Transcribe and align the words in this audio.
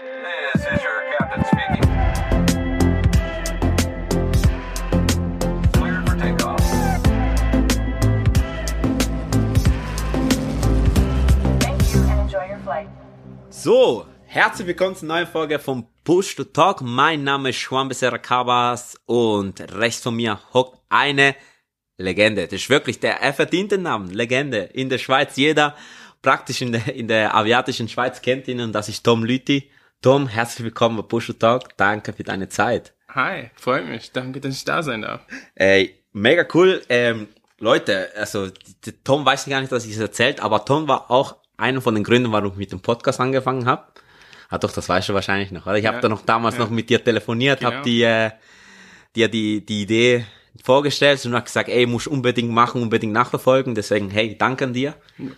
This 0.00 0.62
is 0.62 0.82
your 0.82 1.02
captain 1.18 1.44
speaking. 1.44 1.84
Cleared 5.72 6.08
for 6.08 6.16
takeoff. 6.16 6.64
Thank 11.60 11.92
you 11.92 12.00
and 12.00 12.20
enjoy 12.20 12.46
your 12.48 12.60
flight. 12.60 12.88
So, 13.50 14.06
herzlich 14.24 14.68
willkommen 14.68 14.96
zur 14.96 15.08
neuen 15.08 15.26
Folge 15.26 15.58
vom 15.58 15.86
Push 16.02 16.36
to 16.36 16.44
Talk. 16.44 16.80
Mein 16.80 17.22
Name 17.22 17.50
ist 17.50 17.60
Juan 17.70 17.88
Becerra 17.88 18.16
Cabas 18.16 18.96
und 19.04 19.60
rechts 19.60 20.02
von 20.02 20.16
mir 20.16 20.40
hockt 20.54 20.80
eine 20.88 21.36
Legende. 21.98 22.46
Das 22.46 22.54
ist 22.54 22.70
wirklich 22.70 23.00
der, 23.00 23.20
er 23.20 23.34
verdient 23.34 23.72
den 23.72 23.82
Namen, 23.82 24.08
Legende. 24.08 24.60
In 24.72 24.88
der 24.88 24.96
Schweiz, 24.96 25.36
jeder 25.36 25.76
praktisch 26.22 26.62
in 26.62 26.72
der, 26.72 26.94
in 26.94 27.06
der 27.06 27.34
asiatischen 27.34 27.86
Schweiz 27.86 28.22
kennt 28.22 28.48
ihn 28.48 28.62
und 28.62 28.72
das 28.72 28.88
ist 28.88 29.04
Tom 29.04 29.24
Lüthi. 29.24 29.70
Tom, 30.02 30.28
herzlich 30.28 30.64
willkommen 30.64 30.96
bei 30.96 31.02
Push 31.02 31.34
Talk. 31.38 31.76
Danke 31.76 32.12
für 32.14 32.24
deine 32.24 32.48
Zeit. 32.48 32.94
Hi, 33.10 33.50
freut 33.54 33.86
mich. 33.86 34.12
Danke, 34.12 34.40
dass 34.40 34.54
ich 34.56 34.64
da 34.64 34.82
sein 34.82 35.02
darf. 35.02 35.20
Ey, 35.54 35.94
mega 36.12 36.46
cool. 36.54 36.80
Ähm, 36.88 37.28
Leute, 37.58 38.08
also 38.16 38.48
Tom 39.04 39.26
weiß 39.26 39.44
gar 39.46 39.60
nicht, 39.60 39.70
dass 39.72 39.84
ich 39.84 39.92
es 39.92 39.98
erzählt, 39.98 40.40
aber 40.40 40.64
Tom 40.64 40.88
war 40.88 41.10
auch 41.10 41.36
einer 41.58 41.82
von 41.82 41.94
den 41.94 42.04
Gründen, 42.04 42.32
warum 42.32 42.52
ich 42.52 42.56
mit 42.56 42.72
dem 42.72 42.80
Podcast 42.80 43.20
angefangen 43.20 43.66
habe. 43.66 43.84
Ah 44.48 44.56
doch, 44.56 44.72
das 44.72 44.88
weißt 44.88 45.10
du 45.10 45.14
wahrscheinlich 45.14 45.50
noch, 45.50 45.66
oder? 45.66 45.76
Ich 45.76 45.84
habe 45.84 45.96
Ja. 45.96 46.00
da 46.00 46.08
noch 46.08 46.22
damals 46.24 46.54
Ja. 46.56 46.62
noch 46.62 46.70
mit 46.70 46.88
dir 46.88 47.04
telefoniert, 47.04 47.60
Genau. 47.60 47.72
hab 47.72 47.82
dir, 47.82 48.32
dir 49.14 49.28
die, 49.28 49.64
die 49.66 49.82
Idee 49.82 50.24
vorgestellt 50.64 51.24
und 51.26 51.34
hab 51.34 51.44
gesagt, 51.44 51.68
ey, 51.68 51.84
musst 51.84 52.08
unbedingt 52.08 52.50
machen, 52.50 52.80
unbedingt 52.80 53.12
nachverfolgen. 53.12 53.74
Deswegen, 53.74 54.08
hey, 54.08 54.36
danke 54.38 54.64
an 54.64 54.72
dir. 54.72 54.94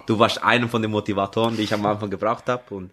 Du 0.06 0.20
warst 0.20 0.41
einer 0.42 0.69
von 0.69 0.81
den 0.83 0.92
Motivatoren, 0.92 1.56
die 1.56 1.65
ich 1.65 1.75
am 1.75 1.84
Anfang 1.84 2.11
gebraucht 2.11 2.48
habe 2.48 2.73
und 2.75 2.92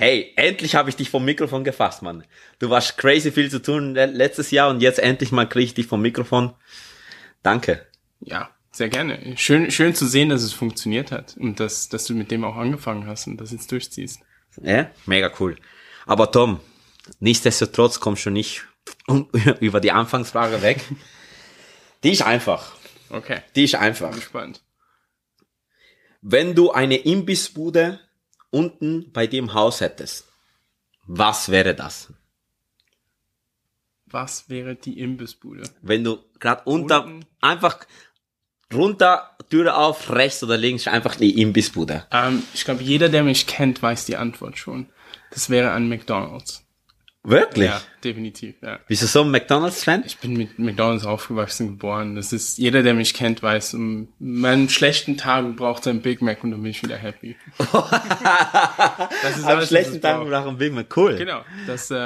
Hey, 0.00 0.32
endlich 0.36 0.74
habe 0.76 0.88
ich 0.88 0.96
dich 0.96 1.10
vom 1.10 1.26
Mikrofon 1.26 1.62
gefasst, 1.62 2.00
Mann. 2.00 2.24
Du 2.58 2.70
warst 2.70 2.96
crazy 2.96 3.30
viel 3.30 3.50
zu 3.50 3.60
tun 3.60 3.94
le- 3.94 4.06
letztes 4.06 4.50
Jahr 4.50 4.70
und 4.70 4.80
jetzt 4.80 4.98
endlich 4.98 5.30
mal 5.30 5.46
kriege 5.46 5.66
ich 5.66 5.74
dich 5.74 5.86
vom 5.86 6.00
Mikrofon. 6.00 6.54
Danke. 7.42 7.86
Ja, 8.20 8.48
sehr 8.72 8.88
gerne. 8.88 9.34
Schön, 9.36 9.70
schön 9.70 9.94
zu 9.94 10.06
sehen, 10.06 10.30
dass 10.30 10.42
es 10.42 10.54
funktioniert 10.54 11.12
hat 11.12 11.36
und 11.36 11.60
dass, 11.60 11.90
dass 11.90 12.06
du 12.06 12.14
mit 12.14 12.30
dem 12.30 12.44
auch 12.44 12.56
angefangen 12.56 13.06
hast 13.06 13.26
und 13.26 13.36
das 13.42 13.52
jetzt 13.52 13.70
durchziehst. 13.72 14.20
Ja, 14.62 14.90
mega 15.04 15.30
cool. 15.38 15.56
Aber 16.06 16.32
Tom, 16.32 16.60
nichtsdestotrotz 17.18 18.00
kommst 18.00 18.24
du 18.24 18.30
nicht 18.30 18.64
über 19.60 19.80
die 19.80 19.92
Anfangsfrage 19.92 20.62
weg. 20.62 20.80
Die 22.04 22.12
ist 22.12 22.22
einfach. 22.22 22.72
Okay, 23.10 23.42
Die 23.54 23.64
ist 23.64 23.74
einfach. 23.74 24.14
gespannt. 24.14 24.62
Wenn 26.22 26.54
du 26.54 26.70
eine 26.72 26.96
Imbissbude 26.96 28.00
unten 28.50 29.12
bei 29.12 29.26
dir 29.26 29.38
im 29.38 29.54
Haus 29.54 29.80
hättest, 29.80 30.26
was 31.06 31.50
wäre 31.50 31.74
das? 31.74 32.12
Was 34.06 34.48
wäre 34.48 34.74
die 34.74 34.98
Imbissbude? 34.98 35.62
Wenn 35.82 36.04
du 36.04 36.18
gerade 36.38 36.62
unter, 36.64 37.04
Unten? 37.04 37.24
einfach 37.40 37.78
runter, 38.72 39.36
Türe 39.50 39.76
auf, 39.76 40.10
rechts 40.10 40.42
oder 40.42 40.56
links, 40.56 40.88
einfach 40.88 41.16
die 41.16 41.40
Imbissbude. 41.40 42.06
Ähm, 42.10 42.42
ich 42.54 42.64
glaube, 42.64 42.82
jeder, 42.82 43.08
der 43.08 43.22
mich 43.22 43.46
kennt, 43.46 43.82
weiß 43.82 44.06
die 44.06 44.16
Antwort 44.16 44.58
schon. 44.58 44.88
Das 45.30 45.50
wäre 45.50 45.72
ein 45.72 45.88
McDonald's. 45.88 46.64
Wirklich? 47.22 47.66
Ja, 47.66 47.82
definitiv, 48.02 48.54
ja. 48.62 48.78
Bist 48.88 49.02
du 49.02 49.06
so 49.06 49.22
ein 49.22 49.30
McDonalds-Fan? 49.30 50.04
Ich 50.06 50.18
bin 50.18 50.38
mit 50.38 50.58
McDonald's 50.58 51.04
aufgewachsen, 51.04 51.68
geboren. 51.68 52.16
Das 52.16 52.32
ist, 52.32 52.56
jeder, 52.56 52.82
der 52.82 52.94
mich 52.94 53.12
kennt, 53.12 53.42
weiß, 53.42 53.74
um 53.74 54.08
meinen 54.18 54.70
schlechten 54.70 55.18
Tagen 55.18 55.54
braucht 55.54 55.86
er 55.86 55.92
ein 55.92 56.00
Big 56.00 56.22
Mac 56.22 56.42
und 56.42 56.52
dann 56.52 56.62
bin 56.62 56.70
ich 56.70 56.82
wieder 56.82 56.96
happy. 56.96 57.36
das 57.58 59.36
ist 59.36 59.44
Am 59.44 59.60
schlechten 59.60 59.90
was 59.90 59.96
es 59.96 60.00
Tag 60.00 60.26
braucht. 60.26 60.46
dem 60.46 60.56
Big 60.56 60.72
Mac. 60.72 60.96
Cool. 60.96 61.16
Genau, 61.16 61.42
das 61.66 61.90
äh, 61.90 61.96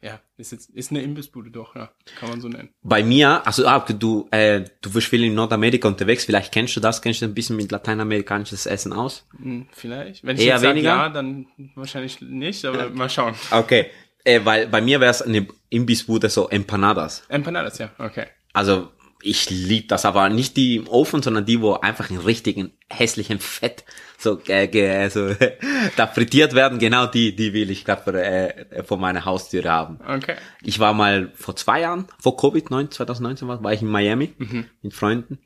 ja, 0.00 0.20
ist 0.38 0.52
jetzt 0.52 0.70
ist 0.70 0.90
eine 0.90 1.02
Imbissbude 1.02 1.50
doch, 1.50 1.76
ja, 1.76 1.90
kann 2.18 2.30
man 2.30 2.40
so 2.40 2.48
nennen. 2.48 2.70
Bei 2.82 3.02
mir, 3.02 3.46
also 3.46 3.66
ah, 3.66 3.78
du, 3.80 4.26
äh, 4.30 4.64
du 4.80 4.90
bist 4.90 5.08
viel 5.08 5.22
in 5.24 5.34
Nordamerika 5.34 5.86
unterwegs, 5.86 6.24
vielleicht 6.24 6.52
kennst 6.52 6.74
du 6.76 6.80
das, 6.80 7.02
kennst 7.02 7.20
du 7.20 7.26
ein 7.26 7.34
bisschen 7.34 7.56
mit 7.56 7.70
lateinamerikanisches 7.70 8.64
Essen 8.64 8.94
aus? 8.94 9.26
Hm, 9.36 9.66
vielleicht. 9.72 10.24
Wenn 10.24 10.36
ich 10.36 10.44
Eher 10.44 10.54
jetzt 10.54 10.62
sag 10.62 10.70
weniger? 10.70 10.88
ja, 10.88 11.08
dann 11.10 11.46
wahrscheinlich 11.74 12.22
nicht, 12.22 12.64
aber 12.64 12.88
mal 12.90 13.10
schauen. 13.10 13.34
Okay, 13.50 13.90
äh, 14.24 14.40
weil 14.44 14.68
bei 14.68 14.80
mir 14.80 15.00
wäre 15.00 15.10
es 15.10 15.22
eine 15.22 15.46
Imbissbude 15.68 16.28
so 16.28 16.48
Empanadas. 16.48 17.24
Empanadas, 17.28 17.78
ja, 17.78 17.90
okay. 17.98 18.26
Also 18.52 18.90
ich 19.22 19.50
lieb 19.50 19.88
das, 19.88 20.04
aber 20.04 20.28
nicht 20.28 20.56
die 20.56 20.76
im 20.76 20.88
Ofen, 20.88 21.22
sondern 21.22 21.46
die, 21.46 21.60
wo 21.60 21.74
einfach 21.74 22.10
in 22.10 22.18
richtigen 22.18 22.72
hässlichen 22.90 23.38
Fett 23.38 23.84
so, 24.18 24.40
äh, 24.46 25.08
so 25.08 25.34
da 25.96 26.06
frittiert 26.06 26.54
werden. 26.54 26.78
Genau 26.78 27.06
die, 27.06 27.34
die 27.34 27.52
will 27.52 27.70
ich 27.70 27.84
gerade 27.84 28.22
äh, 28.22 28.82
vor 28.84 28.98
meiner 28.98 29.24
Haustür 29.24 29.64
haben. 29.64 30.00
Okay. 30.06 30.36
Ich 30.62 30.78
war 30.78 30.92
mal 30.92 31.30
vor 31.34 31.56
zwei 31.56 31.80
Jahren, 31.80 32.06
vor 32.20 32.36
Covid-19, 32.36 32.90
2019 32.90 33.48
war, 33.48 33.62
war 33.62 33.72
ich 33.72 33.82
in 33.82 33.88
Miami 33.88 34.34
mit 34.82 34.92
Freunden. 34.92 35.38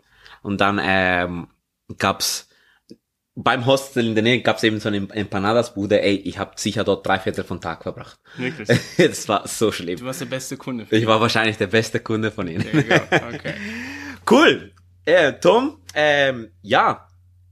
Und 0.42 0.60
dann 0.60 0.81
ähm, 0.82 1.48
gab's 1.98 2.46
beim 3.36 3.66
Hostel 3.66 4.06
in 4.06 4.14
der 4.14 4.24
Nähe 4.24 4.41
gab's 4.41 4.62
eben 4.62 4.80
so 4.80 4.88
eine 4.88 5.08
Empanadas-Bude. 5.10 6.00
Ey, 6.00 6.16
ich 6.16 6.38
habe 6.38 6.52
sicher 6.56 6.84
dort 6.84 7.06
drei 7.06 7.19
Viertel 7.19 7.44
von 7.44 7.60
Tag 7.60 7.82
verbracht. 7.82 8.19
Wirklich. 8.38 8.66
das 8.97 9.28
war 9.28 9.47
so 9.47 9.70
schlimm. 9.70 9.98
Du 9.98 10.06
warst 10.06 10.22
der 10.22 10.26
beste 10.26 10.56
Kunde. 10.56 10.86
Für 10.86 10.97
Ich 10.97 11.06
war 11.06 11.20
wahrscheinlich 11.20 11.58
der 11.58 11.66
beste 11.66 12.00
Kunde 12.00 12.30
von 12.30 12.48
ihnen. 12.48 12.66
Okay. 12.66 13.54
Cool. 14.28 14.72
Äh, 15.04 15.34
Tom, 15.34 15.78
ähm, 15.94 16.48
ja, 16.62 17.06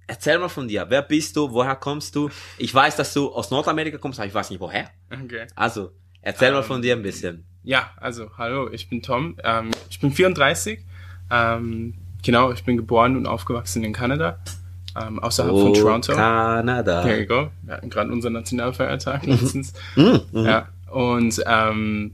erzähl 0.09 0.41
mal 0.41 0.49
von 0.49 0.67
dir. 0.67 0.87
Wer 0.89 1.03
bist 1.03 1.37
du? 1.37 1.53
Woher 1.53 1.77
kommst 1.77 2.17
du? 2.17 2.29
Ich 2.59 2.75
weiß, 2.75 2.97
dass 2.97 3.15
du 3.15 3.33
aus 3.33 3.53
Nordamerika 3.53 3.97
kommst, 3.99 4.19
aber 4.19 4.27
ich 4.27 4.35
weiß 4.35 4.51
nicht 4.51 4.59
woher. 4.59 4.91
Okay. 5.09 5.47
Also, 5.55 5.93
erzähl 6.21 6.51
mal 6.51 6.65
von 6.65 6.83
dir 6.83 6.97
ein 6.97 7.03
bisschen. 7.03 7.47
Ja, 7.63 7.93
also 7.97 8.29
hallo, 8.37 8.71
ich 8.73 8.89
bin 8.89 9.03
Tom. 9.03 9.37
Ähm, 9.45 9.71
ich 9.89 10.01
bin 10.01 10.11
34. 10.11 10.81
Ähm, 11.31 11.95
genau, 12.25 12.51
ich 12.51 12.65
bin 12.65 12.77
geboren 12.77 13.17
und 13.17 13.27
aufgewachsen 13.27 13.85
in 13.85 13.93
Kanada, 13.93 14.41
ähm, 15.01 15.19
außerhalb 15.19 15.53
von 15.53 15.75
Toronto. 15.75 16.13
Oh, 16.13 16.17
Kanada. 16.17 17.03
There 17.03 17.21
you 17.21 17.27
go. 17.27 17.49
Wir 17.63 17.75
hatten 17.75 17.91
gerade 17.91 18.11
unseren 18.13 18.35
Nationalfeiertag 18.35 19.27
letztens. 19.27 19.73
Mhm, 19.97 20.21
Ja. 20.33 20.69
Und 20.91 21.43
ähm, 21.47 22.13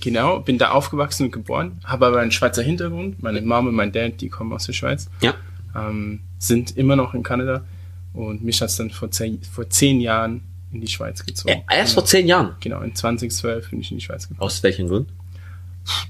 genau, 0.00 0.40
bin 0.40 0.56
da 0.58 0.70
aufgewachsen 0.70 1.24
und 1.26 1.32
geboren, 1.32 1.80
habe 1.84 2.06
aber 2.06 2.20
einen 2.20 2.30
Schweizer 2.30 2.62
Hintergrund. 2.62 3.22
Meine 3.22 3.42
Mom 3.42 3.66
und 3.66 3.74
mein 3.74 3.92
Dad, 3.92 4.20
die 4.20 4.28
kommen 4.30 4.52
aus 4.52 4.64
der 4.66 4.72
Schweiz, 4.72 5.10
Ja. 5.20 5.34
ähm, 5.76 6.20
sind 6.38 6.76
immer 6.76 6.96
noch 6.96 7.12
in 7.14 7.22
Kanada. 7.22 7.64
Und 8.14 8.42
mich 8.42 8.60
hat's 8.62 8.76
dann 8.76 8.90
vor 8.90 9.10
zehn, 9.10 9.40
vor 9.42 9.68
zehn 9.68 10.00
Jahren 10.00 10.40
in 10.72 10.80
die 10.80 10.88
Schweiz 10.88 11.24
gezogen. 11.24 11.62
Äh, 11.68 11.78
Erst 11.78 11.94
vor 11.94 12.04
zehn 12.04 12.26
Jahren. 12.26 12.54
Genau, 12.60 12.80
in 12.80 12.94
2012 12.94 13.70
bin 13.70 13.80
ich 13.80 13.90
in 13.92 13.98
die 13.98 14.04
Schweiz 14.04 14.26
gekommen. 14.28 14.40
Aus 14.40 14.62
welchem 14.62 14.88
Grund? 14.88 15.08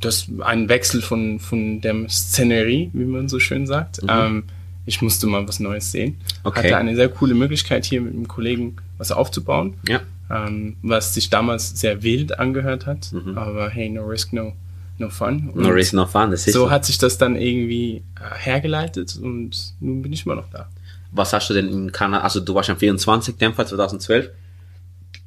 Das 0.01 0.27
ein 0.41 0.69
Wechsel 0.69 1.03
von, 1.03 1.39
von 1.41 1.81
der 1.81 2.09
Szenerie, 2.09 2.91
wie 2.93 3.05
man 3.05 3.29
so 3.29 3.39
schön 3.41 3.67
sagt. 3.67 4.01
Ähm, 4.09 4.45
ich 4.91 5.01
musste 5.03 5.27
mal 5.29 5.47
was 5.47 5.61
Neues 5.61 5.93
sehen. 5.93 6.11
Mhm. 6.13 6.17
Okay. 6.45 6.59
Hatte 6.65 6.77
eine 6.77 6.95
sehr 6.97 7.09
coole 7.09 7.35
Möglichkeit, 7.35 7.85
hier 7.85 8.01
mit 8.01 8.13
einem 8.13 8.27
Kollegen 8.29 8.77
was 8.99 9.13
aufzubauen. 9.13 9.75
Ja. 9.89 10.01
ähm, 10.31 10.77
was 10.83 11.15
sich 11.15 11.31
damals 11.31 11.81
sehr 11.81 12.03
wild 12.03 12.39
angehört 12.39 12.87
hat. 12.87 13.13
Aber 13.37 13.69
hey, 13.71 13.89
no 13.89 14.03
risk, 14.05 14.33
no, 14.33 14.53
no 14.99 15.09
fun. 15.11 15.51
Und 15.55 15.63
No 15.63 15.69
reason 15.71 15.97
no 15.97 16.07
fun, 16.07 16.31
das 16.31 16.47
ist 16.47 16.55
so 16.55 16.71
hat 16.71 16.85
sich 16.85 16.99
das 16.99 17.19
dann 17.19 17.35
irgendwie 17.37 18.03
äh, 18.17 18.39
hergeleitet 18.39 19.17
und 19.23 19.51
nun 19.81 20.03
bin 20.03 20.13
ich 20.13 20.27
immer 20.27 20.35
noch 20.37 20.51
da. 20.51 20.69
Was 21.13 21.33
hast 21.33 21.51
du 21.51 21.55
denn 21.55 21.69
in 21.69 21.91
Kanada, 21.93 22.23
also 22.23 22.39
du 22.41 22.55
warst 22.55 22.71
am 22.71 22.77
24. 22.77 23.37
Dämpfer 23.37 23.67
2012. 23.67 24.31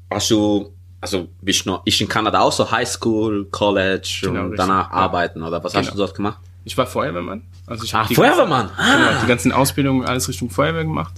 Hast 0.10 0.30
du, 0.32 0.72
also 1.02 1.28
bist 1.42 1.66
du 1.66 1.70
noch, 1.72 1.86
ist 1.86 2.00
in 2.00 2.08
Kanada 2.08 2.40
auch 2.40 2.52
so 2.54 2.70
High 2.72 2.88
School, 2.88 3.46
College 3.52 4.20
Genau, 4.22 4.42
und 4.46 4.52
richtig. 4.52 4.58
danach 4.66 4.90
Ja. 4.92 4.96
arbeiten 4.98 5.42
oder 5.42 5.62
was 5.64 5.74
hast 5.76 5.86
Genau. 5.88 5.96
du 5.96 5.98
dort 6.06 6.16
gemacht? 6.16 6.40
Ich 6.66 6.78
war 6.78 6.86
Feuerwehrmann. 6.88 7.42
Also 7.68 7.84
ich 7.84 7.94
Ah, 7.96 8.06
die 8.08 8.16
Feuerwehrmann! 8.16 8.68
Ganzen, 8.76 8.98
genau, 8.98 9.22
die 9.22 9.28
ganzen 9.28 9.52
Ausbildungen 9.52 10.06
alles 10.06 10.28
Richtung 10.30 10.50
Feuerwehr 10.50 10.84
gemacht. 10.84 11.14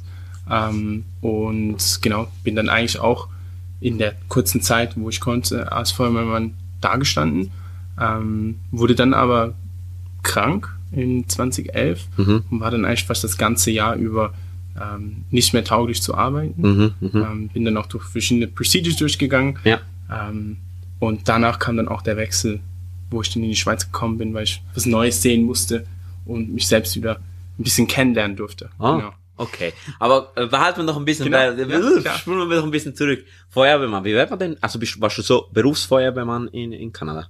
Ähm, 0.50 1.06
und 1.22 2.00
genau, 2.02 2.28
bin 2.44 2.56
dann 2.56 2.70
eigentlich 2.70 3.00
auch 3.00 3.28
in 3.80 3.98
der 3.98 4.14
kurzen 4.30 4.62
Zeit, 4.62 4.94
wo 4.97 5.09
ich 5.09 5.20
konnte, 5.20 5.72
als 5.72 5.92
Feuerwehrmann 5.92 6.53
dagestanden. 6.82 7.52
Ähm, 8.00 8.59
wurde 8.72 8.96
dann 8.96 9.14
aber 9.14 9.53
krank 10.24 10.74
in 10.92 11.28
2011 11.28 12.08
Mhm. 12.18 12.44
und 12.50 12.59
war 12.59 12.72
dann 12.72 12.86
eigentlich 12.86 13.06
fast 13.06 13.24
das 13.24 13.38
ganze 13.38 13.72
Jahr 13.72 13.96
über 13.96 14.34
ähm, 14.80 15.24
nicht 15.32 15.53
mehr 15.53 15.64
tauglich 15.64 16.02
zu 16.02 16.16
arbeiten. 16.16 16.62
Mhm, 16.62 16.94
mhm. 17.00 17.09
Ähm, 17.24 17.48
bin 17.50 17.64
dann 17.66 17.78
auch 17.78 17.86
durch 17.86 18.03
verschiedene 18.03 18.48
Procedures 18.48 18.98
durchgegangen. 18.98 19.58
Ja. 19.64 19.80
Ähm, 20.12 20.58
und 21.00 21.28
danach 21.30 21.59
kam 21.59 21.78
dann 21.78 21.88
auch 21.88 22.02
der 22.02 22.18
Wechsel, 22.18 22.59
wo 23.09 23.22
ich 23.22 23.34
dann 23.34 23.43
in 23.43 23.49
die 23.49 23.55
Schweiz 23.55 23.85
gekommen 23.85 24.17
bin, 24.17 24.34
weil 24.34 24.43
ich 24.43 24.61
was 24.73 24.85
Neues 24.85 25.22
sehen 25.22 25.43
musste 25.43 25.85
und 26.25 26.53
mich 26.53 26.67
selbst 26.67 26.96
wieder 26.96 27.16
ein 27.57 27.63
bisschen 27.63 27.87
kennenlernen 27.87 28.35
durfte. 28.35 28.69
Oh, 28.79 28.96
Genau. 28.97 29.13
okay. 29.37 29.73
Aber 29.99 30.31
äh, 30.35 30.47
behalten 30.47 30.79
wir 30.79 30.84
noch 30.85 30.97
ein 30.97 31.05
bisschen, 31.05 31.25
Genau, 31.25 31.37
weil, 31.37 31.59
äh, 32.05 32.17
spulen 32.17 32.49
wir 32.49 32.57
noch 32.57 32.63
ein 32.66 32.72
bisschen 32.72 32.96
zurück. 32.96 33.23
Feuerwehrmann, 33.49 34.03
wie 34.03 34.13
wird 34.13 34.29
man 34.29 34.40
denn, 34.40 34.57
also 34.61 34.79
bist, 34.79 34.99
warst 34.99 35.17
du 35.17 35.22
so 35.22 35.47
Berufsfeuerwehrmann 35.53 36.47
in, 36.49 36.72
in 36.73 36.91
Kanada? 36.91 37.28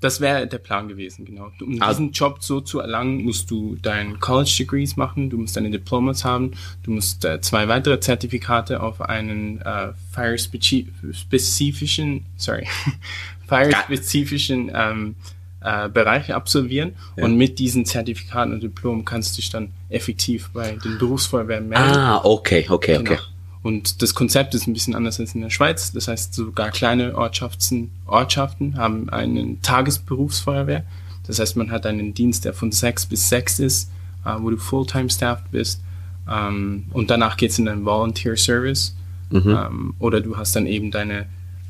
Das 0.00 0.20
wäre 0.20 0.46
der 0.46 0.58
Plan 0.58 0.86
gewesen, 0.86 1.24
genau. 1.24 1.50
Um 1.60 1.82
Ah. 1.82 1.88
diesen 1.88 2.12
Job 2.12 2.38
so 2.40 2.60
zu 2.60 2.78
erlangen, 2.78 3.24
musst 3.24 3.50
du 3.50 3.76
dein 3.82 4.20
College 4.20 4.54
Degrees 4.60 4.96
machen, 4.96 5.28
du 5.28 5.38
musst 5.38 5.56
deine 5.56 5.70
Diplomas 5.72 6.24
haben, 6.24 6.52
du 6.84 6.92
musst 6.92 7.24
äh, 7.24 7.40
zwei 7.40 7.66
weitere 7.66 7.98
Zertifikate 7.98 8.80
auf 8.80 9.00
einen 9.00 9.60
äh, 9.60 9.88
fire 10.12 10.38
spezifischen, 10.38 12.24
sorry, 12.36 12.66
fire 13.48 13.72
spezifischen 13.72 14.70
ähm, 14.74 15.16
äh, 15.60 15.88
Bereich 15.88 16.32
absolvieren 16.32 16.92
und 17.16 17.36
mit 17.36 17.58
diesen 17.58 17.84
Zertifikaten 17.84 18.52
und 18.52 18.62
Diplom 18.62 19.04
kannst 19.04 19.32
du 19.32 19.40
dich 19.40 19.50
dann 19.50 19.70
effektiv 19.88 20.50
bei 20.52 20.72
den 20.72 20.98
Berufsfeuerwehren 20.98 21.68
melden. 21.68 21.96
Ah, 21.96 22.20
okay, 22.24 22.66
okay, 22.68 22.98
okay. 22.98 23.16
Genau. 23.16 23.20
Und 23.62 24.02
das 24.02 24.14
Konzept 24.14 24.54
ist 24.54 24.68
ein 24.68 24.72
bisschen 24.72 24.94
anders 24.94 25.18
als 25.18 25.34
in 25.34 25.40
der 25.40 25.50
Schweiz. 25.50 25.92
Das 25.92 26.06
heißt, 26.06 26.32
sogar 26.32 26.70
kleine 26.70 27.16
Ortschaften, 27.16 27.90
Ortschaften 28.06 28.76
haben 28.76 29.08
einen 29.10 29.60
Tagesberufsfeuerwehr. 29.62 30.84
Das 31.26 31.40
heißt, 31.40 31.56
man 31.56 31.70
hat 31.72 31.84
einen 31.84 32.14
Dienst, 32.14 32.44
der 32.44 32.54
von 32.54 32.70
sechs 32.70 33.04
bis 33.04 33.28
sechs 33.28 33.58
ist, 33.58 33.90
äh, 34.24 34.30
wo 34.38 34.50
du 34.50 34.56
Fulltime-Staffed 34.56 35.50
bist. 35.50 35.82
Ähm, 36.30 36.84
und 36.92 37.10
danach 37.10 37.36
geht's 37.36 37.58
in 37.58 37.64
deinen 37.64 37.84
Volunteer-Service. 37.84 38.94
Ähm, 39.30 39.94
oder 39.98 40.20
du 40.20 40.36
hast 40.36 40.56
dann 40.56 40.66
eben 40.66 40.90
deine 40.90 41.26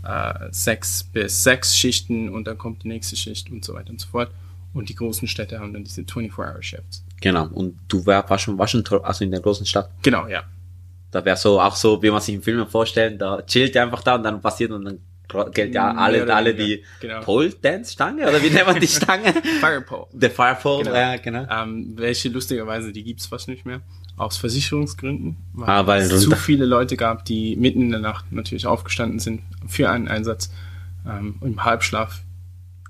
äh, 0.08 0.48
sechs 0.50 1.04
bis 1.04 1.42
sechs 1.44 1.76
Schichten 1.76 2.28
und 2.30 2.46
dann 2.46 2.56
kommt 2.58 2.82
die 2.84 2.88
nächste 2.88 3.16
Schicht 3.16 3.50
und 3.50 3.64
so 3.64 3.74
weiter 3.74 3.90
und 3.90 4.00
so 4.00 4.08
fort. 4.08 4.30
Und 4.74 4.88
die 4.88 4.94
großen 4.94 5.26
Städte 5.28 5.58
haben 5.60 5.72
dann 5.72 5.84
diese 5.84 6.02
24-Hour-Shifts. 6.02 7.04
Genau. 7.20 7.48
Und 7.48 7.78
du 7.88 8.04
warst 8.06 8.44
schon, 8.44 8.58
warst 8.58 8.72
schon, 8.72 8.84
also 9.02 9.24
in 9.24 9.30
der 9.30 9.40
großen 9.40 9.66
Stadt. 9.66 9.90
Genau, 10.02 10.26
ja. 10.26 10.44
Da 11.10 11.24
wäre 11.24 11.36
so, 11.36 11.60
auch 11.60 11.74
so, 11.74 12.02
wie 12.02 12.10
man 12.10 12.20
sich 12.20 12.34
in 12.34 12.42
Filmen 12.42 12.66
vorstellt, 12.66 13.20
da 13.20 13.40
chillt 13.42 13.74
er 13.76 13.84
einfach 13.84 14.02
da 14.02 14.16
und 14.16 14.22
dann 14.22 14.40
passiert 14.40 14.70
und 14.70 14.84
dann 14.84 14.98
gilt 15.52 15.74
ja 15.74 15.92
Mehr 15.92 16.02
alle, 16.02 16.22
oder 16.22 16.36
alle 16.36 16.54
die 16.54 16.84
genau. 17.00 17.20
Pole 17.20 17.50
Dance 17.50 17.92
Stange 17.92 18.28
oder 18.28 18.42
wie 18.42 18.50
nennt 18.50 18.66
man 18.66 18.78
die 18.80 18.86
Stange? 18.98 19.32
Firepole. 19.60 20.06
The 20.12 20.28
Fire 20.28 20.56
Pole, 20.60 20.84
Genau. 20.84 20.96
ja, 20.96 21.16
genau. 21.16 21.46
Ähm, 21.50 21.92
welche 21.96 22.28
lustigerweise, 22.28 22.92
die 22.92 23.04
gibt's 23.04 23.26
fast 23.26 23.48
nicht 23.48 23.64
mehr. 23.66 23.80
Aus 24.18 24.36
Versicherungsgründen. 24.36 25.36
Weil, 25.54 25.68
Ah, 25.68 25.86
weil 25.86 26.02
es 26.02 26.20
zu 26.22 26.30
viele 26.36 26.64
Leute 26.66 26.96
gab, 26.96 27.24
die 27.24 27.56
mitten 27.56 27.82
in 27.82 27.90
der 27.90 28.00
Nacht 28.00 28.30
natürlich 28.32 28.66
aufgestanden 28.66 29.18
sind 29.20 29.42
für 29.66 29.88
einen 29.90 30.08
Einsatz 30.08 30.50
ähm, 31.06 31.36
und 31.40 31.52
im 31.52 31.64
Halbschlaf 31.64 32.20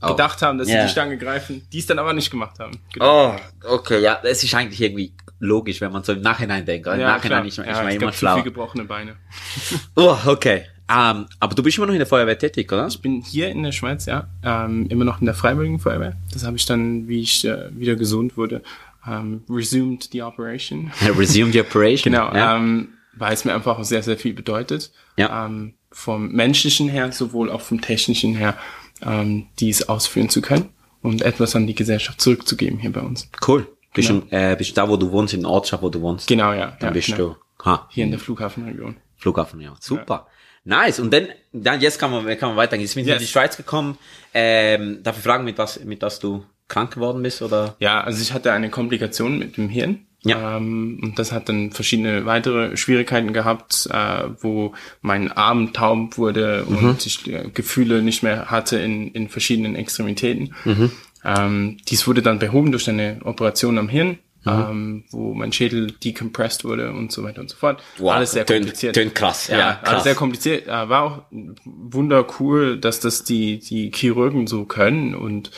Oh. 0.00 0.10
gedacht 0.12 0.42
haben, 0.42 0.58
dass 0.58 0.68
Ja. 0.68 0.80
sie 0.82 0.86
die 0.86 0.92
Stange 0.92 1.18
greifen, 1.18 1.62
die 1.72 1.80
es 1.80 1.86
dann 1.86 1.98
aber 1.98 2.12
nicht 2.12 2.30
gemacht 2.30 2.60
haben. 2.60 2.78
Genau. 2.92 3.34
Oh, 3.34 3.74
okay, 3.74 4.00
ja, 4.00 4.20
das 4.22 4.44
ist 4.44 4.54
eigentlich 4.54 4.80
irgendwie 4.80 5.12
logisch, 5.40 5.80
wenn 5.80 5.90
man 5.90 6.04
so 6.04 6.12
im 6.12 6.20
Nachhinein 6.20 6.64
denkt. 6.64 6.86
Im 6.86 6.98
Nachhinein 7.00 7.20
klar. 7.40 7.44
ist 7.46 7.58
man, 7.58 7.66
ja, 7.66 7.88
es 7.88 7.94
immer 7.96 8.12
schlau. 8.12 8.34
viel 8.36 8.44
gebrochene 8.44 8.84
Beine. 8.84 9.16
Oh, 9.96 10.16
okay. 10.26 10.66
Ähm, 10.90 11.26
aber 11.40 11.54
du 11.54 11.62
bist 11.64 11.76
immer 11.76 11.86
noch 11.88 11.92
in 11.94 11.98
der 11.98 12.06
Feuerwehr 12.06 12.38
tätig, 12.38 12.72
oder? 12.72 12.86
Ich 12.86 13.02
bin 13.02 13.20
hier 13.22 13.48
in 13.50 13.62
der 13.64 13.72
Schweiz, 13.72 14.06
ja, 14.06 14.28
ähm, 14.44 14.86
immer 14.88 15.04
noch 15.04 15.18
in 15.20 15.26
der 15.26 15.34
Freiwilligen 15.34 15.80
Feuerwehr. 15.80 16.16
Das 16.32 16.44
habe 16.46 16.56
ich 16.56 16.64
dann, 16.64 17.08
wie 17.08 17.20
ich 17.20 17.44
äh, 17.44 17.68
wieder 17.76 17.94
gesund 17.96 18.36
wurde, 18.38 18.62
ähm, 19.08 19.44
resumed 19.48 20.08
the 20.12 20.22
operation. 20.22 20.90
Resume 21.16 21.52
the 21.52 21.60
operation. 21.60 22.12
Genau, 22.12 22.32
Ja. 22.34 22.56
ähm, 22.56 22.94
weil 23.16 23.32
es 23.34 23.44
mir 23.44 23.54
einfach 23.54 23.78
auch 23.78 23.84
sehr, 23.84 24.02
sehr 24.02 24.16
viel 24.16 24.34
bedeutet. 24.34 24.92
Ja. 25.16 25.46
Ähm, 25.46 25.74
vom 25.90 26.30
menschlichen 26.32 26.88
her, 26.88 27.10
sowohl 27.12 27.50
auch 27.50 27.60
vom 27.62 27.80
technischen 27.80 28.34
her, 28.36 28.56
ähm, 29.02 29.46
dies 29.58 29.88
ausführen 29.88 30.28
zu 30.28 30.40
können 30.42 30.68
und 31.02 31.22
etwas 31.22 31.56
an 31.56 31.66
die 31.66 31.74
Gesellschaft 31.74 32.20
zurückzugeben 32.20 32.78
hier 32.78 32.92
bei 32.92 33.00
uns. 33.00 33.28
cool. 33.46 33.66
Bist, 33.94 34.08
Genau. 34.08 34.20
du, 34.20 34.36
äh, 34.36 34.54
bist 34.56 34.70
du 34.70 34.74
da, 34.74 34.88
wo 34.88 34.96
du 34.96 35.10
wohnst, 35.10 35.32
in 35.34 35.40
der 35.40 35.50
Ortschaft, 35.50 35.82
wo 35.82 35.88
du 35.88 36.00
wohnst? 36.02 36.28
Genau, 36.28 36.52
ja. 36.52 36.76
Dann 36.78 36.88
ja, 36.88 36.90
bist 36.90 37.06
genau. 37.06 37.36
du. 37.58 37.64
Ha, 37.64 37.88
Hier 37.90 38.04
in 38.04 38.10
der 38.10 38.20
Flughafenregion. 38.20 38.96
Flughafen, 39.16 39.60
ja. 39.60 39.74
Super. 39.80 40.26
Nice. 40.64 41.00
Und 41.00 41.12
dann, 41.12 41.28
dann 41.52 41.80
jetzt 41.80 41.98
kann 41.98 42.10
man, 42.10 42.24
kann 42.38 42.50
man 42.50 42.56
weitergehen. 42.58 42.82
Jetzt 42.84 42.94
bin 42.94 43.02
ich 43.02 43.08
Yes. 43.08 43.16
in 43.16 43.20
die 43.26 43.26
Schweiz 43.32 43.56
gekommen. 43.56 43.96
Ähm, 44.34 45.02
darf 45.02 45.16
ich 45.16 45.24
fragen, 45.24 45.44
mit 45.44 45.56
was, 45.58 45.82
mit 45.82 46.02
was 46.02 46.20
du 46.20 46.44
krank 46.68 46.94
geworden 46.94 47.22
bist, 47.22 47.42
oder? 47.42 47.76
Ja, 47.80 48.00
also 48.02 48.20
ich 48.22 48.32
hatte 48.32 48.52
eine 48.52 48.70
Komplikation 48.70 49.38
mit 49.38 49.56
dem 49.56 49.68
Hirn. 49.68 50.00
Ja. 50.24 50.56
Ähm, 50.56 50.98
und 51.02 51.18
das 51.18 51.30
hat 51.32 51.48
dann 51.48 51.70
verschiedene 51.70 52.26
weitere 52.26 52.76
Schwierigkeiten 52.76 53.32
gehabt, 53.32 53.88
äh, 53.92 54.24
wo 54.40 54.72
mein 55.00 55.30
Arm 55.30 55.72
taub 55.72 56.18
wurde 56.18 56.64
Mhm. 56.68 56.76
und 56.76 57.06
ich 57.06 57.26
äh, 57.28 57.48
Gefühle 57.54 58.02
nicht 58.02 58.22
mehr 58.24 58.50
hatte 58.50 58.78
in, 58.78 59.12
in 59.12 59.28
verschiedenen 59.28 59.76
Extremitäten. 59.76 60.54
Mhm. 60.64 60.90
Ähm, 61.24 61.76
dies 61.88 62.06
wurde 62.08 62.20
dann 62.22 62.38
behoben 62.40 62.72
durch 62.72 62.88
eine 62.88 63.20
Operation 63.24 63.78
am 63.78 63.88
Hirn, 63.88 64.18
Mhm. 64.44 64.50
ähm, 64.70 65.04
wo 65.10 65.34
mein 65.34 65.52
Schädel 65.52 65.92
decompressed 66.02 66.64
wurde 66.64 66.92
und 66.92 67.12
so 67.12 67.22
weiter 67.22 67.40
und 67.40 67.48
so 67.50 67.56
fort. 67.56 67.80
Wow, 67.98 68.12
alles 68.12 68.32
sehr 68.32 68.44
tönt- 68.44 68.62
kompliziert. 68.64 68.94
tönt 68.96 69.14
krass, 69.14 69.46
ja, 69.48 69.58
Ja, 69.58 69.74
krass. 69.74 69.88
alles 69.90 70.02
sehr 70.04 70.14
kompliziert. 70.16 70.66
Äh, 70.66 70.88
war 70.88 71.02
auch 71.02 71.22
wundercool, 71.64 72.78
dass 72.78 73.00
das 73.00 73.24
die, 73.24 73.58
die 73.58 73.90
Chirurgen 73.94 74.46
so 74.46 74.64
können 74.64 75.14
und 75.14 75.50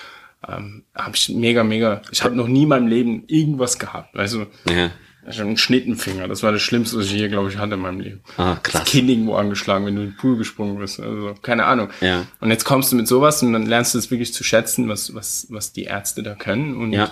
ähm, 0.48 0.84
habe 0.94 1.16
ich 1.16 1.28
mega, 1.28 1.64
mega. 1.64 2.02
Ich 2.10 2.22
habe 2.24 2.34
noch 2.36 2.48
nie 2.48 2.62
in 2.62 2.68
meinem 2.68 2.86
Leben 2.86 3.24
irgendwas 3.26 3.78
gehabt. 3.78 4.16
Also 4.16 4.46
Ja. 4.68 4.90
ich 5.28 5.38
habe 5.38 5.48
einen 5.48 5.56
Schnittenfinger. 5.58 6.28
Das 6.28 6.42
war 6.42 6.50
das 6.52 6.62
Schlimmste, 6.62 6.96
was 6.98 7.06
ich 7.06 7.12
hier, 7.12 7.28
glaube 7.28 7.50
ich, 7.50 7.58
hatte 7.58 7.74
in 7.74 7.80
meinem 7.80 8.00
Leben. 8.00 8.20
Ah, 8.38 8.54
Das 8.54 8.62
krass. 8.62 8.84
Kinn 8.84 9.08
irgendwo 9.08 9.34
angeschlagen, 9.34 9.84
wenn 9.86 9.96
du 9.96 10.02
in 10.02 10.08
den 10.10 10.16
Pool 10.16 10.36
gesprungen 10.38 10.78
bist. 10.78 10.98
Also 11.00 11.34
keine 11.42 11.66
Ahnung. 11.66 11.90
Ja. 12.00 12.26
Und 12.40 12.50
jetzt 12.50 12.64
kommst 12.64 12.90
du 12.92 12.96
mit 12.96 13.06
sowas 13.06 13.42
und 13.42 13.52
dann 13.52 13.66
lernst 13.66 13.94
du 13.94 13.98
es 13.98 14.10
wirklich 14.10 14.32
zu 14.32 14.42
schätzen, 14.44 14.88
was 14.88 15.14
was 15.14 15.46
was 15.50 15.72
die 15.72 15.84
Ärzte 15.84 16.22
da 16.22 16.34
können. 16.34 16.76
Und 16.76 16.92
Ja. 16.94 17.10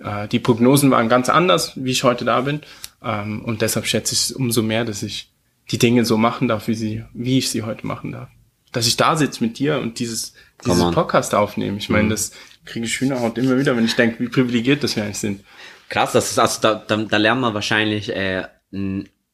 äh, 0.00 0.28
die 0.28 0.38
Prognosen 0.38 0.90
waren 0.90 1.08
ganz 1.08 1.28
anders, 1.28 1.72
wie 1.76 1.90
ich 1.92 2.04
heute 2.04 2.24
da 2.24 2.42
bin. 2.42 2.60
Ähm, 3.02 3.42
und 3.44 3.62
deshalb 3.62 3.86
schätze 3.86 4.12
ich 4.14 4.20
es 4.20 4.32
umso 4.32 4.62
mehr, 4.62 4.84
dass 4.84 5.02
ich 5.02 5.30
die 5.70 5.78
Dinge 5.78 6.04
so 6.04 6.16
machen 6.18 6.48
darf, 6.48 6.66
wie 6.68 6.74
sie, 6.74 7.04
wie 7.14 7.38
ich 7.38 7.48
sie 7.50 7.62
heute 7.62 7.86
machen 7.86 8.12
darf. 8.12 8.28
Dass 8.72 8.86
ich 8.86 8.96
da 8.96 9.16
sitze 9.16 9.42
mit 9.42 9.58
dir 9.58 9.78
und 9.78 9.98
dieses, 9.98 10.34
dieses. 10.64 10.90
Podcast 10.92 11.34
aufnehme. 11.34 11.78
Ich 11.78 11.88
meine, 11.88 12.08
das 12.10 12.32
kriege 12.68 12.86
ich 12.86 13.00
Hühnerhaut 13.00 13.38
immer 13.38 13.58
wieder, 13.58 13.76
wenn 13.76 13.84
ich 13.84 13.96
denke, 13.96 14.20
wie 14.20 14.28
privilegiert 14.28 14.82
das 14.84 14.94
wir 14.96 15.02
eigentlich 15.04 15.18
sind. 15.18 15.44
Krass, 15.88 16.12
das 16.12 16.30
ist, 16.30 16.38
also 16.38 16.60
da, 16.60 16.74
da, 16.86 16.96
da 16.96 17.16
lernt 17.16 17.40
man 17.40 17.54
wahrscheinlich 17.54 18.14
äh, 18.14 18.44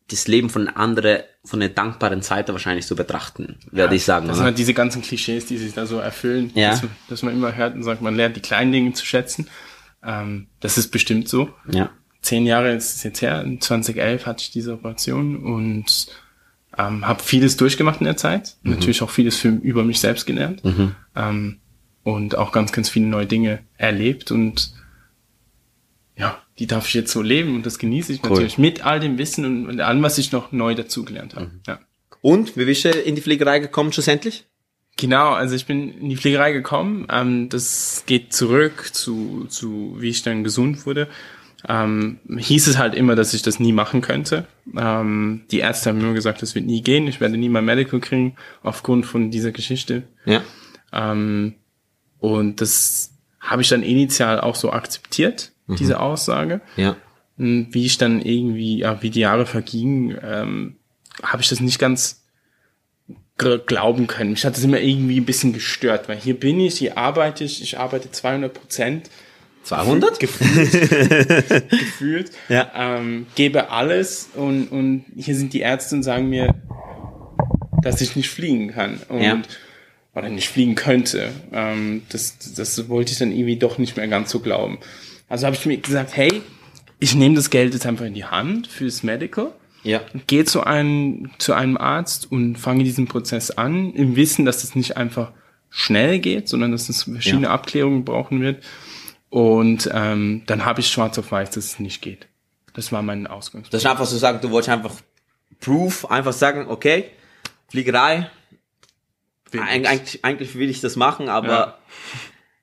das 0.08 0.28
Leben 0.28 0.50
von 0.50 0.68
andere, 0.68 1.24
von 1.44 1.60
der 1.60 1.70
dankbaren 1.70 2.22
Seite 2.22 2.52
wahrscheinlich 2.52 2.86
zu 2.86 2.94
betrachten, 2.94 3.56
werde 3.70 3.96
ich 3.96 4.04
sagen. 4.04 4.26
Das 4.28 4.36
sind 4.36 4.42
Oder? 4.42 4.50
halt 4.50 4.58
diese 4.58 4.74
ganzen 4.74 5.02
Klischees, 5.02 5.46
die 5.46 5.56
sich 5.58 5.72
da 5.74 5.86
so 5.86 5.98
erfüllen, 5.98 6.50
Ja. 6.54 6.70
dass, 6.70 6.82
dass 7.08 7.22
man 7.22 7.34
immer 7.34 7.54
hört 7.56 7.74
und 7.74 7.82
sagt, 7.82 8.02
man 8.02 8.14
lernt 8.14 8.36
die 8.36 8.40
kleinen 8.40 8.70
Dinge 8.72 8.92
zu 8.92 9.04
schätzen. 9.04 9.48
Ähm, 10.04 10.46
das 10.60 10.78
ist 10.78 10.88
bestimmt 10.90 11.28
so. 11.28 11.48
Ja. 11.70 11.90
Zehn 12.22 12.46
Jahre 12.46 12.72
ist 12.74 12.96
es 12.96 13.02
jetzt 13.02 13.20
her, 13.22 13.42
in 13.42 13.60
2011 13.60 14.26
hatte 14.26 14.42
ich 14.42 14.50
diese 14.50 14.74
Operation 14.74 15.36
und 15.42 16.06
ähm, 16.78 17.06
habe 17.06 17.22
vieles 17.22 17.56
durchgemacht 17.56 18.00
in 18.00 18.06
der 18.06 18.16
Zeit. 18.16 18.56
Natürlich 18.62 19.02
auch 19.02 19.10
vieles 19.10 19.36
für, 19.36 19.48
über 19.48 19.84
mich 19.84 20.00
selbst 20.00 20.26
gelernt. 20.26 20.62
Ähm, 21.14 21.58
und 22.04 22.36
auch 22.36 22.52
ganz, 22.52 22.72
ganz 22.72 22.88
viele 22.88 23.06
neue 23.06 23.26
Dinge 23.26 23.60
erlebt 23.76 24.30
und 24.30 24.72
ja, 26.16 26.40
die 26.58 26.68
darf 26.68 26.86
ich 26.86 26.94
jetzt 26.94 27.10
so 27.10 27.22
leben 27.22 27.56
und 27.56 27.66
das 27.66 27.78
genieße 27.78 28.12
ich 28.12 28.22
natürlich 28.22 28.58
mit 28.58 28.86
all 28.86 29.00
dem 29.00 29.18
Wissen 29.18 29.44
und, 29.44 29.66
und 29.66 29.80
allem, 29.80 30.02
was 30.02 30.18
ich 30.18 30.30
noch 30.30 30.52
neu 30.52 30.74
dazugelernt 30.76 31.34
habe. 31.34 31.50
Ja. 31.66 31.80
Und, 32.20 32.56
wie 32.56 32.64
bist 32.64 32.84
du 32.84 32.90
in 32.90 33.16
die 33.16 33.20
Fliegerei 33.20 33.58
gekommen 33.58 33.92
schlussendlich? 33.92 34.46
Genau, 34.96 35.32
also 35.32 35.56
ich 35.56 35.66
bin 35.66 35.92
in 35.92 36.08
die 36.08 36.16
Pflegerei 36.16 36.52
gekommen. 36.52 37.06
Ähm, 37.10 37.48
das 37.48 38.04
geht 38.06 38.32
zurück 38.32 38.90
zu, 38.92 39.46
zu, 39.48 39.96
wie 39.98 40.10
ich 40.10 40.22
dann 40.22 40.44
gesund 40.44 40.86
wurde. 40.86 41.08
Ähm, 41.66 42.20
hieß 42.28 42.66
es 42.68 42.78
halt 42.78 42.94
immer, 42.94 43.16
dass 43.16 43.34
ich 43.34 43.42
das 43.42 43.58
nie 43.58 43.72
machen 43.72 44.02
könnte. 44.02 44.46
Ähm, 44.76 45.42
die 45.50 45.60
Ärzte 45.60 45.90
haben 45.90 45.98
nur 45.98 46.14
gesagt, 46.14 46.42
das 46.42 46.54
wird 46.54 46.66
nie 46.66 46.82
gehen. 46.82 47.08
Ich 47.08 47.20
werde 47.20 47.36
nie 47.36 47.48
mein 47.48 47.64
Medical 47.64 48.00
kriegen 48.00 48.36
aufgrund 48.62 49.06
von 49.06 49.30
dieser 49.30 49.50
Geschichte. 49.50 50.04
Ja. 50.26 50.42
Ähm, 50.92 51.54
und 52.24 52.62
das 52.62 53.10
habe 53.38 53.60
ich 53.60 53.68
dann 53.68 53.82
initial 53.82 54.40
auch 54.40 54.54
so 54.54 54.72
akzeptiert, 54.72 55.52
diese 55.68 56.00
Aussage. 56.00 56.62
Ja. 56.76 56.96
Und 57.36 57.74
wie 57.74 57.84
ich 57.84 57.98
dann 57.98 58.22
irgendwie, 58.22 58.78
ja, 58.78 59.02
wie 59.02 59.10
die 59.10 59.20
Jahre 59.20 59.44
vergingen, 59.44 60.16
ähm, 60.22 60.76
habe 61.22 61.42
ich 61.42 61.50
das 61.50 61.60
nicht 61.60 61.78
ganz 61.78 62.24
glauben 63.36 64.06
können. 64.06 64.30
Mich 64.30 64.46
hat 64.46 64.56
das 64.56 64.64
immer 64.64 64.80
irgendwie 64.80 65.20
ein 65.20 65.26
bisschen 65.26 65.52
gestört, 65.52 66.08
weil 66.08 66.16
hier 66.16 66.40
bin 66.40 66.60
ich, 66.60 66.78
hier 66.78 66.96
arbeite 66.96 67.44
ich, 67.44 67.60
ich 67.62 67.78
arbeite 67.78 68.10
200 68.10 68.54
Prozent. 68.54 69.10
200? 69.64 70.18
Gefühlt. 70.18 71.68
gefühlt. 71.68 72.30
Ja. 72.48 72.70
Ähm, 72.74 73.26
gebe 73.34 73.68
alles 73.68 74.30
und, 74.34 74.68
und 74.68 75.04
hier 75.14 75.36
sind 75.36 75.52
die 75.52 75.60
Ärzte 75.60 75.96
und 75.96 76.04
sagen 76.04 76.30
mir, 76.30 76.54
dass 77.82 78.00
ich 78.00 78.16
nicht 78.16 78.30
fliegen 78.30 78.68
kann. 78.68 79.00
Und, 79.10 79.20
Ja. 79.20 79.42
Oder 80.14 80.28
nicht 80.28 80.48
fliegen 80.48 80.74
könnte. 80.76 81.32
Ähm, 81.52 82.02
das, 82.08 82.38
das 82.54 82.88
wollte 82.88 83.12
ich 83.12 83.18
dann 83.18 83.32
irgendwie 83.32 83.56
doch 83.56 83.78
nicht 83.78 83.96
mehr 83.96 84.06
ganz 84.08 84.30
so 84.30 84.38
glauben. 84.40 84.78
Also 85.28 85.46
habe 85.46 85.56
ich 85.56 85.66
mir 85.66 85.76
gesagt, 85.78 86.16
hey, 86.16 86.42
ich 87.00 87.14
nehme 87.16 87.34
das 87.34 87.50
Geld 87.50 87.74
jetzt 87.74 87.86
einfach 87.86 88.04
in 88.04 88.14
die 88.14 88.24
Hand 88.24 88.66
fürs 88.68 89.02
Medical 89.02 89.52
Ja. 89.82 90.00
gehe 90.28 90.44
zu 90.44 90.62
einem, 90.62 91.30
zu 91.38 91.52
einem 91.52 91.76
Arzt 91.76 92.30
und 92.30 92.56
fange 92.56 92.84
diesen 92.84 93.08
Prozess 93.08 93.50
an, 93.50 93.92
im 93.94 94.14
Wissen, 94.16 94.44
dass 94.44 94.62
es 94.62 94.76
nicht 94.76 94.96
einfach 94.96 95.32
schnell 95.70 96.20
geht, 96.20 96.48
sondern 96.48 96.70
dass 96.70 96.88
es 96.88 97.02
verschiedene 97.02 97.44
Ja. 97.46 97.50
Abklärungen 97.50 98.04
brauchen 98.04 98.40
wird. 98.40 98.62
Und 99.30 99.90
ähm, 99.92 100.42
dann 100.46 100.64
habe 100.64 100.80
ich 100.80 100.86
schwarz 100.86 101.18
auf 101.18 101.32
weiß, 101.32 101.50
dass 101.50 101.64
es 101.64 101.78
nicht 101.80 102.00
geht. 102.02 102.28
Das 102.74 102.92
war 102.92 103.02
mein 103.02 103.26
Ausgangspunkt. 103.26 103.74
Das 103.74 103.82
ist 103.82 103.90
einfach 103.90 104.06
so 104.06 104.16
sagen, 104.16 104.38
du 104.40 104.50
wolltest 104.50 104.68
einfach 104.70 104.94
Proof, 105.60 106.08
einfach 106.10 106.32
sagen, 106.32 106.66
okay, 106.68 107.06
Fliegerei, 107.68 108.30
eig- 109.62 109.80
ich. 109.82 109.88
eigentlich, 109.88 110.24
eigentlich 110.24 110.54
will 110.56 110.70
ich 110.70 110.80
das 110.80 110.96
machen, 110.96 111.28
aber 111.28 111.48
Ja. 111.48 111.78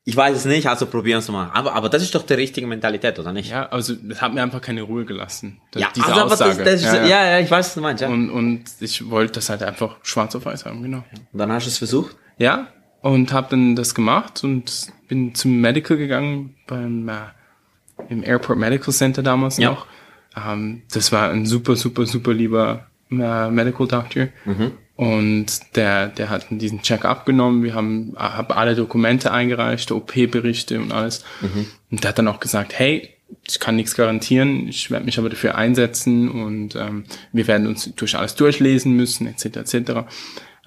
ich 0.03 0.15
weiß 0.15 0.36
es 0.36 0.45
nicht, 0.45 0.67
also 0.67 0.86
probieren 0.88 1.19
es 1.19 1.29
mal. 1.29 1.50
Aber, 1.53 1.74
aber 1.74 1.89
das 1.89 2.01
ist 2.01 2.13
doch 2.15 2.24
die 2.24 2.33
richtige 2.33 2.65
Mentalität, 2.67 3.17
oder 3.19 3.31
nicht? 3.33 3.51
Ja, 3.51 3.67
also 3.69 3.93
das 3.95 4.21
hat 4.21 4.33
mir 4.33 4.41
einfach 4.43 4.62
keine 4.62 4.81
Ruhe 4.81 5.05
gelassen. 5.05 5.62
Das, 5.71 5.81
Ja, 5.81 5.89
diese 5.95 6.05
also, 6.07 6.21
Aussage. 6.21 6.55
Das, 6.63 6.65
das 6.65 6.75
ist, 6.81 6.86
ja, 6.93 6.95
ja, 6.95 7.07
ja. 7.07 7.25
ja. 7.31 7.39
ich 7.39 7.51
weiß, 7.51 7.67
was 7.67 7.74
du 7.75 7.81
meinst, 7.81 8.01
ja. 8.01 8.07
Und, 8.10 8.29
Und, 8.29 8.60
und 8.60 8.63
ich 8.79 9.10
wollte 9.10 9.33
das 9.33 9.50
halt 9.50 9.63
einfach 9.63 9.98
schwarz 10.03 10.36
auf 10.36 10.45
weiß 10.45 10.65
haben, 10.65 10.81
genau. 10.81 11.03
dann 11.33 11.51
hast 11.51 11.65
du 11.65 11.69
es 11.69 11.77
versucht? 11.77 12.15
Ja, 12.38 12.67
und 13.01 13.31
habe 13.33 13.48
dann 13.51 13.75
das 13.75 13.95
gemacht 13.95 14.43
und 14.43 14.88
bin 15.07 15.33
zum 15.36 15.60
Medical 15.60 15.98
gegangen 15.98 16.55
beim 16.67 17.10
äh, 17.10 17.13
im 18.10 18.24
Airport 18.24 18.57
Medical 18.57 18.93
Center 18.93 19.21
damals 19.24 19.57
Ja. 19.57 19.71
noch. 19.71 19.86
Ähm, 20.36 20.83
das 20.91 21.12
war 21.12 21.29
ein 21.29 21.45
super, 21.45 21.75
super, 21.75 22.05
super 22.05 22.33
lieber 22.33 22.88
äh, 23.12 23.50
Medical 23.50 23.88
Doctor. 23.88 24.27
Und 25.01 25.75
der, 25.75 26.10
der 26.10 26.29
hat 26.29 26.46
diesen 26.51 26.84
Check 26.84 27.05
abgenommen. 27.05 27.63
Wir 27.63 27.74
haben 27.74 28.13
hab 28.15 28.55
alle 28.55 28.75
Dokumente 28.75 29.31
eingereicht, 29.31 29.91
OP-Berichte 29.91 30.79
und 30.79 30.91
alles. 30.91 31.25
Und 31.89 32.03
der 32.03 32.10
hat 32.10 32.20
dann 32.20 32.27
auch 32.27 32.39
gesagt, 32.39 32.77
hey, 32.77 33.10
ich 33.48 33.60
kann 33.60 33.77
nichts 33.77 33.96
garantieren, 33.96 34.67
ich 34.67 34.91
werde 34.91 35.05
mich 35.05 35.17
aber 35.17 35.29
dafür 35.29 35.55
einsetzen 35.55 36.29
und 36.29 36.75
ähm, 36.75 37.05
wir 37.31 37.48
werden 37.48 37.65
uns 37.65 37.91
durch 37.96 38.15
alles 38.15 38.36
durchlesen 38.36 38.96
müssen, 38.96 39.25
etc. 39.25 39.46
etc. 39.46 39.91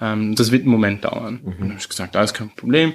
Ähm, 0.01 0.35
das 0.35 0.51
wird 0.51 0.63
einen 0.63 0.73
Moment 0.73 1.05
dauern. 1.05 1.39
Und 1.45 1.61
dann 1.61 1.69
habe 1.69 1.79
ich 1.79 1.89
gesagt, 1.89 2.17
alles 2.17 2.35
kein 2.35 2.51
Problem. 2.51 2.95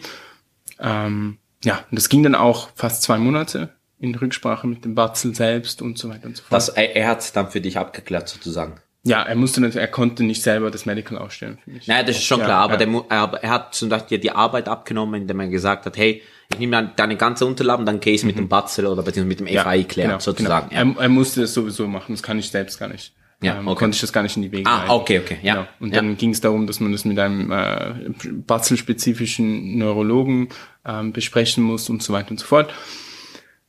Ähm, 0.82 1.38
ja, 1.64 1.86
und 1.90 1.98
das 1.98 2.10
ging 2.10 2.22
dann 2.22 2.36
auch 2.36 2.72
fast 2.76 3.02
zwei 3.02 3.18
Monate 3.18 3.70
in 3.98 4.14
Rücksprache 4.14 4.68
mit 4.68 4.84
dem 4.84 4.94
Batzel 4.94 5.34
selbst 5.34 5.82
und 5.82 5.98
so 5.98 6.10
weiter 6.10 6.26
und 6.28 6.36
so 6.36 6.44
fort. 6.44 6.52
Das, 6.52 6.68
er, 6.68 6.98
er 6.98 7.08
hat 7.08 7.22
es 7.22 7.32
dann 7.32 7.50
für 7.50 7.62
dich 7.62 7.78
abgeklärt, 7.78 8.28
sozusagen. 8.28 8.82
Ja, 9.04 9.22
er 9.24 9.36
musste 9.36 9.62
natürlich, 9.62 9.82
er 9.82 9.88
konnte 9.88 10.24
nicht 10.24 10.42
selber 10.42 10.72
das 10.72 10.86
Medical 10.86 11.18
ausstellen 11.18 11.58
für 11.64 11.72
mich. 11.72 11.88
Naja, 11.88 12.04
das 12.04 12.18
ist 12.18 12.26
schon 12.26 12.40
Ja, 12.40 12.46
klar, 12.46 12.62
aber, 12.62 12.80
ja. 12.82 13.28
der, 13.28 13.40
er 13.42 13.50
hat 13.50 13.74
zum 13.76 13.90
Beispiel 13.90 14.18
die 14.20 14.32
Arbeit 14.32 14.68
abgenommen, 14.68 15.22
indem 15.22 15.40
er 15.40 15.48
gesagt 15.48 15.86
hat, 15.86 15.98
hey, 15.98 16.22
ich 16.52 16.60
nehme 16.60 16.92
deine 16.96 17.16
ganze 17.16 17.46
Unterlagen, 17.46 17.86
dann 17.86 18.00
gehst 18.00 18.26
mit 18.26 18.38
dem 18.38 18.50
Batzel 18.50 18.88
oder 18.88 19.04
beziehungsweise 19.04 19.44
mit 19.44 19.54
dem 19.54 19.64
FAI 19.64 19.84
klären, 19.84 20.10
genau, 20.10 20.20
sozusagen. 20.20 20.70
Genau. 20.70 20.96
Er, 20.98 21.04
er 21.04 21.10
musste 21.10 21.42
das 21.42 21.54
sowieso 21.54 21.88
machen, 21.88 22.14
das 22.14 22.24
kann 22.24 22.40
ich 22.40 22.50
selbst 22.50 22.80
gar 22.80 22.88
nicht. 22.90 23.14
Ja, 23.42 23.58
ähm, 23.58 23.68
okay. 23.70 23.80
Konnte 23.80 23.96
ich 23.96 24.02
das 24.02 24.12
gar 24.12 24.22
nicht 24.24 24.36
in 24.36 24.42
die 24.42 24.52
Wege 24.52 24.70
Ah, 24.70 24.90
okay, 24.94 25.20
okay, 25.20 25.38
ja. 25.44 25.54
Genau. 25.54 25.68
Und 25.80 25.90
Ja. 25.94 26.02
dann 26.02 26.18
ging 26.18 26.32
es 26.32 26.42
darum, 26.42 26.68
dass 26.68 26.82
man 26.82 26.92
das 26.92 27.06
mit 27.06 27.18
einem 27.20 27.52
äh, 27.52 28.10
Batzel-spezifischen 28.46 29.78
Neurologen 29.78 30.50
ähm, 30.86 31.14
besprechen 31.14 31.64
muss 31.64 31.90
und 31.90 32.04
so 32.04 32.12
weiter 32.12 32.32
und 32.32 32.40
so 32.40 32.46
fort. 32.46 32.74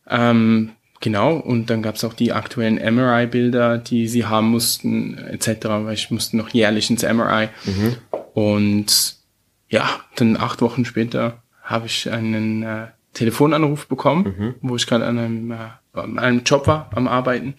Ähm, 0.09 0.73
genau, 1.01 1.37
und 1.37 1.71
dann 1.71 1.83
gab 1.83 1.97
es 1.97 2.05
auch 2.05 2.15
die 2.15 2.33
aktuellen 2.33 2.77
MRI-Bilder, 2.77 3.79
die 3.79 4.07
sie 4.09 4.27
haben 4.27 4.49
mussten, 4.51 5.19
etc., 5.19 5.67
weil 5.67 5.95
ich 5.95 6.11
musste 6.11 6.37
noch 6.37 6.51
jährlich 6.51 6.91
ins 6.91 7.03
MRI. 7.03 7.49
Mhm. 7.65 7.97
Und 8.35 9.17
ja, 9.69 9.89
dann 10.17 10.37
acht 10.37 10.61
Wochen 10.63 10.85
später 10.85 11.43
habe 11.63 11.87
ich 11.87 12.11
einen 12.11 12.63
äh, 12.63 12.87
Telefonanruf 13.15 13.87
bekommen, 13.87 14.35
Mhm. 14.39 14.55
wo 14.61 14.77
ich 14.77 14.87
gerade 14.87 15.07
an 15.07 15.19
einem, 15.19 15.51
äh, 15.53 15.57
an 15.95 16.19
einem 16.19 16.43
Job 16.45 16.67
war, 16.67 16.91
am 16.95 17.09
Arbeiten. 17.09 17.55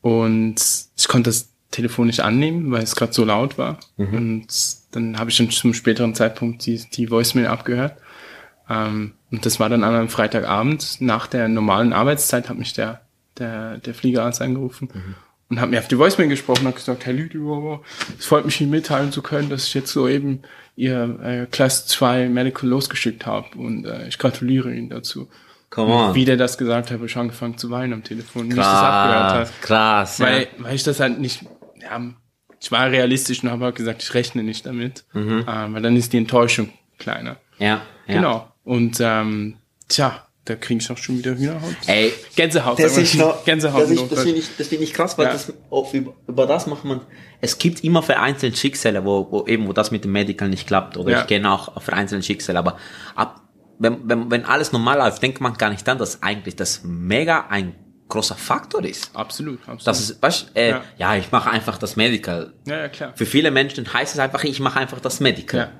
Und 0.00 0.56
ich 0.96 1.08
konnte 1.08 1.30
das 1.30 1.50
Telefon 1.70 2.06
nicht 2.08 2.20
annehmen, 2.20 2.70
weil 2.70 2.82
es 2.82 2.96
gerade 2.96 3.12
so 3.12 3.24
laut 3.24 3.56
war. 3.58 3.78
Mhm. 3.96 4.14
Und 4.14 4.46
dann 4.92 5.18
habe 5.18 5.30
ich 5.30 5.36
schon 5.36 5.50
zum 5.50 5.72
späteren 5.74 6.14
Zeitpunkt 6.14 6.66
die, 6.66 6.82
die 6.92 7.10
Voicemail 7.10 7.46
abgehört. 7.46 7.96
Ähm, 8.68 9.12
und 9.32 9.44
das 9.46 9.58
war 9.58 9.68
dann 9.68 9.82
an 9.82 9.94
einem 9.94 10.08
Freitagabend. 10.08 11.00
Nach 11.00 11.26
der 11.26 11.48
normalen 11.48 11.92
Arbeitszeit 11.92 12.48
hat 12.48 12.58
mich 12.58 12.72
der, 12.74 13.00
der, 13.38 13.78
der 13.78 13.94
Fliegerarzt 13.94 14.40
angerufen 14.42 14.88
und 15.48 15.60
hat 15.60 15.70
mir 15.70 15.78
auf 15.80 15.88
die 15.88 15.98
Voicemail 15.98 16.28
gesprochen 16.28 16.60
und 16.62 16.68
hat 16.68 16.76
gesagt, 16.76 17.06
Herr 17.06 17.12
Lüdiow, 17.14 17.80
es 18.18 18.26
freut 18.26 18.44
mich 18.44 18.60
Ihnen 18.60 18.70
mitteilen 18.70 19.10
zu 19.10 19.22
können, 19.22 19.48
dass 19.50 19.66
ich 19.66 19.74
jetzt 19.74 19.92
soeben 19.92 20.42
Ihr 20.76 21.18
äh, 21.22 21.46
Class 21.50 21.86
2 21.88 22.28
Medical 22.28 22.68
losgeschickt 22.68 23.26
habe 23.26 23.48
und 23.58 23.84
äh, 23.86 24.06
ich 24.08 24.18
gratuliere 24.18 24.72
Ihnen 24.72 24.88
dazu. 24.90 25.28
Come 25.70 25.90
on. 25.92 26.14
Wie 26.14 26.26
der 26.26 26.36
das 26.36 26.58
gesagt 26.58 26.88
hat, 26.90 26.94
habe 26.98 27.06
ich 27.06 27.16
angefangen 27.16 27.56
zu 27.56 27.70
weinen 27.70 27.94
am 27.94 28.04
Telefon, 28.04 28.46
wie 28.48 28.50
ich 28.50 28.56
das 28.56 28.66
abgehört 28.66 29.32
habe. 29.32 29.44
Krass, 29.44 29.60
krass, 29.62 30.18
ja. 30.18 30.26
Weil, 30.26 30.48
weil 30.58 30.74
ich 30.74 30.82
das 30.82 31.00
halt 31.00 31.18
nicht, 31.18 31.44
ja, 31.80 32.00
ich 32.60 32.70
war 32.70 32.90
realistisch 32.90 33.42
und 33.42 33.50
habe 33.50 33.64
halt 33.64 33.74
gesagt, 33.76 34.02
ich 34.02 34.12
rechne 34.14 34.42
nicht 34.42 34.66
damit, 34.66 35.04
Mhm. 35.14 35.46
ähm, 35.48 35.74
weil 35.74 35.80
dann 35.82 35.96
ist 35.96 36.12
die 36.12 36.18
Enttäuschung 36.18 36.68
kleiner. 36.98 37.36
ja, 37.58 37.66
ja. 38.06 38.14
Genau. 38.14 38.51
Und 38.64 38.98
ähm, 39.00 39.56
tja, 39.88 40.26
da 40.44 40.56
kriege 40.56 40.80
ich 40.80 40.90
auch 40.90 40.96
schon 40.98 41.18
wieder 41.18 41.36
Hühnerhaut. 41.36 41.74
Ey, 41.86 42.12
Gänsehaut. 42.34 42.78
das 42.78 42.96
ist 42.96 43.14
noch, 43.14 43.44
Gänsehaut. 43.44 43.82
das, 43.82 43.90
ist, 43.90 44.10
das 44.10 44.22
finde 44.22 44.38
ich, 44.40 44.46
das 44.58 44.68
finde 44.68 44.84
ich 44.84 44.92
krass, 44.92 45.16
weil 45.16 45.26
Ja. 45.26 45.32
das, 45.32 45.52
oh, 45.70 45.86
über, 45.92 46.14
über 46.26 46.46
das 46.46 46.66
macht 46.66 46.84
man, 46.84 47.00
es 47.40 47.58
gibt 47.58 47.84
immer 47.84 48.02
vereinzelt 48.02 48.58
Schicksale, 48.58 49.04
wo, 49.04 49.28
wo 49.30 49.46
eben, 49.46 49.68
wo 49.68 49.72
das 49.72 49.90
mit 49.92 50.04
dem 50.04 50.12
Medical 50.12 50.48
nicht 50.48 50.66
klappt, 50.66 50.96
oder 50.96 51.10
Ja. 51.12 51.20
ich 51.20 51.26
kenne 51.28 51.50
auch 51.50 51.80
vereinzelte 51.80 52.24
Schicksale, 52.24 52.58
aber 52.58 52.76
ab, 53.14 53.40
wenn, 53.78 54.08
wenn, 54.08 54.30
wenn 54.30 54.44
alles 54.44 54.72
normal 54.72 54.98
läuft, 54.98 55.22
denkt 55.22 55.40
man 55.40 55.54
gar 55.54 55.70
nicht 55.70 55.86
dann, 55.86 55.98
dass 55.98 56.22
eigentlich 56.22 56.56
das 56.56 56.82
mega 56.84 57.46
ein 57.48 57.74
großer 58.08 58.34
Faktor 58.34 58.84
ist. 58.84 59.10
Absolut, 59.14 59.60
absolut. 59.60 59.86
Das 59.86 60.00
ist, 60.00 60.22
weißt, 60.22 60.50
äh, 60.54 60.70
ja. 60.70 60.82
Ja. 60.98 61.16
ich 61.16 61.30
mache 61.32 61.50
einfach 61.50 61.78
das 61.78 61.96
Medical. 61.96 62.52
ja, 62.66 62.78
ja, 62.80 62.88
klar. 62.88 63.12
Für 63.14 63.26
viele 63.26 63.50
Menschen 63.50 63.90
heißt 63.92 64.12
es 64.14 64.18
einfach, 64.20 64.44
ich 64.44 64.60
mache 64.60 64.78
einfach 64.80 65.00
das 65.00 65.20
Medical. 65.20 65.60
Ja. 65.60 65.72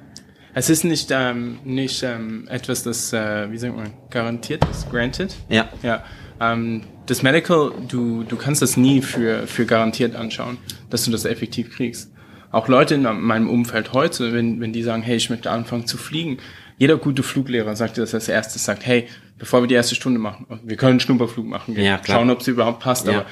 Es 0.54 0.68
ist 0.68 0.84
nicht, 0.84 1.08
ähm, 1.10 1.58
nicht 1.64 2.02
ähm, 2.02 2.46
etwas, 2.48 2.82
das, 2.82 3.12
äh, 3.12 3.50
wie 3.50 3.58
sagt 3.58 3.74
man, 3.74 3.92
garantiert 4.10 4.64
ist, 4.70 4.90
granted. 4.90 5.34
Ja. 5.48 5.68
Ja. 5.82 6.04
Ähm, 6.40 6.82
das 7.06 7.22
Medical, 7.22 7.72
du, 7.88 8.22
du 8.24 8.36
kannst 8.36 8.60
das 8.60 8.76
nie 8.76 9.00
für, 9.00 9.46
für 9.46 9.64
garantiert 9.64 10.14
anschauen, 10.14 10.58
dass 10.90 11.04
du 11.04 11.10
das 11.10 11.24
effektiv 11.24 11.74
kriegst. 11.74 12.12
Auch 12.50 12.68
Leute 12.68 12.94
in 12.96 13.02
meinem 13.02 13.48
Umfeld 13.48 13.94
heute, 13.94 14.34
wenn, 14.34 14.60
wenn 14.60 14.74
die 14.74 14.82
sagen, 14.82 15.02
hey, 15.02 15.16
ich 15.16 15.30
möchte 15.30 15.50
anfangen 15.50 15.86
zu 15.86 15.96
fliegen, 15.96 16.36
jeder 16.76 16.98
gute 16.98 17.22
Fluglehrer 17.22 17.74
sagt 17.76 17.96
dir 17.96 18.02
das 18.02 18.14
als 18.14 18.28
erstes, 18.28 18.64
sagt, 18.64 18.84
hey, 18.84 19.06
bevor 19.38 19.62
wir 19.62 19.68
die 19.68 19.74
erste 19.74 19.94
Stunde 19.94 20.18
machen, 20.18 20.60
wir 20.62 20.76
können 20.76 20.92
einen 20.92 21.00
Schnupperflug 21.00 21.46
machen, 21.46 21.74
gehen, 21.74 21.84
Ja, 21.84 22.00
schauen, 22.06 22.28
ob 22.28 22.40
es 22.40 22.48
überhaupt 22.48 22.80
passt, 22.80 23.06
Ja. 23.06 23.12
aber 23.12 23.26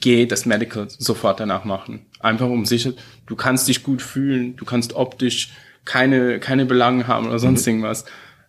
geh 0.00 0.26
das 0.26 0.46
Medical 0.46 0.86
sofort 0.88 1.40
danach 1.40 1.64
machen. 1.64 2.06
Einfach 2.20 2.46
um 2.48 2.64
sicher, 2.64 2.92
du 3.26 3.34
kannst 3.34 3.66
dich 3.66 3.82
gut 3.82 4.02
fühlen, 4.02 4.56
du 4.56 4.64
kannst 4.64 4.94
optisch 4.94 5.50
keine, 5.84 6.40
keine 6.40 6.66
Belangen 6.66 7.06
haben 7.08 7.26
oder 7.28 7.38
sonst 7.38 7.66
Mhm. 7.66 7.70
irgendwas. 7.72 8.04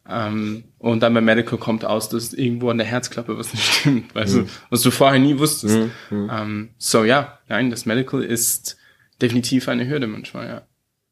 Ähm, 0.10 0.64
und 0.80 1.02
dann 1.02 1.14
beim 1.14 1.24
Medical 1.26 1.58
kommt 1.60 1.86
aus, 1.86 2.10
dass 2.10 2.34
irgendwo 2.34 2.70
an 2.70 2.78
der 2.78 2.88
Herzklappe 2.88 3.38
was 3.38 3.54
nicht 3.54 3.64
stimmt, 3.74 4.14
weißt 4.16 4.36
Mhm. 4.36 4.46
du, 4.46 4.52
was 4.70 4.82
du 4.82 4.92
vorher 4.92 5.20
nie 5.20 5.38
wusstest. 5.38 5.78
Ähm, 6.12 6.70
so 6.78 7.04
ja, 7.04 7.40
nein, 7.48 7.70
das 7.70 7.86
Medical 7.86 8.24
ist 8.24 8.78
definitiv 9.22 9.68
eine 9.70 9.88
Hürde 9.88 10.08
manchmal, 10.08 10.48
ja. 10.48 10.62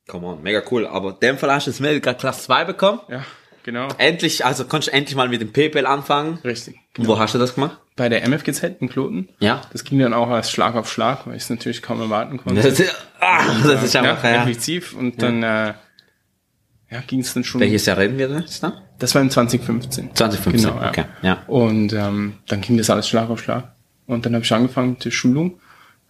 Come 0.08 0.26
on, 0.26 0.42
mega 0.42 0.64
cool. 0.72 0.88
Aber 0.88 1.12
in 1.12 1.20
dem 1.22 1.38
Fall 1.38 1.52
hast 1.54 1.68
du 1.68 1.72
das 1.72 1.80
Medical 1.80 2.16
Class 2.16 2.44
2 2.46 2.66
bekommen. 2.66 3.00
Ja, 3.10 3.24
genau. 3.64 3.90
Endlich, 4.00 4.44
also 4.44 4.66
konntest 4.66 4.92
du 4.92 4.98
endlich 4.98 5.16
mal 5.16 5.30
mit 5.30 5.40
dem 5.40 5.54
PayPal 5.54 5.86
anfangen. 5.86 6.40
Richtig. 6.44 6.78
Wo 6.98 7.20
hast 7.20 7.36
du 7.36 7.38
das 7.38 7.54
gemacht? 7.54 7.78
Bei 7.96 8.10
der 8.10 8.24
MFGZ 8.28 8.64
in 8.82 8.90
Kloten. 8.90 9.30
Ja. 9.40 9.62
Das 9.72 9.84
ging 9.84 10.00
dann 10.00 10.14
auch 10.14 10.30
als 10.30 10.50
Schlag 10.50 10.74
auf 10.76 10.92
Schlag, 10.92 11.28
weil 11.28 11.36
ich 11.36 11.44
es 11.44 11.50
natürlich 11.52 11.84
kaum 11.84 12.02
erwarten 12.02 12.38
konnte. 12.38 12.60
Das 12.64 12.80
ist, 12.80 12.92
ah, 13.20 13.44
das 13.64 13.84
ist 13.84 13.94
ja, 13.94 14.02
einfach, 14.02 14.24
ja. 14.24 14.42
effektiv. 14.44 14.96
Und 14.96 15.22
dann 15.22 15.44
äh, 15.44 15.74
ja, 16.92 17.02
ging 17.06 17.20
es 17.20 17.34
dann 17.34 17.44
schon. 17.44 17.62
Welches 17.62 17.86
Jahr 17.86 17.98
reden 17.98 18.18
wir 18.18 18.30
jetzt 18.30 18.64
dann? 18.64 18.74
Das 18.98 19.14
war 19.16 19.22
im 19.22 19.30
2015. 19.30 20.16
2015, 20.16 20.70
Genau, 20.72 20.82
ja. 20.82 20.90
okay, 20.90 21.06
ja. 21.22 21.44
Und 21.48 21.94
ähm, 21.94 22.34
dann 22.48 22.62
ging 22.62 22.78
das 22.78 22.90
alles 22.90 23.08
Schlag 23.08 23.30
auf 23.30 23.42
Schlag. 23.42 23.74
Und 24.08 24.26
dann 24.26 24.34
habe 24.34 24.44
ich 24.44 24.52
angefangen 24.54 24.92
mit 24.92 25.06
der 25.06 25.12
Schulung 25.12 25.60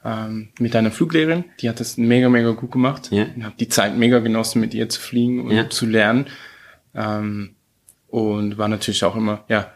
ähm, 0.06 0.50
mit 0.60 0.76
einer 0.76 0.92
Fluglehrerin. 0.92 1.44
Die 1.60 1.68
hat 1.70 1.80
das 1.82 1.98
mega, 1.98 2.30
mega 2.30 2.52
gut 2.52 2.72
gemacht. 2.72 3.10
Ja. 3.12 3.26
Und 3.36 3.44
habe 3.44 3.56
die 3.60 3.68
Zeit 3.68 3.98
mega 3.98 4.20
genossen, 4.20 4.62
mit 4.62 4.74
ihr 4.74 4.88
zu 4.90 5.02
fliegen 5.02 5.42
und 5.46 5.52
Ja. 5.52 5.70
zu 5.70 5.86
lernen. 5.86 6.28
Ähm, 6.96 7.56
und 8.08 8.58
war 8.58 8.68
natürlich 8.70 9.04
auch 9.04 9.16
immer, 9.16 9.44
ja, 9.50 9.72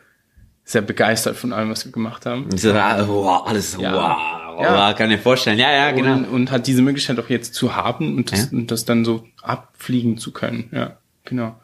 sehr 0.64 0.82
begeistert 0.82 1.36
von 1.36 1.52
allem, 1.52 1.70
was 1.70 1.84
wir 1.86 1.92
gemacht 1.92 2.26
haben. 2.26 2.48
Das 2.50 2.64
wow, 2.64 3.46
alles, 3.46 3.76
wow, 3.78 3.84
Ja. 3.84 4.33
Wow, 4.58 4.96
kann 4.96 5.10
ich 5.12 5.18
mir 5.18 5.22
vorstellen. 5.24 5.58
Ja, 5.60 5.72
ja, 5.72 5.92
genau. 5.92 6.14
Und, 6.14 6.26
und 6.26 6.52
hat 6.52 6.68
diese 6.68 6.82
Möglichkeit 6.82 7.20
auch 7.20 7.30
jetzt 7.30 7.54
zu 7.56 7.76
haben 7.76 8.16
und 8.18 8.32
das, 8.32 8.52
Ja. 8.52 8.58
und 8.58 8.72
das 8.72 8.86
dann 8.86 9.06
so 9.06 9.26
abfliegen 9.42 10.18
zu 10.18 10.32
können. 10.32 10.70
Ja, 10.72 10.98
genau. 11.26 11.56